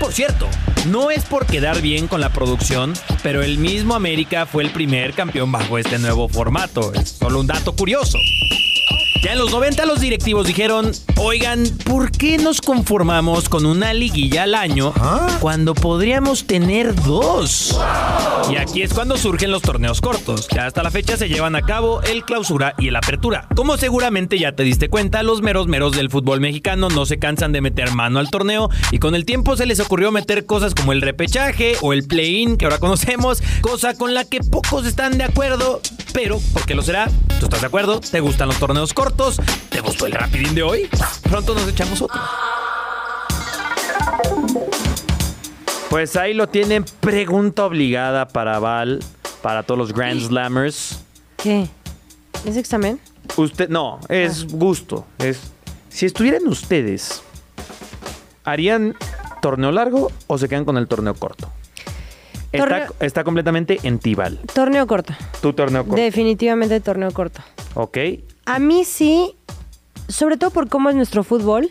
Por 0.00 0.12
cierto, 0.12 0.48
no 0.88 1.10
es 1.10 1.24
por 1.24 1.46
quedar 1.46 1.80
bien 1.80 2.08
con 2.08 2.20
la 2.20 2.30
producción, 2.30 2.92
pero 3.22 3.42
el 3.42 3.58
mismo 3.58 3.94
América 3.94 4.46
fue 4.46 4.64
el 4.64 4.70
primer 4.70 5.14
campeón 5.14 5.52
bajo 5.52 5.78
este 5.78 5.98
nuevo 5.98 6.28
formato. 6.28 6.92
Es 6.94 7.10
solo 7.10 7.40
un 7.40 7.46
dato 7.46 7.74
curioso. 7.74 8.18
Ya 9.22 9.32
en 9.32 9.38
los 9.38 9.52
90 9.52 9.86
los 9.86 10.00
directivos 10.00 10.46
dijeron, 10.46 10.92
oigan, 11.16 11.64
¿por 11.84 12.10
qué 12.10 12.36
nos 12.36 12.60
conformamos 12.60 13.48
con 13.48 13.64
una 13.64 13.94
liguilla 13.94 14.42
al 14.42 14.54
año 14.54 14.92
cuando 15.40 15.74
podríamos 15.74 16.46
tener 16.46 16.94
dos? 16.94 17.78
Y 18.50 18.56
aquí 18.56 18.82
es 18.82 18.92
cuando 18.92 19.16
surgen 19.16 19.50
los 19.50 19.62
torneos 19.62 20.02
cortos, 20.02 20.46
que 20.46 20.60
hasta 20.60 20.82
la 20.82 20.90
fecha 20.90 21.16
se 21.16 21.30
llevan 21.30 21.56
a 21.56 21.62
cabo 21.62 22.02
el 22.02 22.24
clausura 22.24 22.74
y 22.76 22.88
el 22.88 22.96
apertura. 22.96 23.48
Como 23.56 23.78
seguramente 23.78 24.38
ya 24.38 24.52
te 24.52 24.62
diste 24.62 24.90
cuenta, 24.90 25.22
los 25.22 25.40
meros 25.40 25.68
meros 25.68 25.96
del 25.96 26.10
fútbol 26.10 26.40
mexicano 26.40 26.90
no 26.90 27.06
se 27.06 27.18
cansan 27.18 27.52
de 27.52 27.62
meter 27.62 27.92
mano 27.92 28.18
al 28.18 28.30
torneo 28.30 28.68
y 28.90 28.98
con 28.98 29.14
el 29.14 29.24
tiempo 29.24 29.56
se 29.56 29.64
les 29.64 29.80
ocurrió 29.80 30.12
meter 30.12 30.44
cosas 30.44 30.74
como 30.74 30.92
el 30.92 31.00
repechaje 31.00 31.76
o 31.80 31.94
el 31.94 32.06
play-in 32.06 32.58
que 32.58 32.66
ahora 32.66 32.78
conocemos, 32.78 33.42
cosa 33.62 33.94
con 33.94 34.12
la 34.12 34.24
que 34.24 34.40
pocos 34.40 34.84
están 34.84 35.16
de 35.16 35.24
acuerdo, 35.24 35.80
pero 36.12 36.38
¿por 36.52 36.66
qué 36.66 36.74
lo 36.74 36.82
será? 36.82 37.08
¿Tú 37.40 37.46
estás 37.46 37.62
de 37.62 37.66
acuerdo? 37.68 38.00
¿Te 38.00 38.20
gustan 38.20 38.48
los 38.48 38.58
torneos 38.58 38.92
cortos? 38.92 39.03
¿Te 39.68 39.80
gustó 39.80 40.06
el 40.06 40.12
rapidín 40.12 40.54
de 40.54 40.62
hoy? 40.62 40.88
Pronto 41.28 41.54
nos 41.54 41.68
echamos 41.68 42.00
otro. 42.00 42.18
Pues 45.90 46.16
ahí 46.16 46.32
lo 46.32 46.48
tienen. 46.48 46.86
Pregunta 47.00 47.66
obligada 47.66 48.26
para 48.26 48.58
Val, 48.58 49.00
para 49.42 49.62
todos 49.62 49.78
los 49.78 49.92
Grand 49.92 50.20
Slammers. 50.20 51.00
¿Qué? 51.36 51.68
¿Es 52.46 52.56
examen? 52.56 52.98
Usted, 53.36 53.68
no, 53.68 54.00
es 54.08 54.46
gusto. 54.46 55.06
Es, 55.18 55.52
si 55.90 56.06
estuvieran 56.06 56.46
ustedes, 56.48 57.22
¿harían 58.42 58.96
torneo 59.42 59.70
largo 59.70 60.10
o 60.28 60.38
se 60.38 60.48
quedan 60.48 60.64
con 60.64 60.78
el 60.78 60.88
torneo 60.88 61.14
corto? 61.14 61.52
Está 63.00 63.22
completamente 63.22 63.80
en 63.82 63.98
Tibal. 63.98 64.40
Torneo 64.54 64.86
corto. 64.86 65.12
Tu 65.42 65.52
torneo 65.52 65.84
corto. 65.84 66.00
Definitivamente 66.00 66.80
torneo 66.80 67.10
corto. 67.10 67.42
Ok. 67.74 67.98
A 68.46 68.58
mí 68.58 68.84
sí, 68.84 69.34
sobre 70.08 70.36
todo 70.36 70.50
por 70.50 70.68
cómo 70.68 70.90
es 70.90 70.96
nuestro 70.96 71.24
fútbol, 71.24 71.70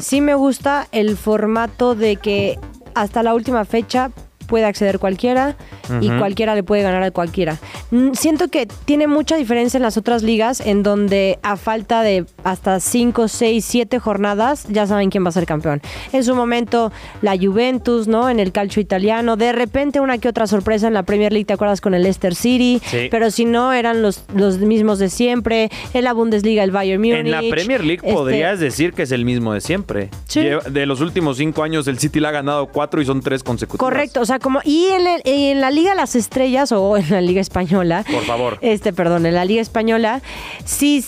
sí 0.00 0.20
me 0.20 0.34
gusta 0.34 0.86
el 0.92 1.16
formato 1.16 1.94
de 1.94 2.16
que 2.16 2.58
hasta 2.94 3.22
la 3.22 3.34
última 3.34 3.64
fecha 3.64 4.10
puede 4.52 4.66
acceder 4.66 4.98
cualquiera 4.98 5.56
y 6.02 6.10
cualquiera 6.10 6.54
le 6.54 6.62
puede 6.62 6.82
ganar 6.82 7.02
a 7.02 7.10
cualquiera. 7.10 7.58
Mm, 7.90 8.12
Siento 8.12 8.48
que 8.48 8.66
tiene 8.66 9.06
mucha 9.06 9.36
diferencia 9.36 9.78
en 9.78 9.82
las 9.82 9.96
otras 9.96 10.22
ligas 10.22 10.60
en 10.60 10.82
donde 10.82 11.38
a 11.42 11.56
falta 11.56 12.02
de 12.02 12.26
hasta 12.44 12.78
5, 12.78 13.28
6, 13.28 13.64
7 13.64 13.98
jornadas 13.98 14.66
ya 14.68 14.86
saben 14.86 15.08
quién 15.08 15.24
va 15.24 15.30
a 15.30 15.32
ser 15.32 15.46
campeón. 15.46 15.80
En 16.12 16.22
su 16.22 16.34
momento 16.34 16.92
la 17.22 17.34
Juventus, 17.34 18.08
¿no? 18.08 18.28
En 18.28 18.40
el 18.40 18.52
calcio 18.52 18.82
italiano, 18.82 19.36
de 19.36 19.52
repente 19.52 20.00
una 20.00 20.18
que 20.18 20.28
otra 20.28 20.46
sorpresa 20.46 20.86
en 20.86 20.92
la 20.92 21.02
Premier 21.02 21.32
League, 21.32 21.46
¿te 21.46 21.54
acuerdas 21.54 21.80
con 21.80 21.94
el 21.94 22.02
Leicester 22.02 22.34
City? 22.34 22.82
Sí. 22.84 23.08
Pero 23.10 23.30
si 23.30 23.46
no 23.46 23.72
eran 23.72 24.02
los, 24.02 24.24
los 24.34 24.58
mismos 24.58 24.98
de 24.98 25.08
siempre, 25.08 25.70
en 25.94 26.04
la 26.04 26.12
Bundesliga 26.12 26.62
el 26.62 26.72
Bayern 26.72 27.00
Múnich. 27.00 27.16
En 27.16 27.30
la 27.30 27.40
Premier 27.40 27.82
League 27.82 28.02
este, 28.02 28.12
podrías 28.12 28.60
decir 28.60 28.92
que 28.92 29.04
es 29.04 29.12
el 29.12 29.24
mismo 29.24 29.54
de 29.54 29.62
siempre. 29.62 30.10
Sí. 30.26 30.44
De 30.70 30.84
los 30.84 31.00
últimos 31.00 31.38
cinco 31.38 31.62
años, 31.62 31.88
el 31.88 31.98
City 31.98 32.20
le 32.20 32.28
ha 32.28 32.32
ganado 32.32 32.66
cuatro 32.66 33.00
y 33.00 33.06
son 33.06 33.22
tres 33.22 33.42
consecutivos. 33.42 33.88
Correcto, 33.88 34.20
o 34.20 34.26
sea, 34.26 34.38
como. 34.42 34.60
Y 34.64 34.86
en, 34.88 35.06
el- 35.06 35.22
en 35.24 35.60
la 35.60 35.70
Liga 35.70 35.94
Las 35.94 36.14
Estrellas 36.16 36.72
o 36.72 36.96
en 36.96 37.08
la 37.10 37.20
Liga 37.20 37.40
Española. 37.40 38.04
Por 38.10 38.24
favor. 38.24 38.58
Este, 38.60 38.92
perdón, 38.92 39.24
en 39.26 39.34
la 39.34 39.44
Liga 39.44 39.62
Española, 39.62 40.20
sí, 40.64 41.02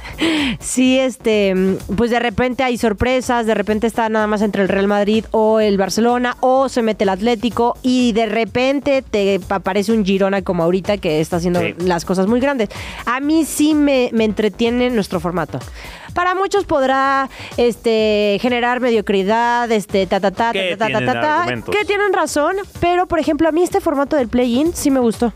sí, 0.60 0.98
este, 0.98 1.54
pues 1.96 2.10
de 2.10 2.18
repente 2.20 2.62
hay 2.62 2.78
sorpresas, 2.78 3.46
de 3.46 3.54
repente 3.54 3.86
está 3.86 4.08
nada 4.08 4.26
más 4.26 4.42
entre 4.42 4.62
el 4.62 4.68
Real 4.68 4.86
Madrid 4.88 5.24
o 5.30 5.60
el 5.60 5.76
Barcelona, 5.78 6.36
o 6.40 6.68
se 6.68 6.82
mete 6.82 7.04
el 7.04 7.10
Atlético, 7.10 7.76
y 7.82 8.12
de 8.12 8.26
repente 8.26 9.02
te 9.02 9.40
aparece 9.48 9.92
un 9.92 10.04
Girona 10.04 10.42
como 10.42 10.62
ahorita 10.62 10.98
que 10.98 11.20
está 11.20 11.36
haciendo 11.36 11.60
Sí. 11.60 11.74
las 11.78 12.04
cosas 12.04 12.26
muy 12.26 12.40
grandes. 12.40 12.68
A 13.06 13.20
mí 13.20 13.44
sí 13.44 13.74
me, 13.74 14.10
me 14.12 14.24
entretiene 14.24 14.90
nuestro 14.90 15.20
formato. 15.20 15.58
Para 16.16 16.34
muchos 16.34 16.64
podrá 16.64 17.28
este, 17.58 18.38
generar 18.40 18.80
mediocridad, 18.80 19.70
este, 19.70 20.06
ta, 20.06 20.18
ta, 20.18 20.30
ta, 20.30 20.50
Que 20.50 20.74
ta, 20.74 20.86
ta, 20.88 20.92
ta, 21.04 21.42
tienen 21.44 21.62
ta, 21.62 21.70
que 21.70 21.84
tienen 21.84 22.14
razón, 22.14 22.56
pero 22.80 23.06
por 23.06 23.18
ejemplo, 23.18 23.46
a 23.48 23.52
mí 23.52 23.62
este 23.62 23.82
formato 23.82 24.16
del 24.16 24.28
play-in 24.28 24.74
sí 24.74 24.90
me 24.90 24.98
gustó. 24.98 25.34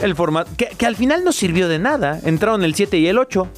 El 0.00 0.14
formato, 0.14 0.48
que, 0.56 0.66
que 0.68 0.86
al 0.86 0.94
final 0.94 1.24
no 1.24 1.32
sirvió 1.32 1.68
de 1.68 1.80
nada. 1.80 2.20
Entraron 2.24 2.62
el 2.62 2.76
7 2.76 2.98
y 2.98 3.08
el 3.08 3.18
8. 3.18 3.48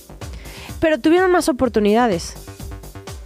Pero 0.80 0.98
tuvieron 0.98 1.30
más 1.30 1.50
oportunidades. 1.50 2.32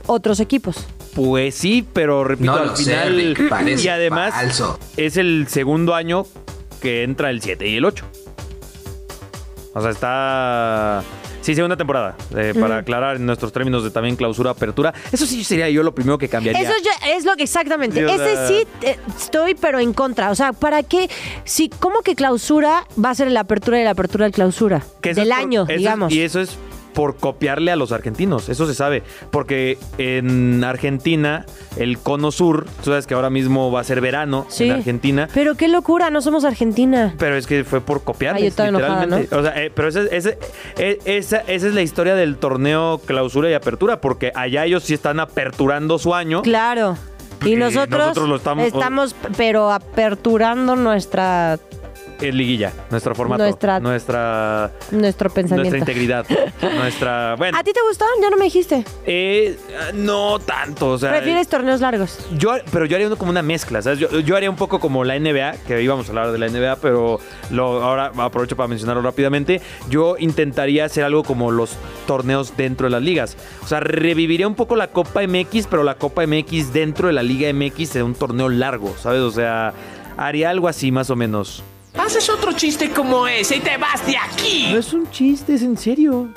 Otros 0.06 0.40
equipos. 0.40 0.84
Pues 1.14 1.54
sí, 1.54 1.86
pero 1.92 2.24
repito, 2.24 2.50
No 2.52 2.70
al 2.70 2.76
sé, 2.76 2.84
final. 2.84 3.36
Parece 3.48 3.84
y 3.84 3.88
además, 3.88 4.34
falso. 4.34 4.80
es 4.96 5.16
el 5.16 5.46
segundo 5.48 5.94
año 5.94 6.26
que 6.80 7.04
entra 7.04 7.30
el 7.30 7.40
7 7.40 7.68
y 7.68 7.76
el 7.76 7.84
8. 7.84 8.04
O 9.74 9.80
sea, 9.80 9.90
está. 9.90 11.04
Sí, 11.42 11.54
segunda 11.54 11.76
temporada. 11.76 12.16
eh, 12.34 12.54
Para 12.58 12.78
aclarar 12.78 13.16
en 13.16 13.26
nuestros 13.26 13.52
términos 13.52 13.84
de 13.84 13.90
también 13.90 14.16
clausura, 14.16 14.50
apertura. 14.52 14.94
Eso 15.12 15.26
sí 15.26 15.44
sería 15.44 15.68
yo 15.68 15.82
lo 15.82 15.94
primero 15.94 16.16
que 16.16 16.28
cambiaría. 16.28 16.62
Eso 16.62 16.72
ya 16.82 17.10
es 17.14 17.24
lo 17.24 17.36
que 17.36 17.42
exactamente. 17.42 18.02
Ese 18.02 18.46
sí 18.48 18.66
eh, 18.82 18.96
estoy, 19.18 19.54
pero 19.54 19.78
en 19.80 19.92
contra. 19.92 20.30
O 20.30 20.34
sea, 20.34 20.52
¿para 20.54 20.82
qué? 20.82 21.10
Si, 21.44 21.68
¿cómo 21.68 22.00
que 22.02 22.14
clausura 22.14 22.86
va 23.02 23.10
a 23.10 23.14
ser 23.14 23.30
la 23.30 23.40
apertura 23.40 23.80
y 23.80 23.84
la 23.84 23.90
apertura 23.90 24.24
del 24.24 24.32
clausura? 24.32 24.82
Que 25.02 25.12
Del 25.14 25.28
por- 25.28 25.36
año, 25.36 25.66
es- 25.68 25.78
digamos. 25.78 26.12
y 26.12 26.22
eso 26.22 26.40
es 26.40 26.56
por 26.94 27.16
copiarle 27.16 27.70
a 27.70 27.76
los 27.76 27.92
argentinos, 27.92 28.48
eso 28.48 28.66
se 28.66 28.74
sabe. 28.74 29.02
Porque 29.30 29.78
en 29.98 30.62
Argentina, 30.64 31.46
el 31.76 31.98
cono 31.98 32.30
sur, 32.32 32.66
tú 32.84 32.90
sabes 32.90 33.06
que 33.06 33.14
ahora 33.14 33.30
mismo 33.30 33.70
va 33.72 33.80
a 33.80 33.84
ser 33.84 34.00
verano 34.00 34.46
Sí. 34.48 34.64
en 34.64 34.72
Argentina. 34.72 35.28
Pero 35.32 35.54
qué 35.54 35.68
locura, 35.68 36.10
no 36.10 36.20
somos 36.22 36.44
Argentina. 36.44 37.14
Pero 37.18 37.36
es 37.36 37.46
que 37.46 37.64
fue 37.64 37.80
por 37.80 38.02
copiarles, 38.04 38.40
Ay, 38.42 38.44
yo 38.44 38.48
estaba 38.50 38.68
enojada, 38.68 39.00
literalmente. 39.06 39.36
O 39.36 39.42
sea, 39.42 39.62
eh, 39.62 39.70
pero 39.74 39.88
ese- 39.88 40.16
ese- 40.16 40.38
eh, 40.78 40.98
esa, 41.04 41.38
esa 41.38 41.66
es 41.68 41.74
la 41.74 41.82
historia 41.82 42.14
del 42.14 42.36
torneo 42.36 43.00
clausura 43.04 43.50
y 43.50 43.54
apertura, 43.54 44.00
porque 44.00 44.32
allá 44.34 44.64
ellos 44.64 44.82
sí 44.84 44.94
están 44.94 45.20
aperturando 45.20 45.98
su 45.98 46.14
año. 46.14 46.42
Claro. 46.42 46.96
Y 47.44 47.54
Y 47.54 47.56
nosotros, 47.56 47.98
nosotros 47.98 48.28
lo 48.28 48.36
estamos- 48.36 48.66
estamos, 48.66 49.16
pero 49.36 49.72
aperturando 49.72 50.76
nuestra 50.76 51.58
Es 52.22 52.34
liguilla, 52.34 52.72
nuestro 52.90 53.14
formato, 53.14 53.42
Nuestra- 53.42 53.80
nuestra, 53.80 54.70
nuestro 54.92 55.30
pensamiento. 55.30 55.70
nuestra 55.70 55.78
integridad, 55.92 56.26
nuestra... 56.76 57.34
Bueno, 57.36 57.58
¿A 57.58 57.64
ti 57.64 57.72
te 57.72 57.80
gustó? 57.88 58.04
Ya 58.20 58.30
no 58.30 58.36
me 58.36 58.44
dijiste. 58.44 58.84
eh, 59.06 59.58
no 59.94 60.38
tanto, 60.38 60.90
o 60.90 60.98
sea... 60.98 61.10
¿Prefieres 61.10 61.48
torneos 61.48 61.80
largos? 61.80 62.18
Yo, 62.38 62.54
pero 62.72 62.84
yo 62.86 62.96
haría 62.96 63.06
uno 63.08 63.16
como 63.16 63.30
una 63.30 63.42
mezcla, 63.42 63.82
¿sabes? 63.82 63.98
Yo, 63.98 64.20
yo 64.20 64.36
haría 64.36 64.50
un 64.50 64.56
poco 64.56 64.78
como 64.80 65.04
la 65.04 65.18
NBA, 65.18 65.52
que 65.66 65.82
íbamos 65.82 66.06
a 66.06 66.10
hablar 66.10 66.32
de 66.32 66.38
la 66.38 66.48
NBA, 66.48 66.76
pero 66.76 67.18
lo, 67.50 67.82
ahora 67.82 68.12
aprovecho 68.18 68.56
para 68.56 68.68
mencionarlo 68.68 69.02
rápidamente. 69.02 69.60
Yo 69.90 70.16
intentaría 70.18 70.84
hacer 70.84 71.04
algo 71.04 71.24
como 71.24 71.50
los 71.50 71.76
torneos 72.06 72.56
dentro 72.56 72.86
de 72.86 72.90
las 72.90 73.02
ligas. 73.02 73.36
O 73.64 73.66
sea, 73.66 73.80
reviviría 73.80 74.46
un 74.46 74.54
poco 74.54 74.76
la 74.76 74.88
Copa 74.88 75.22
MX, 75.26 75.66
pero 75.68 75.82
la 75.82 75.96
Copa 75.96 76.26
MX 76.26 76.72
dentro 76.72 77.08
de 77.08 77.14
la 77.14 77.22
Liga 77.22 77.52
MX 77.52 77.94
de 77.94 78.02
un 78.02 78.14
torneo 78.14 78.48
largo, 78.48 78.94
¿sabes? 78.98 79.20
O 79.20 79.30
sea, 79.30 79.72
haría 80.16 80.50
algo 80.50 80.68
así 80.68 80.92
más 80.92 81.10
o 81.10 81.16
menos. 81.16 81.62
Haces 81.98 82.28
otro 82.30 82.52
chiste 82.52 82.90
como 82.90 83.26
ese 83.26 83.56
y 83.56 83.60
te 83.60 83.76
vas 83.76 84.04
de 84.06 84.16
aquí. 84.16 84.68
No 84.72 84.78
es 84.78 84.92
un 84.92 85.10
chiste, 85.10 85.54
es 85.54 85.62
en 85.62 85.76
serio. 85.76 86.30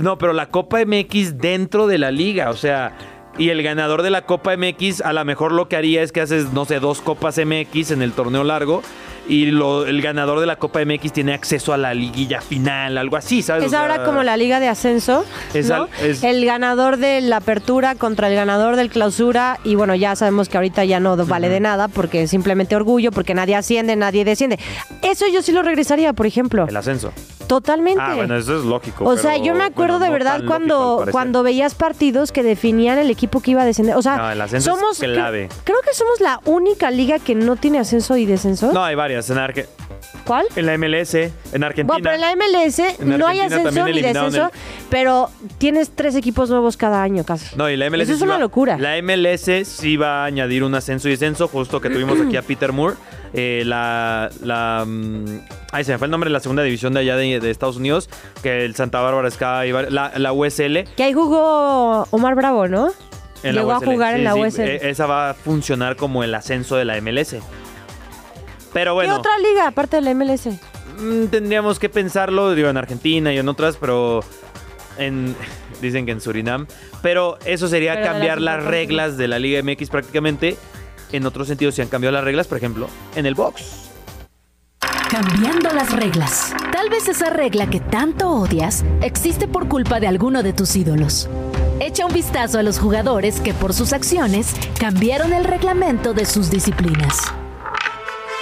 No, 0.00 0.18
pero 0.18 0.32
la 0.32 0.46
Copa 0.46 0.84
MX 0.84 1.38
dentro 1.38 1.86
de 1.86 1.98
la 1.98 2.10
liga, 2.10 2.50
o 2.50 2.56
sea, 2.56 2.96
y 3.38 3.48
el 3.48 3.62
ganador 3.62 4.02
de 4.02 4.10
la 4.10 4.26
Copa 4.26 4.56
MX 4.56 5.00
a 5.00 5.12
lo 5.12 5.24
mejor 5.24 5.52
lo 5.52 5.68
que 5.68 5.76
haría 5.76 6.02
es 6.02 6.12
que 6.12 6.20
haces, 6.20 6.52
no 6.52 6.64
sé, 6.64 6.78
dos 6.78 7.00
Copas 7.00 7.38
MX 7.38 7.90
en 7.90 8.02
el 8.02 8.12
torneo 8.12 8.44
largo 8.44 8.82
y 9.28 9.46
lo- 9.46 9.86
el 9.86 10.02
ganador 10.02 10.40
de 10.40 10.46
la 10.46 10.56
Copa 10.56 10.80
MX 10.84 11.12
tiene 11.12 11.34
acceso 11.34 11.72
a 11.72 11.76
la 11.78 11.94
liguilla 11.94 12.40
final, 12.40 12.98
algo 12.98 13.16
así, 13.16 13.42
¿sabes? 13.42 13.62
Es 13.64 13.68
O 13.68 13.70
sea, 13.70 13.80
ahora 13.82 14.04
como 14.04 14.22
la 14.22 14.36
liga 14.36 14.60
de 14.60 14.68
ascenso. 14.68 15.24
Es 15.54 15.68
¿no? 15.68 15.74
al- 15.74 15.88
es- 16.02 16.22
El 16.24 16.44
ganador 16.44 16.96
de 16.96 17.20
la 17.20 17.36
apertura 17.36 17.94
contra 17.94 18.28
el 18.28 18.34
ganador 18.34 18.76
del 18.76 18.90
clausura. 18.90 19.58
Y 19.64 19.74
bueno, 19.74 19.94
ya 19.94 20.16
sabemos 20.16 20.48
que 20.48 20.56
ahorita 20.56 20.84
ya 20.84 21.00
no 21.00 21.16
vale 21.26 21.48
de 21.48 21.60
nada 21.60 21.88
porque 21.88 22.22
es 22.22 22.30
simplemente 22.30 22.74
orgullo, 22.76 23.12
porque 23.12 23.34
nadie 23.34 23.54
asciende, 23.56 23.96
nadie 23.96 24.24
desciende. 24.24 24.58
Eso 25.02 25.26
yo 25.32 25.42
sí 25.42 25.52
lo 25.52 25.62
regresaría, 25.62 26.12
por 26.12 26.26
ejemplo. 26.26 26.66
El 26.68 26.76
ascenso. 26.76 27.12
Totalmente. 27.46 28.00
Ah, 28.00 28.14
bueno, 28.14 28.36
eso 28.36 28.56
es 28.56 28.64
lógico. 28.64 29.04
O 29.04 29.16
sea, 29.16 29.36
yo 29.36 29.54
me 29.56 29.64
acuerdo 29.64 29.98
bueno, 29.98 30.04
de 30.04 30.10
verdad 30.12 30.42
cuando, 30.46 31.04
cuando 31.10 31.42
veías 31.42 31.74
partidos 31.74 32.30
que 32.30 32.44
definían 32.44 32.96
el 32.98 33.10
equipo 33.10 33.40
que 33.40 33.50
iba 33.50 33.62
a 33.62 33.64
descender. 33.64 33.96
O 33.96 34.02
sea, 34.02 34.16
No, 34.16 34.30
el 34.30 34.40
ascenso 34.40 34.70
es 34.70 34.76
somos 34.78 34.98
clave. 35.00 35.48
cre- 35.48 35.54
creo 35.64 35.78
que 35.84 35.92
somos 35.92 36.20
la 36.20 36.40
única 36.44 36.92
liga 36.92 37.18
que 37.18 37.34
no 37.34 37.56
tiene 37.56 37.80
ascenso 37.80 38.16
y 38.16 38.24
descenso. 38.24 38.72
No, 38.72 38.84
hay 38.84 38.94
varias. 39.10 39.30
En, 39.30 39.66
¿Cuál? 40.24 40.46
en 40.56 40.66
la 40.66 40.76
MLS, 40.78 41.14
en 41.14 41.64
Argentina. 41.64 41.86
Bueno, 41.86 42.02
pero 42.02 42.14
en 42.14 42.20
la 42.20 42.34
MLS 42.36 42.78
En 43.00 43.18
no 43.18 43.26
hay 43.26 43.40
ascenso 43.40 43.84
ni 43.84 44.00
descenso, 44.02 44.50
pero 44.88 45.30
tienes 45.58 45.90
tres 45.94 46.14
equipos 46.16 46.50
nuevos 46.50 46.76
cada 46.76 47.02
año 47.02 47.24
casi. 47.24 47.54
No, 47.56 47.68
y 47.70 47.76
la 47.76 47.88
MLS 47.90 48.02
Eso 48.02 48.12
es 48.12 48.18
sí 48.18 48.24
una 48.24 48.34
va- 48.34 48.40
locura. 48.40 48.78
La 48.78 48.96
MLS 49.02 49.66
sí 49.66 49.96
va 49.96 50.22
a 50.22 50.24
añadir 50.26 50.62
un 50.64 50.74
ascenso 50.74 51.08
y 51.08 51.12
descenso, 51.12 51.48
justo 51.48 51.80
que 51.80 51.90
tuvimos 51.90 52.20
aquí 52.20 52.36
a 52.36 52.42
Peter 52.42 52.72
Moore. 52.72 52.96
Eh, 53.32 53.62
la, 53.64 54.28
la 54.42 54.84
mm, 54.86 55.24
ay, 55.72 55.84
se 55.84 55.92
me 55.92 55.98
fue 55.98 56.06
el 56.06 56.10
nombre 56.10 56.28
de 56.28 56.32
la 56.32 56.40
segunda 56.40 56.62
división 56.64 56.92
de 56.94 57.00
allá 57.00 57.16
de, 57.16 57.38
de 57.38 57.50
Estados 57.50 57.76
Unidos, 57.76 58.08
que 58.42 58.64
el 58.64 58.74
Santa 58.74 59.00
Bárbara 59.00 59.30
Sky, 59.30 59.70
la, 59.90 60.12
la 60.16 60.32
USL. 60.32 60.84
Que 60.96 61.04
ahí 61.04 61.12
jugó 61.12 62.06
Omar 62.10 62.34
Bravo, 62.34 62.66
¿no? 62.66 62.88
En 63.42 63.54
la 63.54 63.62
Llegó 63.62 63.72
a 63.72 63.78
jugar 63.80 64.14
en 64.16 64.24
la 64.24 64.34
sí, 64.34 64.40
USL. 64.40 64.60
eh, 64.62 64.90
esa 64.90 65.06
va 65.06 65.30
a 65.30 65.34
funcionar 65.34 65.96
como 65.96 66.24
el 66.24 66.34
ascenso 66.34 66.76
de 66.76 66.84
la 66.84 67.00
MLS. 67.00 67.36
Pero 68.72 68.92
¿Qué 68.92 68.94
bueno, 68.94 69.16
otra 69.16 69.32
liga 69.38 69.66
aparte 69.66 69.96
de 69.96 70.02
la 70.02 70.14
MLS? 70.14 70.46
mm, 70.98 71.26
tendríamos 71.26 71.78
que 71.78 71.88
pensarlo, 71.88 72.54
digo, 72.54 72.68
en 72.68 72.76
Argentina 72.76 73.32
y 73.32 73.38
en 73.38 73.48
otras, 73.48 73.76
pero 73.76 74.20
en 74.98 75.34
dicen 75.80 76.06
que 76.06 76.12
en 76.12 76.20
Surinam. 76.20 76.66
Pero 77.02 77.38
eso 77.44 77.68
sería 77.68 77.94
Pero 77.94 78.06
cambiar 78.06 78.40
las 78.40 78.62
reglas 78.64 79.16
de 79.16 79.28
la 79.28 79.38
Liga 79.38 79.62
MX 79.62 79.90
prácticamente. 79.90 80.56
En 81.12 81.26
otros 81.26 81.48
sentidos 81.48 81.74
se 81.74 81.82
han 81.82 81.88
cambiado 81.88 82.12
las 82.12 82.24
reglas, 82.24 82.46
por 82.46 82.58
ejemplo, 82.58 82.88
en 83.16 83.26
el 83.26 83.34
box. 83.34 83.88
Cambiando 85.10 85.70
las 85.72 85.92
reglas. 85.92 86.54
Tal 86.72 86.88
vez 86.88 87.08
esa 87.08 87.30
regla 87.30 87.68
que 87.68 87.80
tanto 87.80 88.30
odias 88.30 88.84
existe 89.02 89.48
por 89.48 89.66
culpa 89.66 89.98
de 89.98 90.06
alguno 90.06 90.44
de 90.44 90.52
tus 90.52 90.76
ídolos. 90.76 91.28
Echa 91.80 92.06
un 92.06 92.12
vistazo 92.12 92.60
a 92.60 92.62
los 92.62 92.78
jugadores 92.78 93.40
que 93.40 93.52
por 93.52 93.74
sus 93.74 93.92
acciones 93.92 94.54
cambiaron 94.78 95.32
el 95.32 95.44
reglamento 95.44 96.12
de 96.14 96.26
sus 96.26 96.48
disciplinas. 96.48 97.34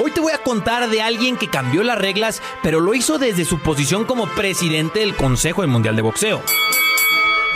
Hoy 0.01 0.13
te 0.13 0.21
voy 0.21 0.33
a 0.33 0.39
contar 0.39 0.89
de 0.91 1.03
alguien 1.03 1.37
que 1.37 1.51
cambió 1.51 1.83
las 1.83 1.99
reglas, 1.99 2.41
pero 2.63 2.79
lo 2.79 2.95
hizo 2.95 3.19
desde 3.19 3.45
su 3.45 3.59
posición 3.59 4.05
como 4.05 4.29
presidente 4.29 5.01
del 5.01 5.17
Consejo 5.17 5.63
del 5.63 5.73
Mundial 5.73 5.97
de 5.97 6.03
Boxeo. 6.03 6.41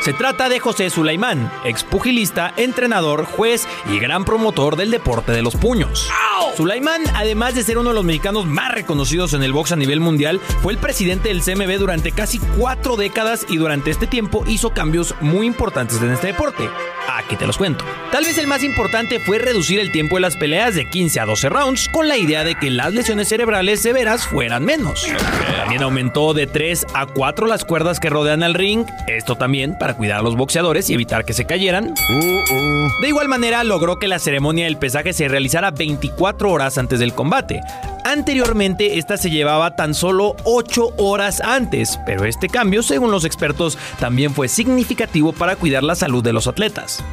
Se 0.00 0.12
trata 0.12 0.48
de 0.48 0.58
José 0.58 0.90
Sulaimán, 0.90 1.52
expugilista, 1.64 2.52
entrenador, 2.56 3.24
juez 3.24 3.68
y 3.88 4.00
gran 4.00 4.24
promotor 4.24 4.74
del 4.74 4.90
deporte 4.90 5.30
de 5.30 5.42
los 5.42 5.54
puños. 5.54 6.08
Sulaimán, 6.56 7.02
además 7.14 7.54
de 7.54 7.62
ser 7.62 7.78
uno 7.78 7.90
de 7.90 7.94
los 7.94 8.04
mexicanos 8.04 8.44
más 8.46 8.72
reconocidos 8.72 9.34
en 9.34 9.44
el 9.44 9.52
box 9.52 9.70
a 9.70 9.76
nivel 9.76 10.00
mundial, 10.00 10.40
fue 10.60 10.72
el 10.72 10.80
presidente 10.80 11.28
del 11.28 11.42
CMB 11.42 11.78
durante 11.78 12.10
casi 12.10 12.40
cuatro 12.58 12.96
décadas 12.96 13.46
y 13.48 13.58
durante 13.58 13.92
este 13.92 14.08
tiempo 14.08 14.42
hizo 14.48 14.70
cambios 14.70 15.14
muy 15.20 15.46
importantes 15.46 16.02
en 16.02 16.10
este 16.10 16.26
deporte. 16.26 16.68
Aquí 17.08 17.36
te 17.36 17.46
los 17.46 17.58
cuento. 17.58 17.84
Tal 18.10 18.24
vez 18.24 18.38
el 18.38 18.46
más 18.46 18.62
importante 18.62 19.18
fue 19.20 19.38
reducir 19.38 19.80
el 19.80 19.90
tiempo 19.90 20.16
de 20.16 20.22
las 20.22 20.36
peleas 20.36 20.74
de 20.74 20.88
15 20.88 21.20
a 21.20 21.26
12 21.26 21.48
rounds 21.48 21.88
con 21.88 22.08
la 22.08 22.16
idea 22.16 22.44
de 22.44 22.54
que 22.54 22.70
las 22.70 22.92
lesiones 22.92 23.28
cerebrales 23.28 23.80
severas 23.80 24.26
fueran 24.26 24.64
menos. 24.64 25.06
También 25.56 25.82
aumentó 25.82 26.34
de 26.34 26.46
3 26.46 26.86
a 26.94 27.06
4 27.06 27.46
las 27.46 27.64
cuerdas 27.64 28.00
que 28.00 28.10
rodean 28.10 28.42
al 28.42 28.54
ring, 28.54 28.86
esto 29.06 29.36
también 29.36 29.76
para 29.78 29.94
cuidar 29.94 30.20
a 30.20 30.22
los 30.22 30.36
boxeadores 30.36 30.90
y 30.90 30.94
evitar 30.94 31.24
que 31.24 31.32
se 31.32 31.44
cayeran. 31.44 31.94
De 33.00 33.08
igual 33.08 33.28
manera 33.28 33.64
logró 33.64 33.98
que 33.98 34.08
la 34.08 34.18
ceremonia 34.18 34.66
del 34.66 34.76
pesaje 34.76 35.12
se 35.12 35.28
realizara 35.28 35.70
24 35.70 36.50
horas 36.50 36.78
antes 36.78 36.98
del 36.98 37.14
combate. 37.14 37.60
Anteriormente 38.04 38.98
esta 38.98 39.16
se 39.16 39.30
llevaba 39.30 39.76
tan 39.76 39.94
solo 39.94 40.36
8 40.44 40.94
horas 40.98 41.40
antes, 41.40 41.98
pero 42.04 42.24
este 42.24 42.48
cambio, 42.48 42.82
según 42.82 43.10
los 43.10 43.24
expertos, 43.24 43.78
también 43.98 44.34
fue 44.34 44.48
significativo 44.48 45.32
para 45.32 45.56
cuidar 45.56 45.82
la 45.82 45.94
salud 45.94 46.22
de 46.22 46.32
los 46.32 46.46
atletas. 46.46 47.04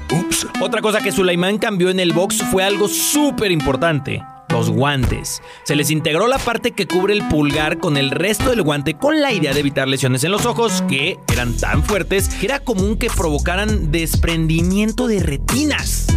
Otra 0.62 0.82
cosa 0.82 1.02
que 1.02 1.12
Sulaimán 1.12 1.58
cambió 1.58 1.90
en 1.90 2.00
el 2.00 2.14
box 2.14 2.44
fue 2.52 2.64
algo 2.64 2.88
súper 2.88 3.52
importante. 3.52 4.24
Los 4.52 4.70
guantes. 4.70 5.42
Se 5.64 5.76
les 5.76 5.92
integró 5.92 6.28
la 6.28 6.40
parte 6.40 6.72
que 6.72 6.88
cubre 6.88 7.14
el 7.14 7.28
pulgar 7.28 7.80
con 7.80 7.98
el 7.98 8.12
resto 8.12 8.50
del 8.50 8.64
guante 8.64 8.96
con 8.96 9.22
la 9.22 9.32
idea 9.32 9.54
de 9.54 9.60
evitar 9.60 9.88
lesiones 9.88 10.24
en 10.24 10.32
los 10.32 10.46
ojos 10.46 10.84
que 10.90 11.18
eran 11.32 11.56
tan 11.56 11.84
fuertes 11.84 12.30
que 12.30 12.48
era 12.48 12.60
común 12.60 12.98
que 12.98 13.10
provocaran 13.10 13.92
desprendimiento 13.92 15.08
de 15.08 15.20
retinas. 15.22 16.08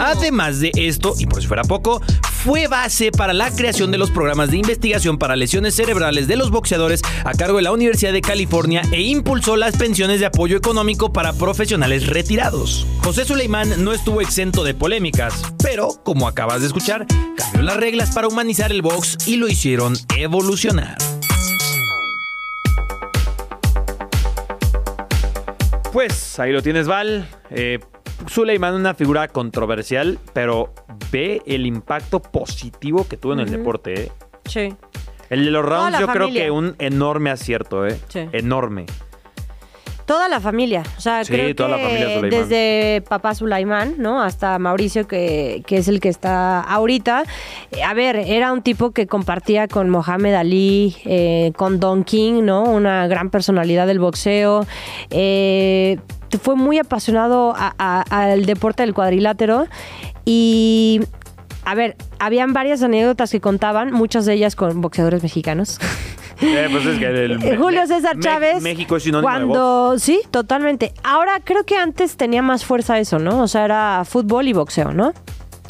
Además 0.00 0.60
de 0.60 0.72
esto, 0.74 1.14
y 1.18 1.26
por 1.26 1.40
si 1.40 1.48
fuera 1.48 1.64
poco, 1.64 2.00
fue 2.44 2.66
base 2.66 3.10
para 3.10 3.32
la 3.32 3.50
creación 3.50 3.90
de 3.90 3.96
los 3.96 4.10
programas 4.10 4.50
de 4.50 4.58
investigación 4.58 5.16
para 5.16 5.34
lesiones 5.34 5.74
cerebrales 5.74 6.28
de 6.28 6.36
los 6.36 6.50
boxeadores 6.50 7.00
a 7.24 7.32
cargo 7.32 7.56
de 7.56 7.62
la 7.62 7.72
Universidad 7.72 8.12
de 8.12 8.20
California 8.20 8.82
e 8.92 9.00
impulsó 9.00 9.56
las 9.56 9.76
pensiones 9.78 10.20
de 10.20 10.26
apoyo 10.26 10.56
económico 10.56 11.12
para 11.12 11.32
profesionales 11.32 12.06
retirados. 12.06 12.86
José 13.02 13.24
Suleimán 13.24 13.82
no 13.82 13.94
estuvo 13.94 14.20
exento 14.20 14.62
de 14.62 14.74
polémicas, 14.74 15.42
pero, 15.62 15.88
como 16.04 16.28
acabas 16.28 16.60
de 16.60 16.66
escuchar, 16.66 17.06
cambió 17.54 17.70
las 17.70 17.76
reglas 17.76 18.12
para 18.12 18.26
humanizar 18.26 18.72
el 18.72 18.82
box 18.82 19.28
y 19.28 19.36
lo 19.36 19.46
hicieron 19.46 19.94
evolucionar. 20.18 20.96
Pues 25.92 26.40
ahí 26.40 26.52
lo 26.52 26.62
tienes, 26.62 26.88
Val. 26.88 27.28
Eh, 27.50 27.78
Suleiman, 28.26 28.74
una 28.74 28.94
figura 28.94 29.28
controversial, 29.28 30.18
pero 30.32 30.74
ve 31.12 31.42
el 31.46 31.66
impacto 31.66 32.20
positivo 32.20 33.06
que 33.06 33.16
tuvo 33.16 33.34
en 33.34 33.40
el 33.40 33.50
deporte. 33.50 34.06
¿eh? 34.06 34.12
Sí. 34.46 34.74
El 35.30 35.44
de 35.44 35.50
los 35.52 35.64
rounds 35.64 36.00
yo 36.00 36.08
creo 36.08 36.32
que 36.32 36.50
un 36.50 36.74
enorme 36.80 37.30
acierto, 37.30 37.86
¿eh? 37.86 38.00
Sí. 38.08 38.28
Enorme. 38.32 38.86
Toda 40.06 40.28
la 40.28 40.38
familia, 40.38 40.82
o 40.98 41.00
sea, 41.00 41.24
Sí, 41.24 41.32
creo 41.32 41.54
toda 41.54 41.70
la 41.70 41.76
que 41.78 41.82
familia 41.84 42.14
Sulaimán. 42.16 42.30
desde 42.30 43.02
papá 43.08 43.34
Sulaimán, 43.34 43.94
¿no? 43.98 44.22
Hasta 44.22 44.58
Mauricio, 44.58 45.06
que, 45.08 45.62
que 45.66 45.78
es 45.78 45.88
el 45.88 46.00
que 46.00 46.10
está 46.10 46.60
ahorita. 46.60 47.22
Eh, 47.72 47.82
A 47.82 47.94
ver, 47.94 48.16
era 48.16 48.52
un 48.52 48.60
tipo 48.60 48.90
que 48.90 49.06
compartía 49.06 49.66
con 49.66 49.88
Mohamed 49.88 50.34
Ali, 50.34 50.94
eh, 51.06 51.52
con 51.56 51.80
Don 51.80 52.04
King, 52.04 52.42
¿no? 52.44 52.64
Una 52.64 53.06
gran 53.06 53.30
personalidad 53.30 53.86
del 53.86 53.98
boxeo. 53.98 54.66
Eh, 55.10 55.98
fue 56.42 56.54
muy 56.56 56.78
apasionado 56.78 57.54
a- 57.56 57.74
a- 57.78 58.02
al 58.30 58.44
deporte 58.44 58.82
del 58.82 58.92
cuadrilátero 58.92 59.66
y... 60.24 61.00
A 61.66 61.74
ver, 61.74 61.96
habían 62.18 62.52
varias 62.52 62.82
anécdotas 62.82 63.30
que 63.30 63.40
contaban, 63.40 63.90
muchas 63.90 64.26
de 64.26 64.34
ellas 64.34 64.54
con 64.54 64.82
boxeadores 64.82 65.22
mexicanos. 65.22 65.78
Eh, 66.40 66.68
pues 66.70 66.86
es 66.86 66.98
que 66.98 67.06
el- 67.06 67.42
Eh, 67.42 67.56
Julio 67.56 67.86
César 67.86 68.18
Chávez. 68.18 68.62
México 68.62 68.96
es 68.96 69.02
sinónimo 69.04 69.30
de 69.30 69.44
box. 69.44 69.58
Cuando, 69.58 69.98
sí, 69.98 70.20
totalmente. 70.30 70.92
Ahora 71.02 71.40
creo 71.42 71.64
que 71.64 71.76
antes 71.76 72.16
tenía 72.16 72.42
más 72.42 72.64
fuerza 72.64 72.98
eso, 72.98 73.18
¿no? 73.18 73.42
O 73.42 73.48
sea, 73.48 73.64
era 73.64 74.02
fútbol 74.04 74.48
y 74.48 74.52
boxeo, 74.52 74.92
¿no? 74.92 75.12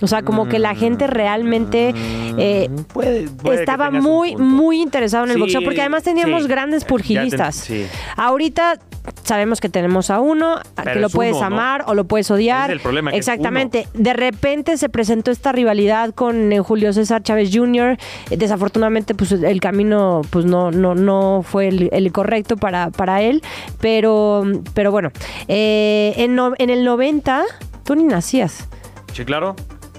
O 0.02 0.06
sea, 0.08 0.22
como 0.22 0.48
que 0.48 0.58
la 0.58 0.74
gente 0.74 1.06
realmente 1.06 1.94
eh, 2.36 2.68
Mm, 2.68 2.76
Puede- 2.92 3.28
puede 3.28 3.56
que 3.58 3.62
estaba 3.62 3.90
muy, 3.92 4.34
muy 4.36 4.80
interesado 4.82 5.24
en 5.24 5.30
el 5.30 5.36
Sí, 5.36 5.40
boxeo, 5.40 5.62
porque 5.62 5.80
además 5.80 6.02
teníamos 6.02 6.42
sí. 6.42 6.48
grandes 6.48 6.84
purgilistas. 6.84 7.54
sí. 7.54 7.86
Ahorita 8.16 8.78
sabemos 9.22 9.60
que 9.60 9.68
tenemos 9.68 10.10
a 10.10 10.20
uno, 10.20 10.60
Pero 10.76 10.92
que 10.94 10.98
lo 11.00 11.06
es 11.08 11.12
puedes 11.12 11.36
uno, 11.36 11.40
¿no? 11.50 11.56
amar 11.56 11.84
o 11.86 11.94
lo 11.94 12.04
puedes 12.04 12.30
odiar. 12.30 12.70
Es 12.70 12.76
el 12.76 12.80
problema, 12.80 13.10
que 13.10 13.18
es 13.18 13.26
Exactamente. 13.26 13.88
De 13.94 14.12
repente 14.12 14.76
se 14.78 14.88
presentó 14.88 15.30
esta 15.30 15.52
rivalidad 15.52 16.14
con 16.14 16.52
eh, 16.52 16.60
Julio 16.60 16.92
César 16.92 17.22
Chávez 17.22 17.50
Jr. 17.52 17.98
Eh, 18.30 18.36
Desafortunadamente, 18.36 19.14
pues 19.14 19.32
el 19.32 19.60
camino 19.60 20.22
pues 20.30 20.44
no, 20.44 20.70
no, 20.70 20.94
no 20.94 21.42
fue 21.46 21.68
el, 21.68 21.88
el 21.92 22.12
correcto 22.12 22.56
para, 22.56 22.90
para 22.90 23.22
él. 23.22 23.42
Pero, 23.80 24.44
pero 24.74 24.90
bueno, 24.90 25.10
eh, 25.48 26.14
en, 26.16 26.34
no- 26.34 26.54
en 26.58 26.70
el 26.70 26.84
90, 26.84 27.42
tú 27.84 27.94
ni 27.94 28.04
nacías. 28.04 28.68
Sí, 29.12 29.24
claro. 29.24 29.54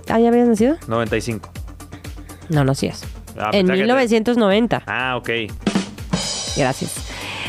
¿Ah, 0.10 0.20
ya 0.20 0.28
habías 0.30 0.48
nacido? 0.48 0.76
95. 0.88 1.50
No 2.50 2.64
nacías. 2.64 3.04
Ah, 3.38 3.50
en 3.54 3.66
pensaba 3.68 3.74
que 3.74 3.78
te- 3.78 3.84
1990. 3.84 4.84
Ah, 4.88 5.18
ok. 5.18 5.30
Gracias. 6.58 7.05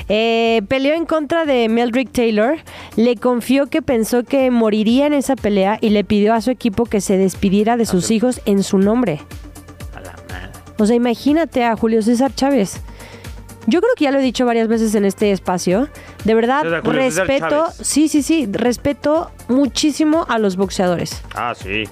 Eh, 0.09 0.63
peleó 0.69 0.95
en 0.95 1.05
contra 1.05 1.45
de 1.45 1.69
Meldrick 1.69 2.13
Taylor, 2.13 2.59
le 2.97 3.17
confió 3.17 3.67
que 3.67 3.83
pensó 3.83 4.23
que 4.23 4.51
moriría 4.51 5.07
en 5.07 5.15
esa 5.15 5.37
pelea 5.37 5.79
y 5.81 5.91
le 5.91 6.05
pidió 6.05 6.35
a 6.35 6.41
su 6.41 6.51
equipo 6.51 6.85
que 6.85 7.01
se 7.01 7.17
despidiera 7.19 7.77
de 7.77 7.87
sus 7.87 8.11
hijos 8.11 8.41
en 8.45 8.63
su 8.63 8.79
nombre. 8.79 9.21
O 10.79 10.87
sea, 10.87 10.95
imagínate 10.95 11.65
a 11.65 11.77
Julio 11.77 12.03
César 12.03 12.35
Chávez. 12.35 12.81
Yo 13.67 13.81
creo 13.81 13.95
que 13.97 14.05
ya 14.05 14.13
lo 14.13 14.19
he 14.19 14.23
dicho 14.23 14.47
varias 14.47 14.69
veces 14.69 14.95
en 14.95 15.05
este 15.05 15.33
espacio. 15.33 15.89
De 16.25 16.35
verdad, 16.35 16.65
respeto, 16.85 17.67
sí, 17.81 18.09
sí, 18.09 18.23
sí, 18.23 18.47
respeto 18.51 19.31
muchísimo 19.49 20.25
a 20.29 20.39
los 20.39 20.57
boxeadores. 20.57 21.23
Ah, 21.35 21.53
sí. 21.55 21.85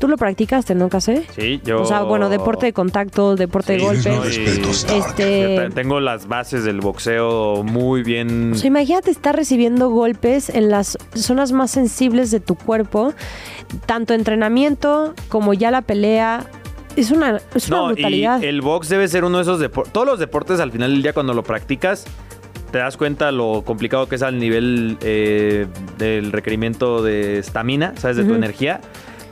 ¿Tú 0.00 0.08
lo 0.08 0.16
practicaste, 0.16 0.74
no, 0.74 0.88
Casé? 0.88 1.26
Sí, 1.36 1.60
yo. 1.62 1.82
O 1.82 1.84
sea, 1.84 2.02
bueno, 2.02 2.28
deporte 2.30 2.64
de 2.66 2.72
contacto, 2.72 3.36
deporte 3.36 3.74
de 3.74 3.78
golpes. 3.80 4.06
no, 4.06 4.24
y- 4.26 4.98
Este- 4.98 5.68
Tengo 5.74 6.00
las 6.00 6.26
bases 6.26 6.64
del 6.64 6.80
boxeo 6.80 7.62
muy 7.62 8.02
bien. 8.02 8.52
O 8.54 8.56
sea, 8.56 8.68
imagínate 8.68 9.10
estar 9.10 9.36
recibiendo 9.36 9.90
golpes 9.90 10.48
en 10.48 10.70
las 10.70 10.96
zonas 11.14 11.52
más 11.52 11.70
sensibles 11.70 12.30
de 12.30 12.40
tu 12.40 12.54
cuerpo, 12.54 13.12
tanto 13.86 14.14
entrenamiento 14.14 15.14
como 15.28 15.52
ya 15.52 15.70
la 15.70 15.82
pelea. 15.82 16.46
Es 16.96 17.10
una, 17.10 17.38
es 17.54 17.68
una 17.68 17.76
no, 17.76 17.86
brutalidad. 17.88 18.40
y 18.42 18.46
el 18.46 18.62
box 18.62 18.88
debe 18.88 19.06
ser 19.06 19.24
uno 19.24 19.36
de 19.36 19.42
esos 19.42 19.60
deportes. 19.60 19.92
Todos 19.92 20.06
los 20.06 20.18
deportes, 20.18 20.60
al 20.60 20.72
final 20.72 20.92
del 20.92 21.02
día, 21.02 21.12
cuando 21.12 21.34
lo 21.34 21.42
practicas, 21.44 22.04
te 22.72 22.78
das 22.78 22.96
cuenta 22.96 23.30
lo 23.32 23.62
complicado 23.66 24.08
que 24.08 24.14
es 24.16 24.22
al 24.22 24.38
nivel 24.38 24.96
eh, 25.02 25.66
del 25.98 26.32
requerimiento 26.32 27.02
de 27.02 27.38
estamina, 27.38 27.92
¿sabes? 27.96 28.16
De 28.16 28.24
tu 28.24 28.34
energía. 28.34 28.80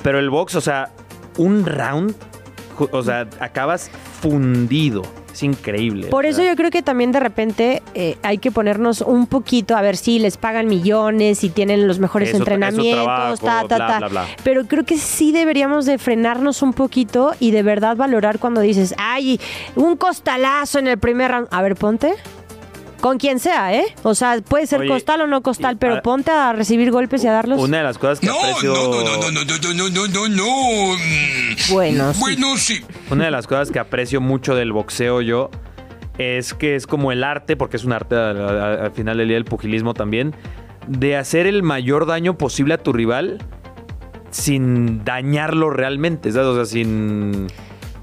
Pero 0.03 0.19
el 0.19 0.31
box, 0.31 0.55
o 0.55 0.61
sea, 0.61 0.91
un 1.37 1.65
round, 1.67 2.15
o 2.79 3.03
sea, 3.03 3.27
acabas 3.41 3.91
fundido. 4.21 5.03
Es 5.33 5.43
increíble. 5.45 6.09
Por 6.09 6.27
eso 6.27 6.43
yo 6.43 6.57
creo 6.57 6.71
que 6.71 6.83
también 6.83 7.13
de 7.13 7.21
repente 7.21 7.83
eh, 7.95 8.17
hay 8.23 8.39
que 8.39 8.51
ponernos 8.51 9.03
un 9.03 9.29
poquito, 9.29 9.77
a 9.77 9.83
ver 9.83 9.97
si 9.97 10.19
les 10.19 10.37
pagan 10.37 10.67
millones 10.67 11.45
y 11.45 11.49
tienen 11.49 11.87
los 11.87 12.01
mejores 12.01 12.35
entrenamientos, 12.35 13.39
trabajo, 13.39 13.69
ta, 13.69 13.69
ta, 13.69 13.77
bla, 13.77 13.87
ta. 13.87 13.99
bla, 13.99 14.09
bla. 14.09 14.27
Pero 14.43 14.65
creo 14.65 14.85
que 14.85 14.97
sí 14.99 15.31
deberíamos 15.31 15.87
de 15.87 15.99
frenarnos 15.99 16.61
un 16.63 16.73
poquito 16.73 17.35
y 17.39 17.53
de 17.53 17.63
verdad 17.63 17.97
valorar 17.97 18.41
cuando 18.41 18.63
dices, 18.63 18.95
ay, 18.99 19.39
un 19.77 19.97
costalazo 19.97 20.81
en 20.81 20.89
el 20.89 20.99
primer 20.99 21.31
round. 21.31 21.49
A 21.53 21.63
ver, 21.63 21.77
ponte. 21.77 22.15
Con 23.01 23.19
quien 23.19 23.39
sea, 23.39 23.73
¿eh? 23.75 23.85
O 24.03 24.15
sea, 24.15 24.41
puede 24.41 24.67
ser 24.67 24.81
Oye, 24.81 24.89
costal 24.89 25.21
o 25.21 25.27
no 25.27 25.41
costal, 25.43 25.77
pero 25.79 26.03
ponte 26.03 26.31
a 26.33 26.53
recibir 26.53 26.91
golpes 26.91 27.23
y 27.23 27.29
a 27.29 27.33
darlos. 27.33 27.61
Una 27.61 27.79
de 27.79 27.85
las 27.85 27.97
cosas 27.99 28.19
que 28.21 28.29
aprecio. 28.29 28.75
no, 28.75 28.91
no, 28.91 29.31
no, 29.31 29.45
no, 29.45 29.75
no, 29.75 29.89
no, 29.89 30.09
no, 30.09 30.29
no. 30.29 30.97
mm, 30.97 31.73
Bueno, 31.73 32.13
sí. 32.13 32.21
Bueno, 32.21 32.57
sí. 32.57 32.81
Una 33.11 33.27
de 33.27 33.31
las 33.31 33.47
cosas 33.47 33.71
que 33.71 33.79
aprecio 33.79 34.21
mucho 34.21 34.55
del 34.57 34.73
boxeo 34.73 35.21
yo 35.23 35.51
es 36.19 36.55
que 36.55 36.75
es 36.75 36.87
como 36.89 37.13
el 37.13 37.23
arte, 37.23 37.57
porque 37.57 37.77
es 37.77 37.85
un 37.85 37.93
arte 37.93 38.17
al, 38.17 38.37
al- 38.41 38.81
al 38.87 38.91
final 38.91 39.19
del 39.19 39.29
día 39.29 39.37
del 39.37 39.45
pugilismo 39.45 39.95
también, 39.95 40.35
de 40.89 41.17
hacer 41.17 41.47
el 41.47 41.63
mayor 41.63 42.07
daño 42.07 42.37
posible 42.37 42.75
a 42.75 42.79
tu 42.79 42.93
rival 42.93 43.39
sin 44.31 45.05
dañarlo 45.05 45.71
realmente, 45.71 46.33
¿sabes? 46.33 46.49
O 46.49 46.55
sea, 46.57 46.65
sin 46.67 47.47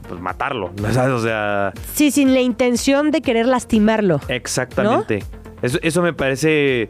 pues, 0.08 0.20
matarlo, 0.22 0.72
¿sabes? 0.92 1.12
O 1.14 1.20
sea, 1.22 1.74
Sí, 1.94 2.12
sin 2.12 2.34
la 2.34 2.42
intención 2.42 3.12
de 3.12 3.22
querer 3.22 3.46
lastimarlo. 3.48 4.20
exactamente. 4.28 5.24
Eso, 5.62 5.80
eso 5.82 6.02
me 6.02 6.14
parece, 6.14 6.90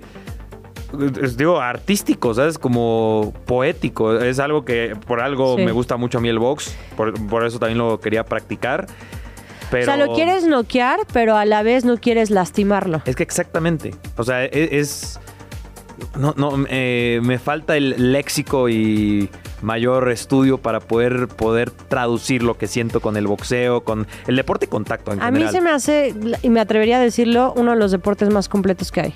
digo, 1.38 1.60
artístico, 1.62 2.34
¿sabes? 2.34 2.58
Como 2.58 3.34
poético. 3.46 4.18
Es 4.20 4.40
algo 4.40 4.66
que 4.66 4.96
por 5.08 5.22
algo 5.22 5.56
Sí. 5.58 5.64
me 5.66 5.72
gusta 5.72 5.98
mucho 5.98 6.18
a 6.18 6.22
mí 6.22 6.30
el 6.30 6.40
box, 6.40 6.76
por, 6.98 7.14
por 7.28 7.46
eso 7.46 7.60
también 7.60 7.78
lo 7.78 8.00
quería 8.00 8.24
practicar. 8.26 8.88
Pero... 9.72 9.84
O 9.84 9.86
sea, 9.86 9.98
lo 9.98 10.14
quieres 10.14 10.46
noquear, 10.46 11.00
pero 11.12 11.38
a 11.38 11.46
la 11.46 11.64
vez 11.64 11.86
no 11.86 11.98
quieres 11.98 12.30
lastimarlo. 12.30 13.02
Es 13.06 13.16
que 13.16 13.24
exactamente. 13.24 13.96
O 14.16 14.24
sea, 14.24 14.44
e- 14.46 14.70
es. 14.80 15.20
no, 16.18 16.34
no, 16.38 16.66
eh, 16.70 17.20
me 17.24 17.40
falta 17.40 17.76
el 17.78 18.12
léxico 18.12 18.70
y 18.70 19.30
mayor 19.66 20.10
estudio 20.12 20.60
para 20.60 20.80
poder, 20.80 21.28
poder 21.28 21.72
traducir 21.72 22.44
lo 22.44 22.58
que 22.58 22.68
siento 22.68 23.02
con 23.02 23.18
el 23.18 23.28
boxeo, 23.28 23.84
con 23.84 24.06
el 24.28 24.36
deporte 24.36 24.68
de 24.68 24.70
contacto 24.70 25.12
en 25.12 25.22
A 25.22 25.32
mí 25.32 25.40
general. 25.40 25.52
se 25.54 25.62
me 25.62 25.72
hace, 25.72 26.14
y 26.44 26.50
me 26.50 26.60
atrevería 26.60 26.98
a 26.98 27.02
decirlo, 27.02 27.54
uno 27.58 27.72
de 27.72 27.78
los 27.78 27.92
deportes 27.92 28.30
más 28.30 28.48
completos 28.48 28.92
que 28.92 29.02
hay. 29.02 29.14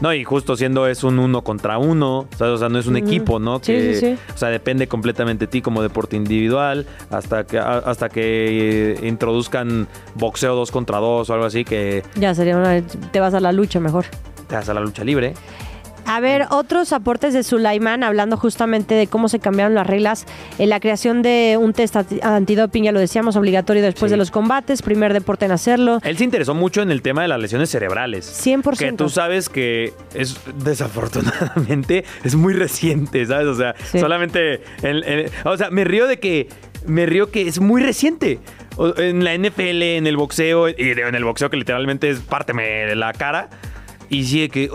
No, 0.00 0.12
y 0.12 0.24
justo 0.24 0.56
siendo 0.56 0.86
es 0.88 1.04
un 1.04 1.18
uno 1.18 1.42
contra 1.42 1.78
uno, 1.78 2.26
¿sabes? 2.36 2.54
o 2.54 2.58
sea, 2.58 2.68
no 2.68 2.78
es 2.78 2.86
un 2.86 2.96
equipo, 2.96 3.38
¿no? 3.38 3.56
Sí, 3.58 3.72
Que, 3.72 3.94
sí, 3.94 4.00
sí. 4.00 4.18
O 4.34 4.36
sea, 4.36 4.50
depende 4.50 4.86
completamente 4.88 5.46
de 5.46 5.50
ti 5.50 5.62
como 5.62 5.82
deporte 5.82 6.16
individual, 6.16 6.84
hasta 7.10 7.44
que, 7.46 7.58
a- 7.58 7.78
hasta 7.78 8.08
que 8.10 8.96
eh, 9.00 9.06
introduzcan 9.06 9.86
boxeo 10.16 10.54
dos 10.56 10.70
contra 10.70 10.98
dos 10.98 11.30
o 11.30 11.32
algo 11.34 11.46
así, 11.46 11.64
que 11.64 12.02
Ya 12.16 12.34
sería 12.34 12.56
una, 12.56 12.82
te 12.82 13.20
vas 13.20 13.32
a 13.34 13.40
la 13.40 13.52
lucha 13.52 13.80
mejor. 13.80 14.04
te 14.48 14.56
das 14.56 14.68
a 14.68 14.74
la 14.74 14.80
lucha 14.80 15.04
libre. 15.04 15.32
A 16.06 16.20
ver, 16.20 16.46
otros 16.50 16.92
aportes 16.92 17.32
de 17.34 17.42
Sulaimán, 17.42 18.02
hablando 18.02 18.36
justamente 18.36 18.94
de 18.94 19.06
cómo 19.06 19.28
se 19.28 19.38
cambiaron 19.38 19.74
las 19.74 19.86
reglas 19.86 20.26
en 20.58 20.68
la 20.68 20.78
creación 20.80 21.22
de 21.22 21.56
un 21.60 21.72
test 21.72 21.96
anti- 21.96 22.20
antidoping, 22.22 22.84
ya 22.84 22.92
lo 22.92 23.00
decíamos, 23.00 23.36
obligatorio 23.36 23.82
después 23.82 24.10
de 24.10 24.16
los 24.16 24.30
combates, 24.30 24.82
primer 24.82 25.12
deporte 25.12 25.46
en 25.46 25.52
hacerlo. 25.52 26.00
Él 26.04 26.16
se 26.18 26.24
interesó 26.24 26.54
mucho 26.54 26.82
en 26.82 26.90
el 26.90 27.02
tema 27.02 27.22
de 27.22 27.28
las 27.28 27.40
lesiones 27.40 27.70
cerebrales. 27.70 28.26
100%. 28.26 28.76
Que 28.78 28.92
tú 28.92 29.08
sabes 29.08 29.48
que 29.48 29.92
es 30.14 30.36
desafortunadamente 30.62 32.04
es 32.24 32.34
muy 32.34 32.54
reciente, 32.54 33.24
¿sabes? 33.26 33.46
O 33.46 33.54
sea, 33.54 33.74
Sí. 33.90 33.98
solamente 33.98 34.60
el- 34.82 35.30
o 35.44 35.56
sea, 35.56 35.70
me 35.70 35.84
río 35.84 36.06
de 36.06 36.18
que 36.18 36.48
me 36.86 37.06
río 37.06 37.30
que 37.30 37.48
es 37.48 37.60
muy 37.60 37.82
reciente. 37.82 38.40
En 38.98 39.22
la 39.24 39.34
NFL, 39.34 39.96
en 39.96 40.06
el 40.06 40.16
boxeo 40.16 40.68
y 40.68 40.74
en 40.78 41.14
el 41.14 41.24
boxeo 41.24 41.48
que 41.48 41.56
literalmente 41.56 42.10
es 42.10 42.18
párteme 42.20 42.64
de 42.64 42.96
la 42.96 43.12
cara 43.12 43.48
y 44.10 44.24
sí 44.24 44.48
que 44.48 44.68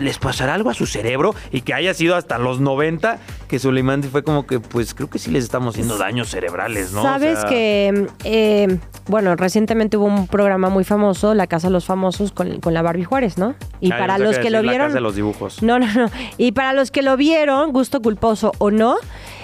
les 0.00 0.18
pasará 0.18 0.54
algo 0.54 0.70
a 0.70 0.74
su 0.74 0.86
cerebro 0.86 1.34
y 1.52 1.60
que 1.60 1.74
haya 1.74 1.92
sido 1.94 2.16
hasta 2.16 2.38
los 2.38 2.60
90 2.60 3.18
que 3.48 3.58
Suleiman 3.58 4.02
fue 4.02 4.22
como 4.22 4.46
que 4.46 4.60
pues 4.60 4.94
creo 4.94 5.08
que 5.10 5.18
sí 5.18 5.30
les 5.30 5.44
estamos 5.44 5.74
haciendo 5.74 5.98
daños 5.98 6.28
cerebrales, 6.28 6.92
¿no? 6.92 7.00
O 7.00 7.02
Sabes 7.02 7.40
sea, 7.40 7.48
que, 7.48 8.06
eh, 8.24 8.78
bueno, 9.06 9.36
recientemente 9.36 9.96
hubo 9.96 10.06
un 10.06 10.26
programa 10.26 10.68
muy 10.68 10.84
famoso, 10.84 11.34
La 11.34 11.46
Casa 11.46 11.68
de 11.68 11.72
los 11.72 11.84
Famosos, 11.84 12.32
con, 12.32 12.60
con 12.60 12.74
la 12.74 12.82
Barbie 12.82 13.04
Juárez, 13.04 13.38
¿no? 13.38 13.54
Y 13.80 13.92
Ah, 13.92 13.98
para 13.98 14.18
los 14.18 14.32
que, 14.32 14.38
decir 14.38 14.52
lo 14.52 14.62
la 14.62 14.70
vieron... 14.70 14.86
casa 14.88 14.94
de 14.96 15.00
los 15.00 15.14
dibujos. 15.16 15.62
No, 15.62 15.78
no, 15.78 15.92
no. 15.94 16.10
Y 16.36 16.52
para 16.52 16.72
los 16.72 16.90
que 16.90 17.02
lo 17.02 17.16
vieron, 17.16 17.72
gusto 17.72 18.00
culposo 18.02 18.52
o 18.58 18.70
no, 18.70 18.96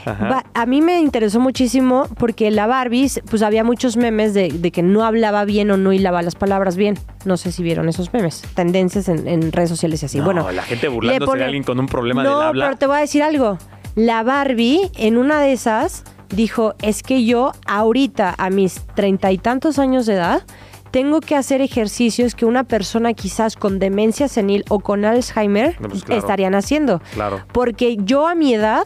Ajá. 0.07 0.45
a 0.55 0.67
mí 0.67 0.81
me 0.83 1.01
interesó 1.01 1.41
muchísimo 1.41 2.07
porque 2.19 2.51
la 2.51 2.67
Barbie, 2.67 3.11
pues 3.31 3.43
había 3.43 3.65
muchos 3.65 3.97
memes 3.97 4.35
de, 4.35 4.49
de 4.51 4.71
que 4.71 4.83
no 4.83 5.05
hablaba 5.05 5.45
bien 5.45 5.71
o 5.71 5.77
no 5.77 5.93
hilaba 5.93 6.23
las 6.23 6.35
palabras 6.35 6.77
bien. 6.77 6.99
No 7.25 7.37
sé 7.37 7.53
si 7.53 7.63
vieron 7.63 7.89
esos 7.89 8.13
memes. 8.13 8.43
Tendencias 8.55 9.09
en, 9.09 9.27
en 9.29 9.53
redes 9.53 9.71
sociales 9.71 10.03
y 10.03 10.07
así. 10.07 10.19
No, 10.19 10.25
bueno, 10.25 10.51
la 10.53 10.63
gente 10.63 10.89
burlándose 10.89 11.27
pone- 11.27 11.39
de 11.41 11.45
alguien 11.45 11.63
con 11.65 11.79
un 11.81 11.87
problema 11.87 12.23
no, 12.23 12.39
del 12.39 12.49
habla. 12.49 12.65
pero 12.67 12.79
te 12.79 12.87
voy 12.87 12.97
a 12.97 13.01
decir 13.01 13.23
algo. 13.23 13.59
La 13.97 14.23
Barbie, 14.23 14.91
en 14.97 15.17
una 15.17 15.41
de 15.41 15.53
esas, 15.53 16.05
dijo, 16.31 16.75
es 16.83 17.03
que 17.03 17.25
yo 17.25 17.53
ahorita, 17.67 18.35
a 18.37 18.51
mis 18.51 18.83
treinta 18.95 19.31
y 19.33 19.39
tantos 19.39 19.79
años 19.79 20.07
de 20.07 20.15
edad, 20.15 20.43
tengo 20.91 21.21
que 21.21 21.35
hacer 21.35 21.61
ejercicios 21.61 22.35
que 22.37 22.45
una 22.45 22.63
persona 22.65 23.15
quizás 23.15 23.57
con 23.57 23.79
demencia 23.81 24.29
senil 24.29 24.65
o 24.69 24.79
con 24.81 25.05
Alzheimer 25.05 25.77
No, 25.81 25.89
pues 25.89 26.05
claro. 26.05 26.21
estarían 26.21 26.55
haciendo. 26.55 27.01
Claro. 27.15 27.41
Porque 27.53 27.97
yo 28.01 28.29
a 28.29 28.35
mi 28.37 28.55
edad 28.55 28.85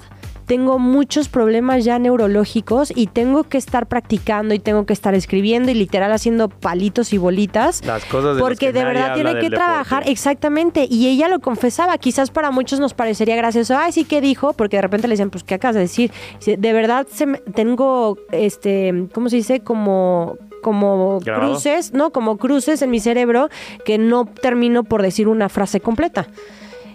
tengo 0.48 0.78
muchos 0.80 1.28
problemas 1.28 1.84
ya 1.84 1.98
neurológicos 2.00 2.92
y 2.96 3.06
tengo 3.06 3.44
que 3.44 3.58
estar 3.58 3.86
practicando 3.86 4.54
y 4.54 4.58
tengo 4.58 4.86
que 4.86 4.92
estar 4.94 5.14
escribiendo 5.14 5.70
y 5.70 5.74
literal 5.74 6.10
haciendo 6.10 6.48
palitos 6.48 7.12
y 7.12 7.18
bolitas. 7.18 7.84
Las 7.84 8.04
cosas 8.06 8.34
de 8.36 8.42
Porque 8.42 8.66
que 8.66 8.72
de 8.72 8.82
verdad 8.84 9.14
tiene 9.14 9.30
que 9.34 9.36
deporte. 9.50 9.56
trabajar 9.56 10.02
exactamente. 10.08 10.86
Y 10.90 11.06
ella 11.08 11.28
lo 11.28 11.38
confesaba. 11.40 11.98
Quizás 11.98 12.30
para 12.30 12.50
muchos 12.50 12.80
nos 12.80 12.94
parecería 12.94 13.36
gracioso. 13.36 13.76
Ay, 13.76 13.92
sí, 13.92 14.04
¿qué 14.04 14.20
dijo? 14.20 14.54
Porque 14.54 14.76
de 14.78 14.82
repente 14.82 15.06
le 15.06 15.12
decían, 15.12 15.30
pues, 15.30 15.44
¿qué 15.44 15.54
acabas 15.54 15.74
de 15.76 15.82
decir? 15.82 16.10
De 16.44 16.72
verdad 16.72 17.06
se 17.12 17.26
me- 17.26 17.38
tengo, 17.38 18.16
este, 18.32 19.06
¿cómo 19.12 19.28
se 19.28 19.36
dice? 19.36 19.60
Como 19.60 20.36
como 20.60 21.20
¿Grabado? 21.20 21.52
cruces, 21.52 21.92
no, 21.92 22.10
como 22.10 22.36
cruces 22.36 22.82
en 22.82 22.90
mi 22.90 22.98
cerebro 22.98 23.48
que 23.84 23.96
no 23.96 24.24
termino 24.24 24.82
por 24.82 25.02
decir 25.02 25.28
una 25.28 25.48
frase 25.48 25.78
completa. 25.78 26.26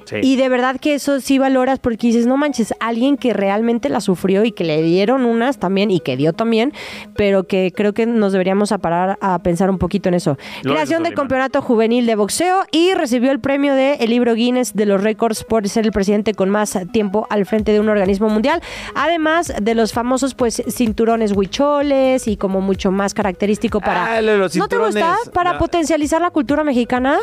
Sí. 0.06 0.18
Y 0.22 0.36
de 0.36 0.50
verdad 0.50 0.80
que 0.80 0.96
eso 0.96 1.20
sí 1.20 1.38
valoras 1.38 1.80
porque 1.80 2.08
dices, 2.08 2.26
no 2.26 2.38
manches, 2.38 2.74
alguien 2.80 3.18
que 3.18 3.34
realmente 3.34 3.90
la 3.90 4.02
sufrió 4.02 4.44
y 4.44 4.52
que 4.52 4.64
le 4.64 4.82
dieron 4.82 5.26
unas 5.26 5.58
también 5.58 5.92
y 5.92 6.00
que 6.00 6.18
dio 6.18 6.34
también, 6.34 6.74
pero 7.16 7.44
que 7.46 7.72
creo 7.76 7.94
que 7.94 8.06
nos 8.06 8.32
deberíamos 8.32 8.72
a 8.72 8.78
parar 8.78 9.18
a 9.22 9.40
pensar 9.40 9.70
un 9.70 9.78
poquito 9.78 10.10
en 10.10 10.16
eso. 10.16 10.38
Creación 10.62 11.04
de 11.04 11.10
Solimán. 11.10 11.16
campeonato 11.16 11.62
juvenil 11.62 12.06
de 12.06 12.16
boxeo 12.16 12.64
y 12.72 12.94
recibió 12.94 13.32
el 13.32 13.40
premio 13.40 13.74
del 13.74 13.98
el 14.00 14.10
libro 14.10 14.34
Guinness 14.34 14.74
de 14.74 14.86
los 14.86 15.02
récords 15.02 15.44
por 15.44 15.68
ser 15.70 15.86
el 15.86 15.92
presidente 15.92 16.34
con 16.34 16.50
más 16.50 16.78
tiempo 16.92 17.28
al 17.30 17.46
frente 17.46 17.72
de 17.72 17.80
un 17.80 17.90
organismo 17.90 18.30
mundial, 18.30 18.62
además 18.96 19.54
de 19.62 19.76
los 19.76 19.94
famosos 19.94 20.36
pues 20.36 20.64
cinturones 20.70 21.34
huicholes 21.34 22.28
y 22.28 22.38
como 22.38 22.62
mucho 22.62 22.92
más 22.92 23.14
característico 23.14 23.80
para... 23.80 24.16
Ah, 24.16 24.22
de 24.22 24.38
¿No 24.56 24.68
te 24.68 24.78
gusta? 24.78 25.18
Para 25.34 25.58
potencializar 25.58 26.22
la 26.22 26.32
cultura 26.32 26.64
mexicana, 26.64 27.20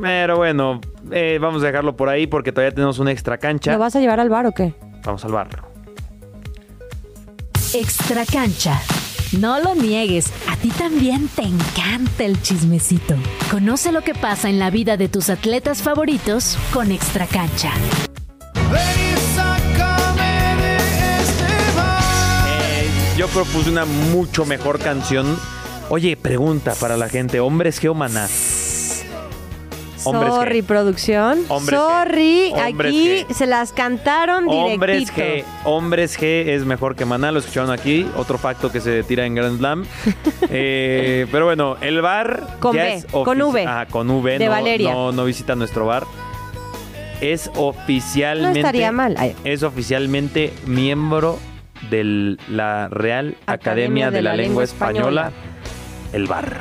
Pero 0.00 0.36
bueno, 0.36 0.80
eh, 1.10 1.38
vamos 1.40 1.62
a 1.62 1.66
dejarlo 1.66 1.96
por 1.96 2.08
ahí 2.08 2.26
porque 2.26 2.52
todavía 2.52 2.74
tenemos 2.74 2.98
una 2.98 3.12
extra 3.12 3.38
cancha. 3.38 3.72
¿lo 3.72 3.78
vas 3.78 3.96
a 3.96 4.00
llevar 4.00 4.20
al 4.20 4.28
bar 4.28 4.46
o 4.46 4.52
qué? 4.52 4.74
Vamos 5.04 5.24
al 5.24 5.32
bar. 5.32 5.48
Extra 7.74 8.24
cancha. 8.26 8.80
No 9.38 9.58
lo 9.60 9.74
niegues, 9.74 10.30
a 10.46 10.56
ti 10.56 10.68
también 10.68 11.26
te 11.28 11.42
encanta 11.42 12.24
el 12.24 12.40
chismecito. 12.42 13.14
Conoce 13.50 13.90
lo 13.90 14.02
que 14.02 14.14
pasa 14.14 14.50
en 14.50 14.58
la 14.58 14.68
vida 14.68 14.98
de 14.98 15.08
tus 15.08 15.30
atletas 15.30 15.82
favoritos 15.82 16.58
con 16.70 16.92
Extra 16.92 17.26
cancha. 17.26 17.72
Eh, 22.46 22.90
yo 23.16 23.26
propuse 23.28 23.70
una 23.70 23.86
mucho 23.86 24.44
mejor 24.44 24.78
canción. 24.78 25.38
Oye, 25.88 26.16
pregunta 26.18 26.74
para 26.78 26.98
la 26.98 27.08
gente: 27.08 27.40
¿Hombres 27.40 27.82
G 27.82 27.90
o 27.90 27.94
Maná? 27.94 28.28
Hombres 30.04 30.34
Sorry, 30.34 30.62
G. 30.62 30.64
producción. 30.64 31.44
Hombres 31.48 31.78
Sorry, 31.78 32.52
G. 32.52 32.60
Aquí 32.60 33.24
G. 33.28 33.32
se 33.32 33.46
las 33.46 33.72
cantaron 33.72 34.44
Hombres 34.48 35.12
directito. 35.12 35.22
G. 35.22 35.44
Hombres 35.64 36.18
G 36.18 36.48
es 36.48 36.64
mejor 36.64 36.96
que 36.96 37.04
Maná, 37.04 37.32
lo 37.32 37.38
escucharon 37.38 37.70
aquí. 37.70 38.06
Otro 38.16 38.38
facto 38.38 38.70
que 38.72 38.80
se 38.80 39.02
tira 39.02 39.26
en 39.26 39.34
Grand 39.34 39.58
Slam. 39.58 39.86
Eh, 40.54 41.26
pero 41.30 41.46
bueno, 41.46 41.76
el 41.80 42.02
bar. 42.02 42.58
Con 42.60 42.76
ya 42.76 42.82
B, 42.82 42.94
es 42.94 43.06
con 43.06 43.40
V. 43.40 43.64
Ah, 43.66 43.86
con 43.88 44.10
V. 44.10 44.38
De 44.38 44.44
no, 44.44 44.50
Valeria. 44.50 44.92
No, 44.92 45.12
no 45.12 45.24
visita 45.24 45.54
nuestro 45.54 45.86
bar. 45.86 46.04
Es 47.20 47.50
oficialmente. 47.54 48.60
No 48.60 48.66
estaría 48.66 48.92
mal. 48.92 49.14
Ay. 49.18 49.34
Es 49.44 49.62
oficialmente 49.62 50.52
miembro 50.66 51.38
de 51.90 52.36
la 52.48 52.88
Real 52.88 53.36
Academia, 53.46 54.10
de, 54.10 54.22
la, 54.22 54.34
Lengua 54.34 54.64
Española, 54.64 55.32
el 56.12 56.26
bar. 56.26 56.60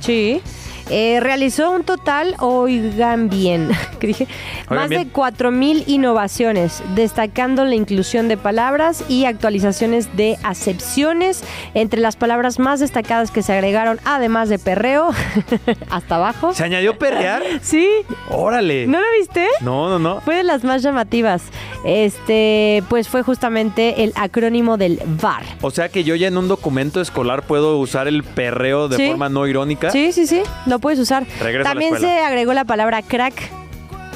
Sí. 0.00 0.42
Eh, 0.90 1.18
realizó 1.20 1.70
un 1.70 1.84
total, 1.84 2.34
oigan 2.40 3.28
bien, 3.28 3.70
que 4.00 4.08
dije, 4.08 4.26
Oigan 4.68 4.76
más 4.76 4.88
bien. 4.88 5.04
de 5.04 5.12
4.000 5.12 5.84
innovaciones, 5.86 6.82
destacando 6.94 7.64
la 7.64 7.74
inclusión 7.74 8.28
de 8.28 8.36
palabras 8.36 9.04
y 9.08 9.24
actualizaciones 9.24 10.16
de 10.16 10.36
acepciones. 10.42 11.42
Entre 11.74 12.00
las 12.00 12.16
palabras 12.16 12.58
más 12.58 12.80
destacadas 12.80 13.30
que 13.30 13.42
se 13.42 13.52
agregaron, 13.52 14.00
además 14.04 14.48
de 14.48 14.58
perreo, 14.58 15.10
hasta 15.90 16.16
abajo. 16.16 16.52
¿Se 16.54 16.64
añadió 16.64 16.98
perrear? 16.98 17.42
Sí. 17.62 17.88
¡Órale! 18.28 18.86
¿No 18.86 18.98
lo 18.98 19.06
viste? 19.18 19.46
No, 19.60 19.88
no, 19.88 19.98
no. 19.98 20.20
Fue 20.20 20.34
de 20.36 20.42
las 20.42 20.64
más 20.64 20.82
llamativas. 20.82 21.42
Este, 21.84 22.82
pues 22.88 23.08
fue 23.08 23.22
justamente 23.22 24.02
el 24.04 24.12
acrónimo 24.16 24.76
del 24.76 25.00
VAR. 25.20 25.44
O 25.60 25.70
sea 25.70 25.88
que 25.88 26.04
yo 26.04 26.14
ya 26.16 26.28
en 26.28 26.36
un 26.36 26.48
documento 26.48 27.00
escolar 27.00 27.42
puedo 27.42 27.78
usar 27.78 28.08
el 28.08 28.24
perreo 28.24 28.88
de 28.88 28.96
Sí. 28.96 29.08
forma 29.08 29.28
no 29.28 29.46
irónica. 29.46 29.90
Sí, 29.90 30.12
sí, 30.12 30.26
sí, 30.26 30.42
lo 30.66 30.78
puedes 30.82 30.98
usar. 30.98 31.24
Regreso 31.40 31.60
a 31.70 31.74
la 31.74 31.80
También 31.80 31.98
se 31.98 32.18
agregó 32.20 32.52
la 32.52 32.66
palabra 32.66 33.00
crack. 33.00 33.32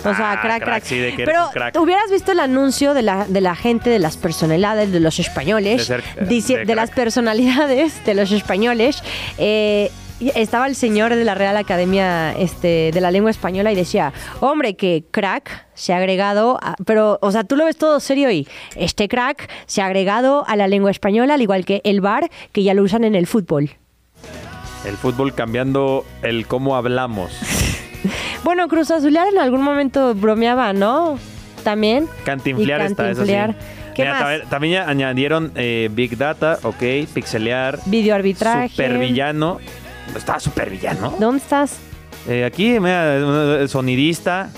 O 0.01 0.15
sea, 0.15 0.33
Ah, 0.33 0.41
crack, 0.41 0.43
crack, 0.43 0.65
crack. 0.65 0.85
sí, 0.85 0.99
de 0.99 1.15
que 1.17 1.25
Pero 1.25 1.49
crack. 1.53 1.81
hubieras 1.81 2.11
visto 2.11 2.31
el 2.33 2.39
anuncio 2.41 2.93
de 2.95 3.03
la, 3.03 3.25
de 3.27 3.41
la 3.41 3.57
gente, 3.57 3.89
de 3.91 3.99
las 3.99 4.17
personalidades, 4.19 4.93
de 4.93 5.01
los 5.01 5.19
españoles, 5.19 5.79
De 5.79 5.85
ser, 5.85 6.01
eh, 6.17 6.27
dice- 6.29 6.59
de 6.59 6.65
de, 6.67 6.75
las 6.77 6.91
personalidades 6.91 8.05
de 8.05 8.15
los 8.15 8.31
españoles. 8.31 9.03
eh, 9.39 9.91
estaba 10.35 10.67
el 10.67 10.77
señor 10.77 11.15
de 11.15 11.25
la 11.25 11.35
Real 11.35 11.57
Academia 11.59 12.33
este, 12.39 12.91
de 12.95 13.01
la 13.03 13.11
Lengua 13.11 13.31
Española 13.31 13.71
y 13.71 13.75
decía, 13.75 14.13
hombre, 14.41 14.75
que 14.75 15.05
crack 15.11 15.67
se 15.75 15.93
ha 15.93 15.97
agregado, 15.99 16.59
a- 16.63 16.75
pero, 16.87 17.19
o 17.21 17.31
sea, 17.33 17.45
tú 17.45 17.55
lo 17.57 17.65
ves 17.67 17.77
todo 17.77 17.99
serio 18.01 18.31
y 18.31 18.47
este 18.77 19.09
crack 19.09 19.51
se 19.67 19.83
ha 19.83 19.87
agregado 19.87 20.45
a 20.47 20.57
la 20.57 20.69
lengua 20.69 20.91
española, 20.91 21.35
al 21.35 21.43
igual 21.43 21.65
que 21.67 21.81
el 21.85 22.01
bar, 22.01 22.31
que 22.53 22.63
ya 22.63 22.73
lo 22.75 22.83
usan 22.83 23.05
en 23.05 23.15
el 23.15 23.27
fútbol. 23.27 23.73
El 24.87 24.97
fútbol 24.97 25.35
cambiando 25.35 26.05
el 26.23 26.47
cómo 26.47 26.77
hablamos. 26.77 27.33
Bueno, 28.45 28.69
Cruz 28.69 28.93
Azulear 28.93 29.27
en 29.27 29.39
algún 29.41 29.63
momento 29.63 30.15
bromeaba, 30.15 30.73
¿no? 30.73 31.19
También. 31.65 32.07
Cantinflear 32.25 32.81
Y 32.83 32.85
está, 32.85 33.11
eso 33.11 33.27
sí. 33.27 33.33
cantinflear. 33.33 33.57
¿Qué 33.93 34.03
Mira, 34.03 34.21
más? 34.21 34.49
También 34.49 34.75
ya 34.75 34.89
añadieron 34.89 35.51
eh, 35.57 35.89
Big 35.91 36.17
Data, 36.17 36.61
ok, 36.63 36.77
pixelear, 37.13 37.81
Videoarbitraje. 37.87 38.69
supervillano. 38.69 39.59
¿Estaba 40.15 40.39
supervillano? 40.39 41.17
¿Dónde 41.19 41.39
estás? 41.39 41.79
Eh, 42.29 42.45
aquí, 42.45 42.79
mira, 42.79 43.67
sonidista, 43.67 44.51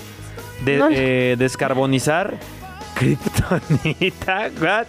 de- 0.63 0.77
No. 0.77 0.89
eh, 0.91 1.35
descarbonizar, 1.39 2.35
kriptonita, 2.93 4.51
what? 4.61 4.85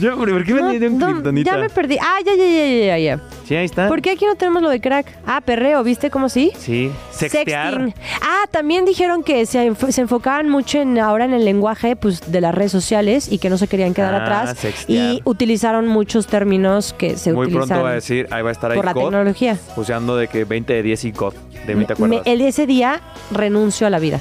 Yo, 0.00 0.16
¿Por 0.16 0.44
qué 0.44 0.54
me 0.54 0.60
No, 0.60 0.66
no, 0.90 1.06
kriptonita? 1.12 1.50
ya 1.52 1.58
me 1.58 1.68
perdí. 1.68 1.96
Ah, 2.00 2.18
ya, 2.24 2.34
ya, 2.34 2.44
ya, 2.46 2.86
ya, 2.86 2.98
ya. 2.98 3.20
Sí, 3.46 3.56
ahí 3.56 3.64
está. 3.64 3.88
¿Por 3.88 4.00
qué 4.00 4.10
aquí 4.12 4.24
no 4.24 4.34
tenemos 4.36 4.62
lo 4.62 4.68
de 4.70 4.80
crack? 4.80 5.06
Ah, 5.26 5.40
perreo, 5.40 5.82
¿viste 5.82 6.08
cómo 6.10 6.28
sí? 6.28 6.52
Sí, 6.58 6.90
sextear. 7.10 7.74
Sexting. 7.74 7.94
Ah, 8.22 8.44
también 8.50 8.84
dijeron 8.84 9.22
que 9.24 9.44
se, 9.46 9.68
enf- 9.70 9.90
se 9.90 10.00
enfocaban 10.00 10.48
mucho 10.48 10.78
en 10.80 10.98
ahora 10.98 11.24
en 11.24 11.34
el 11.34 11.44
lenguaje 11.44 11.96
pues, 11.96 12.30
de 12.32 12.40
las 12.40 12.54
redes 12.54 12.72
sociales 12.72 13.30
y 13.30 13.38
que 13.38 13.50
no 13.50 13.58
se 13.58 13.66
querían 13.68 13.92
quedar 13.92 14.14
Ah, 14.14 14.22
atrás. 14.22 14.58
sextear. 14.58 15.14
Y 15.14 15.20
utilizaron 15.24 15.86
muchos 15.88 16.26
términos 16.28 16.94
que 16.96 17.16
se 17.16 17.32
Muy 17.32 17.46
utilizan 17.46 17.68
pronto 17.68 17.84
va 17.84 17.90
a 17.90 17.94
decir, 17.94 18.28
ahí 18.30 18.42
va 18.42 18.50
a 18.50 18.52
estar 18.52 18.70
ahí 18.70 18.76
por 18.76 18.84
la 18.84 18.92
God, 18.92 19.02
tecnología. 19.02 19.58
usando 19.76 20.16
de 20.16 20.28
que 20.28 20.44
20 20.44 20.72
de 20.72 20.82
10 20.82 21.04
y 21.04 21.10
God. 21.12 21.34
De 21.66 21.74
mí 21.74 21.84
te 21.84 21.92
acuerdas. 21.94 22.22
Me- 22.24 22.32
el 22.32 22.40
ese 22.40 22.66
día 22.66 23.00
renuncio 23.32 23.86
a 23.86 23.90
la 23.90 23.98
vida. 23.98 24.20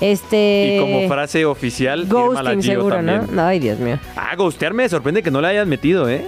Este. 0.00 0.74
y 0.76 0.78
como 0.80 1.08
frase 1.08 1.44
oficial, 1.46 2.02
la 2.02 2.06
Ghosting 2.08 2.62
seguro, 2.62 2.96
también. 2.96 3.26
¿no? 3.32 3.42
Ay, 3.42 3.58
Dios 3.58 3.78
mío. 3.78 3.98
Ah, 4.14 4.34
ghostear 4.36 4.74
me 4.74 4.88
sorprende 4.88 5.22
que 5.22 5.30
no 5.30 5.40
le 5.40 5.48
hayas 5.48 5.66
metido, 5.66 6.08
¿eh? 6.08 6.24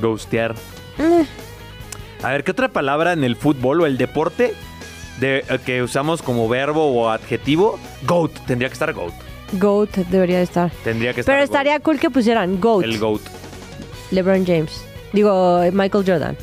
Ghostear. 0.00 0.54
Eh, 0.98 1.24
A 2.22 2.30
ver, 2.32 2.44
¿qué 2.44 2.50
otra 2.52 2.68
palabra 2.68 3.12
en 3.12 3.24
el 3.24 3.36
fútbol 3.36 3.82
o 3.82 3.86
el 3.86 3.98
deporte 3.98 4.54
de, 5.20 5.38
eh, 5.48 5.58
que 5.64 5.82
usamos 5.82 6.22
como 6.22 6.48
verbo 6.48 6.86
o 6.86 7.10
adjetivo? 7.10 7.78
Goat. 8.06 8.32
Tendría 8.46 8.68
que 8.68 8.72
estar 8.74 8.92
goat. 8.92 9.12
Goat 9.52 9.90
debería 10.10 10.38
de 10.38 10.44
estar. 10.44 10.70
Tendría 10.84 11.12
que 11.14 11.20
estar 11.20 11.34
Pero 11.34 11.46
goat. 11.46 11.50
estaría 11.54 11.80
cool 11.80 11.98
que 11.98 12.10
pusieran 12.10 12.60
Goat. 12.60 12.84
El 12.84 12.98
goat. 12.98 13.22
LeBron 14.10 14.46
James. 14.46 14.84
Digo, 15.12 15.60
Michael 15.72 16.04
Jordan. 16.06 16.36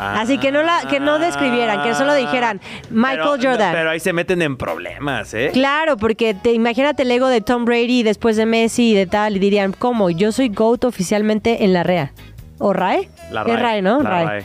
Así 0.00 0.38
que 0.38 0.50
no 0.52 0.62
la, 0.62 0.82
que 0.88 0.98
no 1.00 1.18
describieran, 1.18 1.82
que 1.82 1.94
solo 1.94 2.14
dijeran 2.14 2.60
Michael 2.90 3.20
Ah. 3.20 3.34
Pero- 3.38 3.50
Jordan. 3.50 3.72
Pero 3.72 3.90
ahí 3.90 4.00
se 4.00 4.12
meten 4.12 4.40
en 4.42 4.56
problemas, 4.56 5.34
¿eh? 5.34 5.50
Claro, 5.52 5.96
porque 5.96 6.34
te 6.34 6.52
imagínate 6.52 7.02
el 7.02 7.10
ego 7.10 7.28
de 7.28 7.40
Tom 7.40 7.64
Brady 7.64 8.02
después 8.02 8.36
de 8.36 8.46
Messi 8.46 8.92
y 8.92 8.94
de 8.94 9.06
tal, 9.06 9.36
y 9.36 9.38
dirían, 9.38 9.72
¿cómo? 9.72 10.10
Yo 10.10 10.32
soy 10.32 10.48
GOAT 10.48 10.84
oficialmente 10.84 11.64
en 11.64 11.72
la 11.72 11.82
REA. 11.82 12.12
¿O 12.58 12.72
RAE? 12.72 13.08
La 13.30 13.42
Es 13.42 13.60
RAE, 13.60 13.82
¿no? 13.82 14.02
La 14.02 14.10
RAE. 14.10 14.24
RAE. 14.26 14.44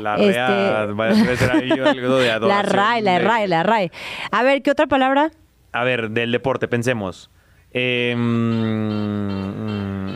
La 0.00 0.14
Este- 0.16 0.32
REA 0.32 0.86
va 0.86 1.08
a 1.08 1.14
ser 1.14 1.50
ahí 1.52 1.70
algo 1.70 2.16
de 2.18 2.26
La 2.40 2.62
RAE, 2.62 3.02
la 3.02 3.18
RAE, 3.18 3.48
la 3.48 3.62
RAE. 3.62 3.90
A 4.30 4.42
ver, 4.42 4.62
¿qué 4.62 4.70
otra 4.70 4.86
palabra? 4.86 5.30
A 5.72 5.84
ver, 5.84 6.10
del 6.10 6.32
deporte, 6.32 6.68
pensemos. 6.68 7.30
Eh, 7.72 8.14
mm, 8.16 10.14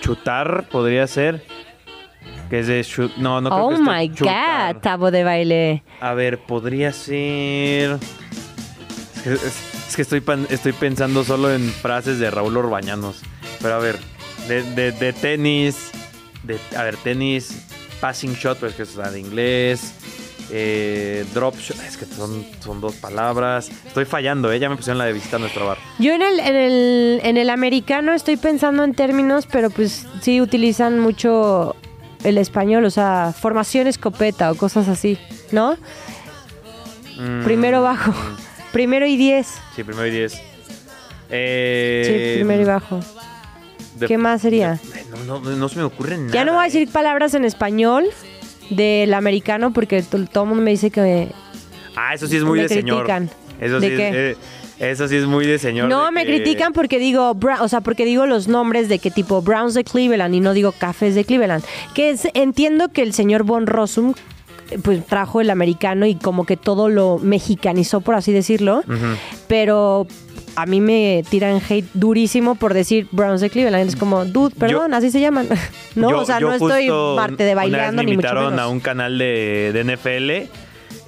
chutar 0.00 0.64
podría 0.70 1.06
ser. 1.06 1.42
Que 2.52 2.58
es 2.58 2.66
de 2.66 2.82
chut- 2.84 3.16
No, 3.16 3.40
no 3.40 3.48
creo 3.48 3.64
oh 3.64 3.68
que 3.70 3.74
esté 3.76 3.90
my. 3.90 4.08
God, 4.08 4.80
tabo 4.82 5.10
de 5.10 5.24
baile. 5.24 5.82
A 6.02 6.12
ver, 6.12 6.38
podría 6.38 6.92
ser. 6.92 7.92
Es 9.16 9.22
que, 9.22 9.32
es- 9.32 9.88
es 9.88 9.96
que 9.96 10.02
estoy, 10.02 10.20
pan- 10.20 10.46
estoy 10.50 10.72
pensando 10.74 11.24
solo 11.24 11.50
en 11.50 11.62
frases 11.70 12.18
de 12.18 12.30
Raúl 12.30 12.54
Orbañanos. 12.58 13.22
Pero 13.62 13.72
a 13.76 13.78
ver, 13.78 13.96
de, 14.48 14.64
de- 14.74 14.92
de 14.92 15.14
tenis. 15.14 15.92
De, 16.42 16.58
a 16.76 16.82
ver, 16.82 16.98
tenis. 16.98 17.66
Passing 18.02 18.34
shot, 18.34 18.58
pues 18.58 18.74
que 18.74 18.82
es 18.82 18.94
de 18.96 19.18
inglés. 19.18 19.94
Eh, 20.50 21.24
drop 21.32 21.56
shot. 21.56 21.78
Es 21.88 21.96
que 21.96 22.04
son, 22.04 22.44
son 22.60 22.82
dos 22.82 22.96
palabras. 22.96 23.70
Estoy 23.86 24.04
fallando, 24.04 24.52
¿eh? 24.52 24.58
Ya 24.58 24.68
me 24.68 24.76
pusieron 24.76 24.98
la 24.98 25.06
de 25.06 25.14
visitar 25.14 25.40
nuestro 25.40 25.64
bar. 25.66 25.78
Yo 25.98 26.12
en 26.12 26.20
el, 26.20 26.38
en 26.38 26.54
el, 26.56 27.20
en 27.22 27.36
el 27.38 27.48
americano 27.48 28.12
estoy 28.12 28.36
pensando 28.36 28.84
en 28.84 28.92
términos, 28.92 29.46
pero 29.50 29.70
pues 29.70 30.06
sí 30.20 30.42
utilizan 30.42 30.98
mucho 30.98 31.76
el 32.24 32.38
español, 32.38 32.84
o 32.84 32.90
sea, 32.90 33.32
formación 33.38 33.86
escopeta 33.86 34.50
o 34.50 34.54
cosas 34.54 34.88
así, 34.88 35.18
¿no? 35.50 35.76
Mm, 37.18 37.44
Primero 37.44 37.82
bajo. 37.82 38.12
Primero 38.72 39.06
y 39.06 39.16
diez. 39.18 39.48
Sí, 39.76 39.84
primero 39.84 40.06
y 40.06 40.10
diez. 40.10 40.40
Eh, 41.30 42.02
Sí, 42.34 42.38
primero 42.40 42.62
y 42.62 42.64
bajo. 42.64 43.00
de- 43.96 44.06
¿Qué 44.06 44.16
más 44.18 44.40
sería? 44.42 44.80
No, 45.26 45.40
no, 45.40 45.50
no 45.50 45.68
se 45.68 45.76
me 45.76 45.82
ocurre 45.84 46.16
nada. 46.16 46.32
Ya 46.32 46.44
no 46.44 46.52
voy 46.54 46.62
a 46.62 46.64
decir 46.64 46.88
palabras 46.90 47.34
en 47.34 47.44
español 47.44 48.06
del 48.70 49.12
americano 49.12 49.72
porque 49.74 50.02
to- 50.02 50.24
todo 50.26 50.44
el 50.44 50.48
mundo 50.48 50.64
me 50.64 50.70
dice 50.70 50.90
que... 50.90 51.30
Ah, 51.96 52.14
eso 52.14 52.26
sí 52.26 52.36
es 52.38 52.44
muy 52.44 52.60
de 52.60 52.68
señor. 52.68 53.04
critican. 53.04 53.30
Eso 53.60 53.78
¿De 53.78 53.90
sí, 53.90 53.96
qué? 53.96 54.08
Es, 54.08 54.14
eh, 54.36 54.40
eso 54.90 55.08
sí 55.08 55.16
es 55.16 55.26
muy 55.26 55.46
de 55.46 55.58
señor. 55.58 55.88
No, 55.88 56.06
de 56.06 56.10
me 56.12 56.26
que- 56.26 56.36
critican 56.36 56.72
porque 56.72 56.98
digo, 56.98 57.36
o 57.60 57.68
sea, 57.68 57.80
porque 57.80 58.04
digo 58.04 58.26
los 58.26 58.48
nombres 58.48 58.88
de 58.88 58.98
que 58.98 59.10
tipo 59.10 59.40
Browns 59.42 59.74
de 59.74 59.84
Cleveland 59.84 60.34
y 60.34 60.40
no 60.40 60.52
digo 60.54 60.72
Cafés 60.72 61.14
de 61.14 61.24
Cleveland. 61.24 61.64
Que 61.94 62.10
es- 62.10 62.28
entiendo 62.34 62.88
que 62.88 63.02
el 63.02 63.12
señor 63.12 63.44
Von 63.44 63.66
Rossum 63.66 64.14
pues 64.82 65.04
trajo 65.04 65.40
el 65.42 65.50
americano 65.50 66.06
y 66.06 66.14
como 66.14 66.46
que 66.46 66.56
todo 66.56 66.88
lo 66.88 67.18
mexicanizó, 67.18 68.00
por 68.00 68.14
así 68.14 68.32
decirlo, 68.32 68.82
pero 69.46 70.06
a 70.56 70.64
mí 70.66 70.80
me 70.80 71.24
tiran 71.28 71.60
hate 71.68 71.84
durísimo 71.94 72.54
por 72.54 72.72
decir 72.72 73.06
Browns 73.12 73.40
de 73.42 73.50
Cleveland. 73.50 73.86
Es 73.88 73.96
como, 73.96 74.24
dude, 74.24 74.54
perdón, 74.58 74.94
así 74.94 75.10
se 75.10 75.20
llaman. 75.20 75.46
no, 75.94 76.10
Yo- 76.10 76.20
o 76.20 76.24
sea, 76.24 76.40
no 76.40 76.52
estoy 76.54 76.88
parte 77.16 77.44
de 77.44 77.52
una 77.52 77.62
vez 77.62 77.70
bailando 77.72 78.02
me 78.02 78.06
ni 78.10 78.16
mucho 78.16 78.28
invitaron 78.28 78.52
menos. 78.54 78.60
a 78.60 78.68
un 78.68 78.80
canal 78.80 79.18
de, 79.18 79.72
de 79.74 79.80
NFL 79.84 80.50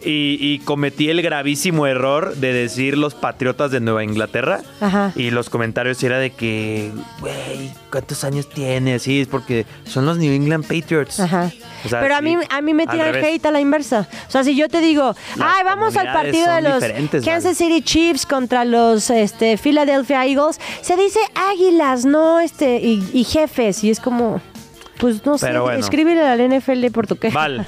y, 0.04 0.38
y 0.40 0.58
cometí 0.60 1.08
el 1.08 1.22
gravísimo 1.22 1.86
error 1.86 2.36
de 2.36 2.52
decir 2.52 2.96
los 2.98 3.14
Patriotas 3.14 3.70
de 3.70 3.80
Nueva 3.80 4.04
Inglaterra. 4.04 4.60
Ajá. 4.80 5.12
Y 5.16 5.30
los 5.30 5.50
comentarios 5.50 6.02
era 6.02 6.18
de 6.18 6.30
que, 6.30 6.92
güey, 7.20 7.72
¿cuántos 7.90 8.24
años 8.24 8.48
tienes? 8.48 9.02
Sí, 9.02 9.20
es 9.20 9.28
porque 9.28 9.66
son 9.84 10.06
los 10.06 10.18
New 10.18 10.32
England 10.32 10.66
Patriots. 10.66 11.20
Ajá. 11.20 11.50
O 11.84 11.88
sea, 11.88 12.00
Pero 12.00 12.16
a 12.16 12.20
mí, 12.20 12.36
a 12.48 12.60
mí 12.60 12.74
me 12.74 12.86
tiran 12.86 13.12
revés. 13.12 13.34
hate 13.34 13.46
a 13.46 13.50
la 13.50 13.60
inversa. 13.60 14.08
O 14.28 14.30
sea, 14.30 14.44
si 14.44 14.56
yo 14.56 14.68
te 14.68 14.80
digo, 14.80 15.14
ay, 15.38 15.64
vamos 15.64 15.96
al 15.96 16.12
partido 16.12 16.52
de 16.52 16.62
los 16.62 17.24
Kansas 17.24 17.56
City 17.56 17.82
Chiefs 17.82 18.26
contra 18.26 18.64
los 18.64 19.10
este, 19.10 19.58
Philadelphia 19.58 20.24
Eagles, 20.26 20.60
se 20.80 20.96
dice 20.96 21.20
águilas, 21.50 22.04
no 22.04 22.40
este, 22.40 22.78
y, 22.78 23.06
y 23.12 23.24
jefes. 23.24 23.84
Y 23.84 23.90
es 23.90 24.00
como, 24.00 24.40
pues 25.04 25.26
no 25.26 25.36
sé, 25.36 25.48
Pero 25.48 25.64
bueno. 25.64 25.80
escríbele 25.80 26.22
al 26.26 26.40
NFL 26.48 26.86
por 26.90 27.06
tu 27.06 27.16
queja. 27.16 27.34
Val, 27.38 27.66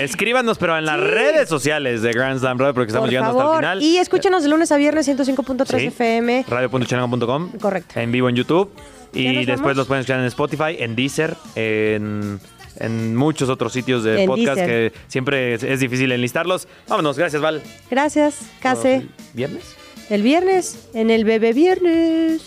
escríbanos, 0.00 0.58
pero 0.58 0.78
en 0.78 0.84
las 0.84 1.00
redes 1.00 1.48
sociales 1.48 2.02
de 2.02 2.12
Grand 2.12 2.38
Slam, 2.38 2.56
brother, 2.56 2.72
porque 2.72 2.90
estamos 2.90 3.08
Por 3.08 3.10
llegando 3.10 3.40
hasta 3.40 3.50
el 3.52 3.58
final. 3.58 3.82
Y 3.82 3.96
escúchanos 3.98 4.44
de 4.44 4.48
lunes 4.48 4.70
a 4.70 4.76
viernes 4.76 5.08
105.3 5.08 5.66
Sí. 5.80 5.86
FM. 5.86 6.44
Radio.chilango.com. 6.48 7.50
Correcto. 7.60 7.98
En 7.98 8.12
vivo 8.12 8.28
en 8.28 8.36
YouTube. 8.36 8.70
¿Ya 9.12 9.20
Y 9.20 9.26
nos 9.38 9.46
después 9.46 9.60
vamos? 9.60 9.76
los 9.78 9.86
pueden 9.88 10.00
escuchar 10.02 10.20
en 10.20 10.26
Spotify, 10.26 10.76
en 10.78 10.94
Deezer, 10.94 11.34
en, 11.56 12.38
en 12.78 13.16
muchos 13.16 13.48
otros 13.48 13.72
sitios 13.72 14.04
de 14.04 14.22
En 14.22 14.26
podcast 14.28 14.58
Deezer. 14.58 14.92
que 14.92 14.98
siempre 15.08 15.54
es, 15.54 15.64
es 15.64 15.80
difícil 15.80 16.12
enlistarlos. 16.12 16.68
Vámonos, 16.86 17.18
gracias, 17.18 17.42
Val. 17.42 17.60
Gracias, 17.90 18.38
Case. 18.60 19.04
¿Viernes? 19.34 19.74
El 20.10 20.22
viernes, 20.22 20.88
en 20.94 21.10
el 21.10 21.24
bebé 21.24 21.52
viernes. 21.52 22.40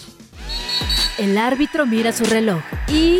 El 1.17 1.37
árbitro 1.37 1.85
mira 1.85 2.13
su 2.13 2.23
reloj 2.23 2.61
y... 2.87 3.19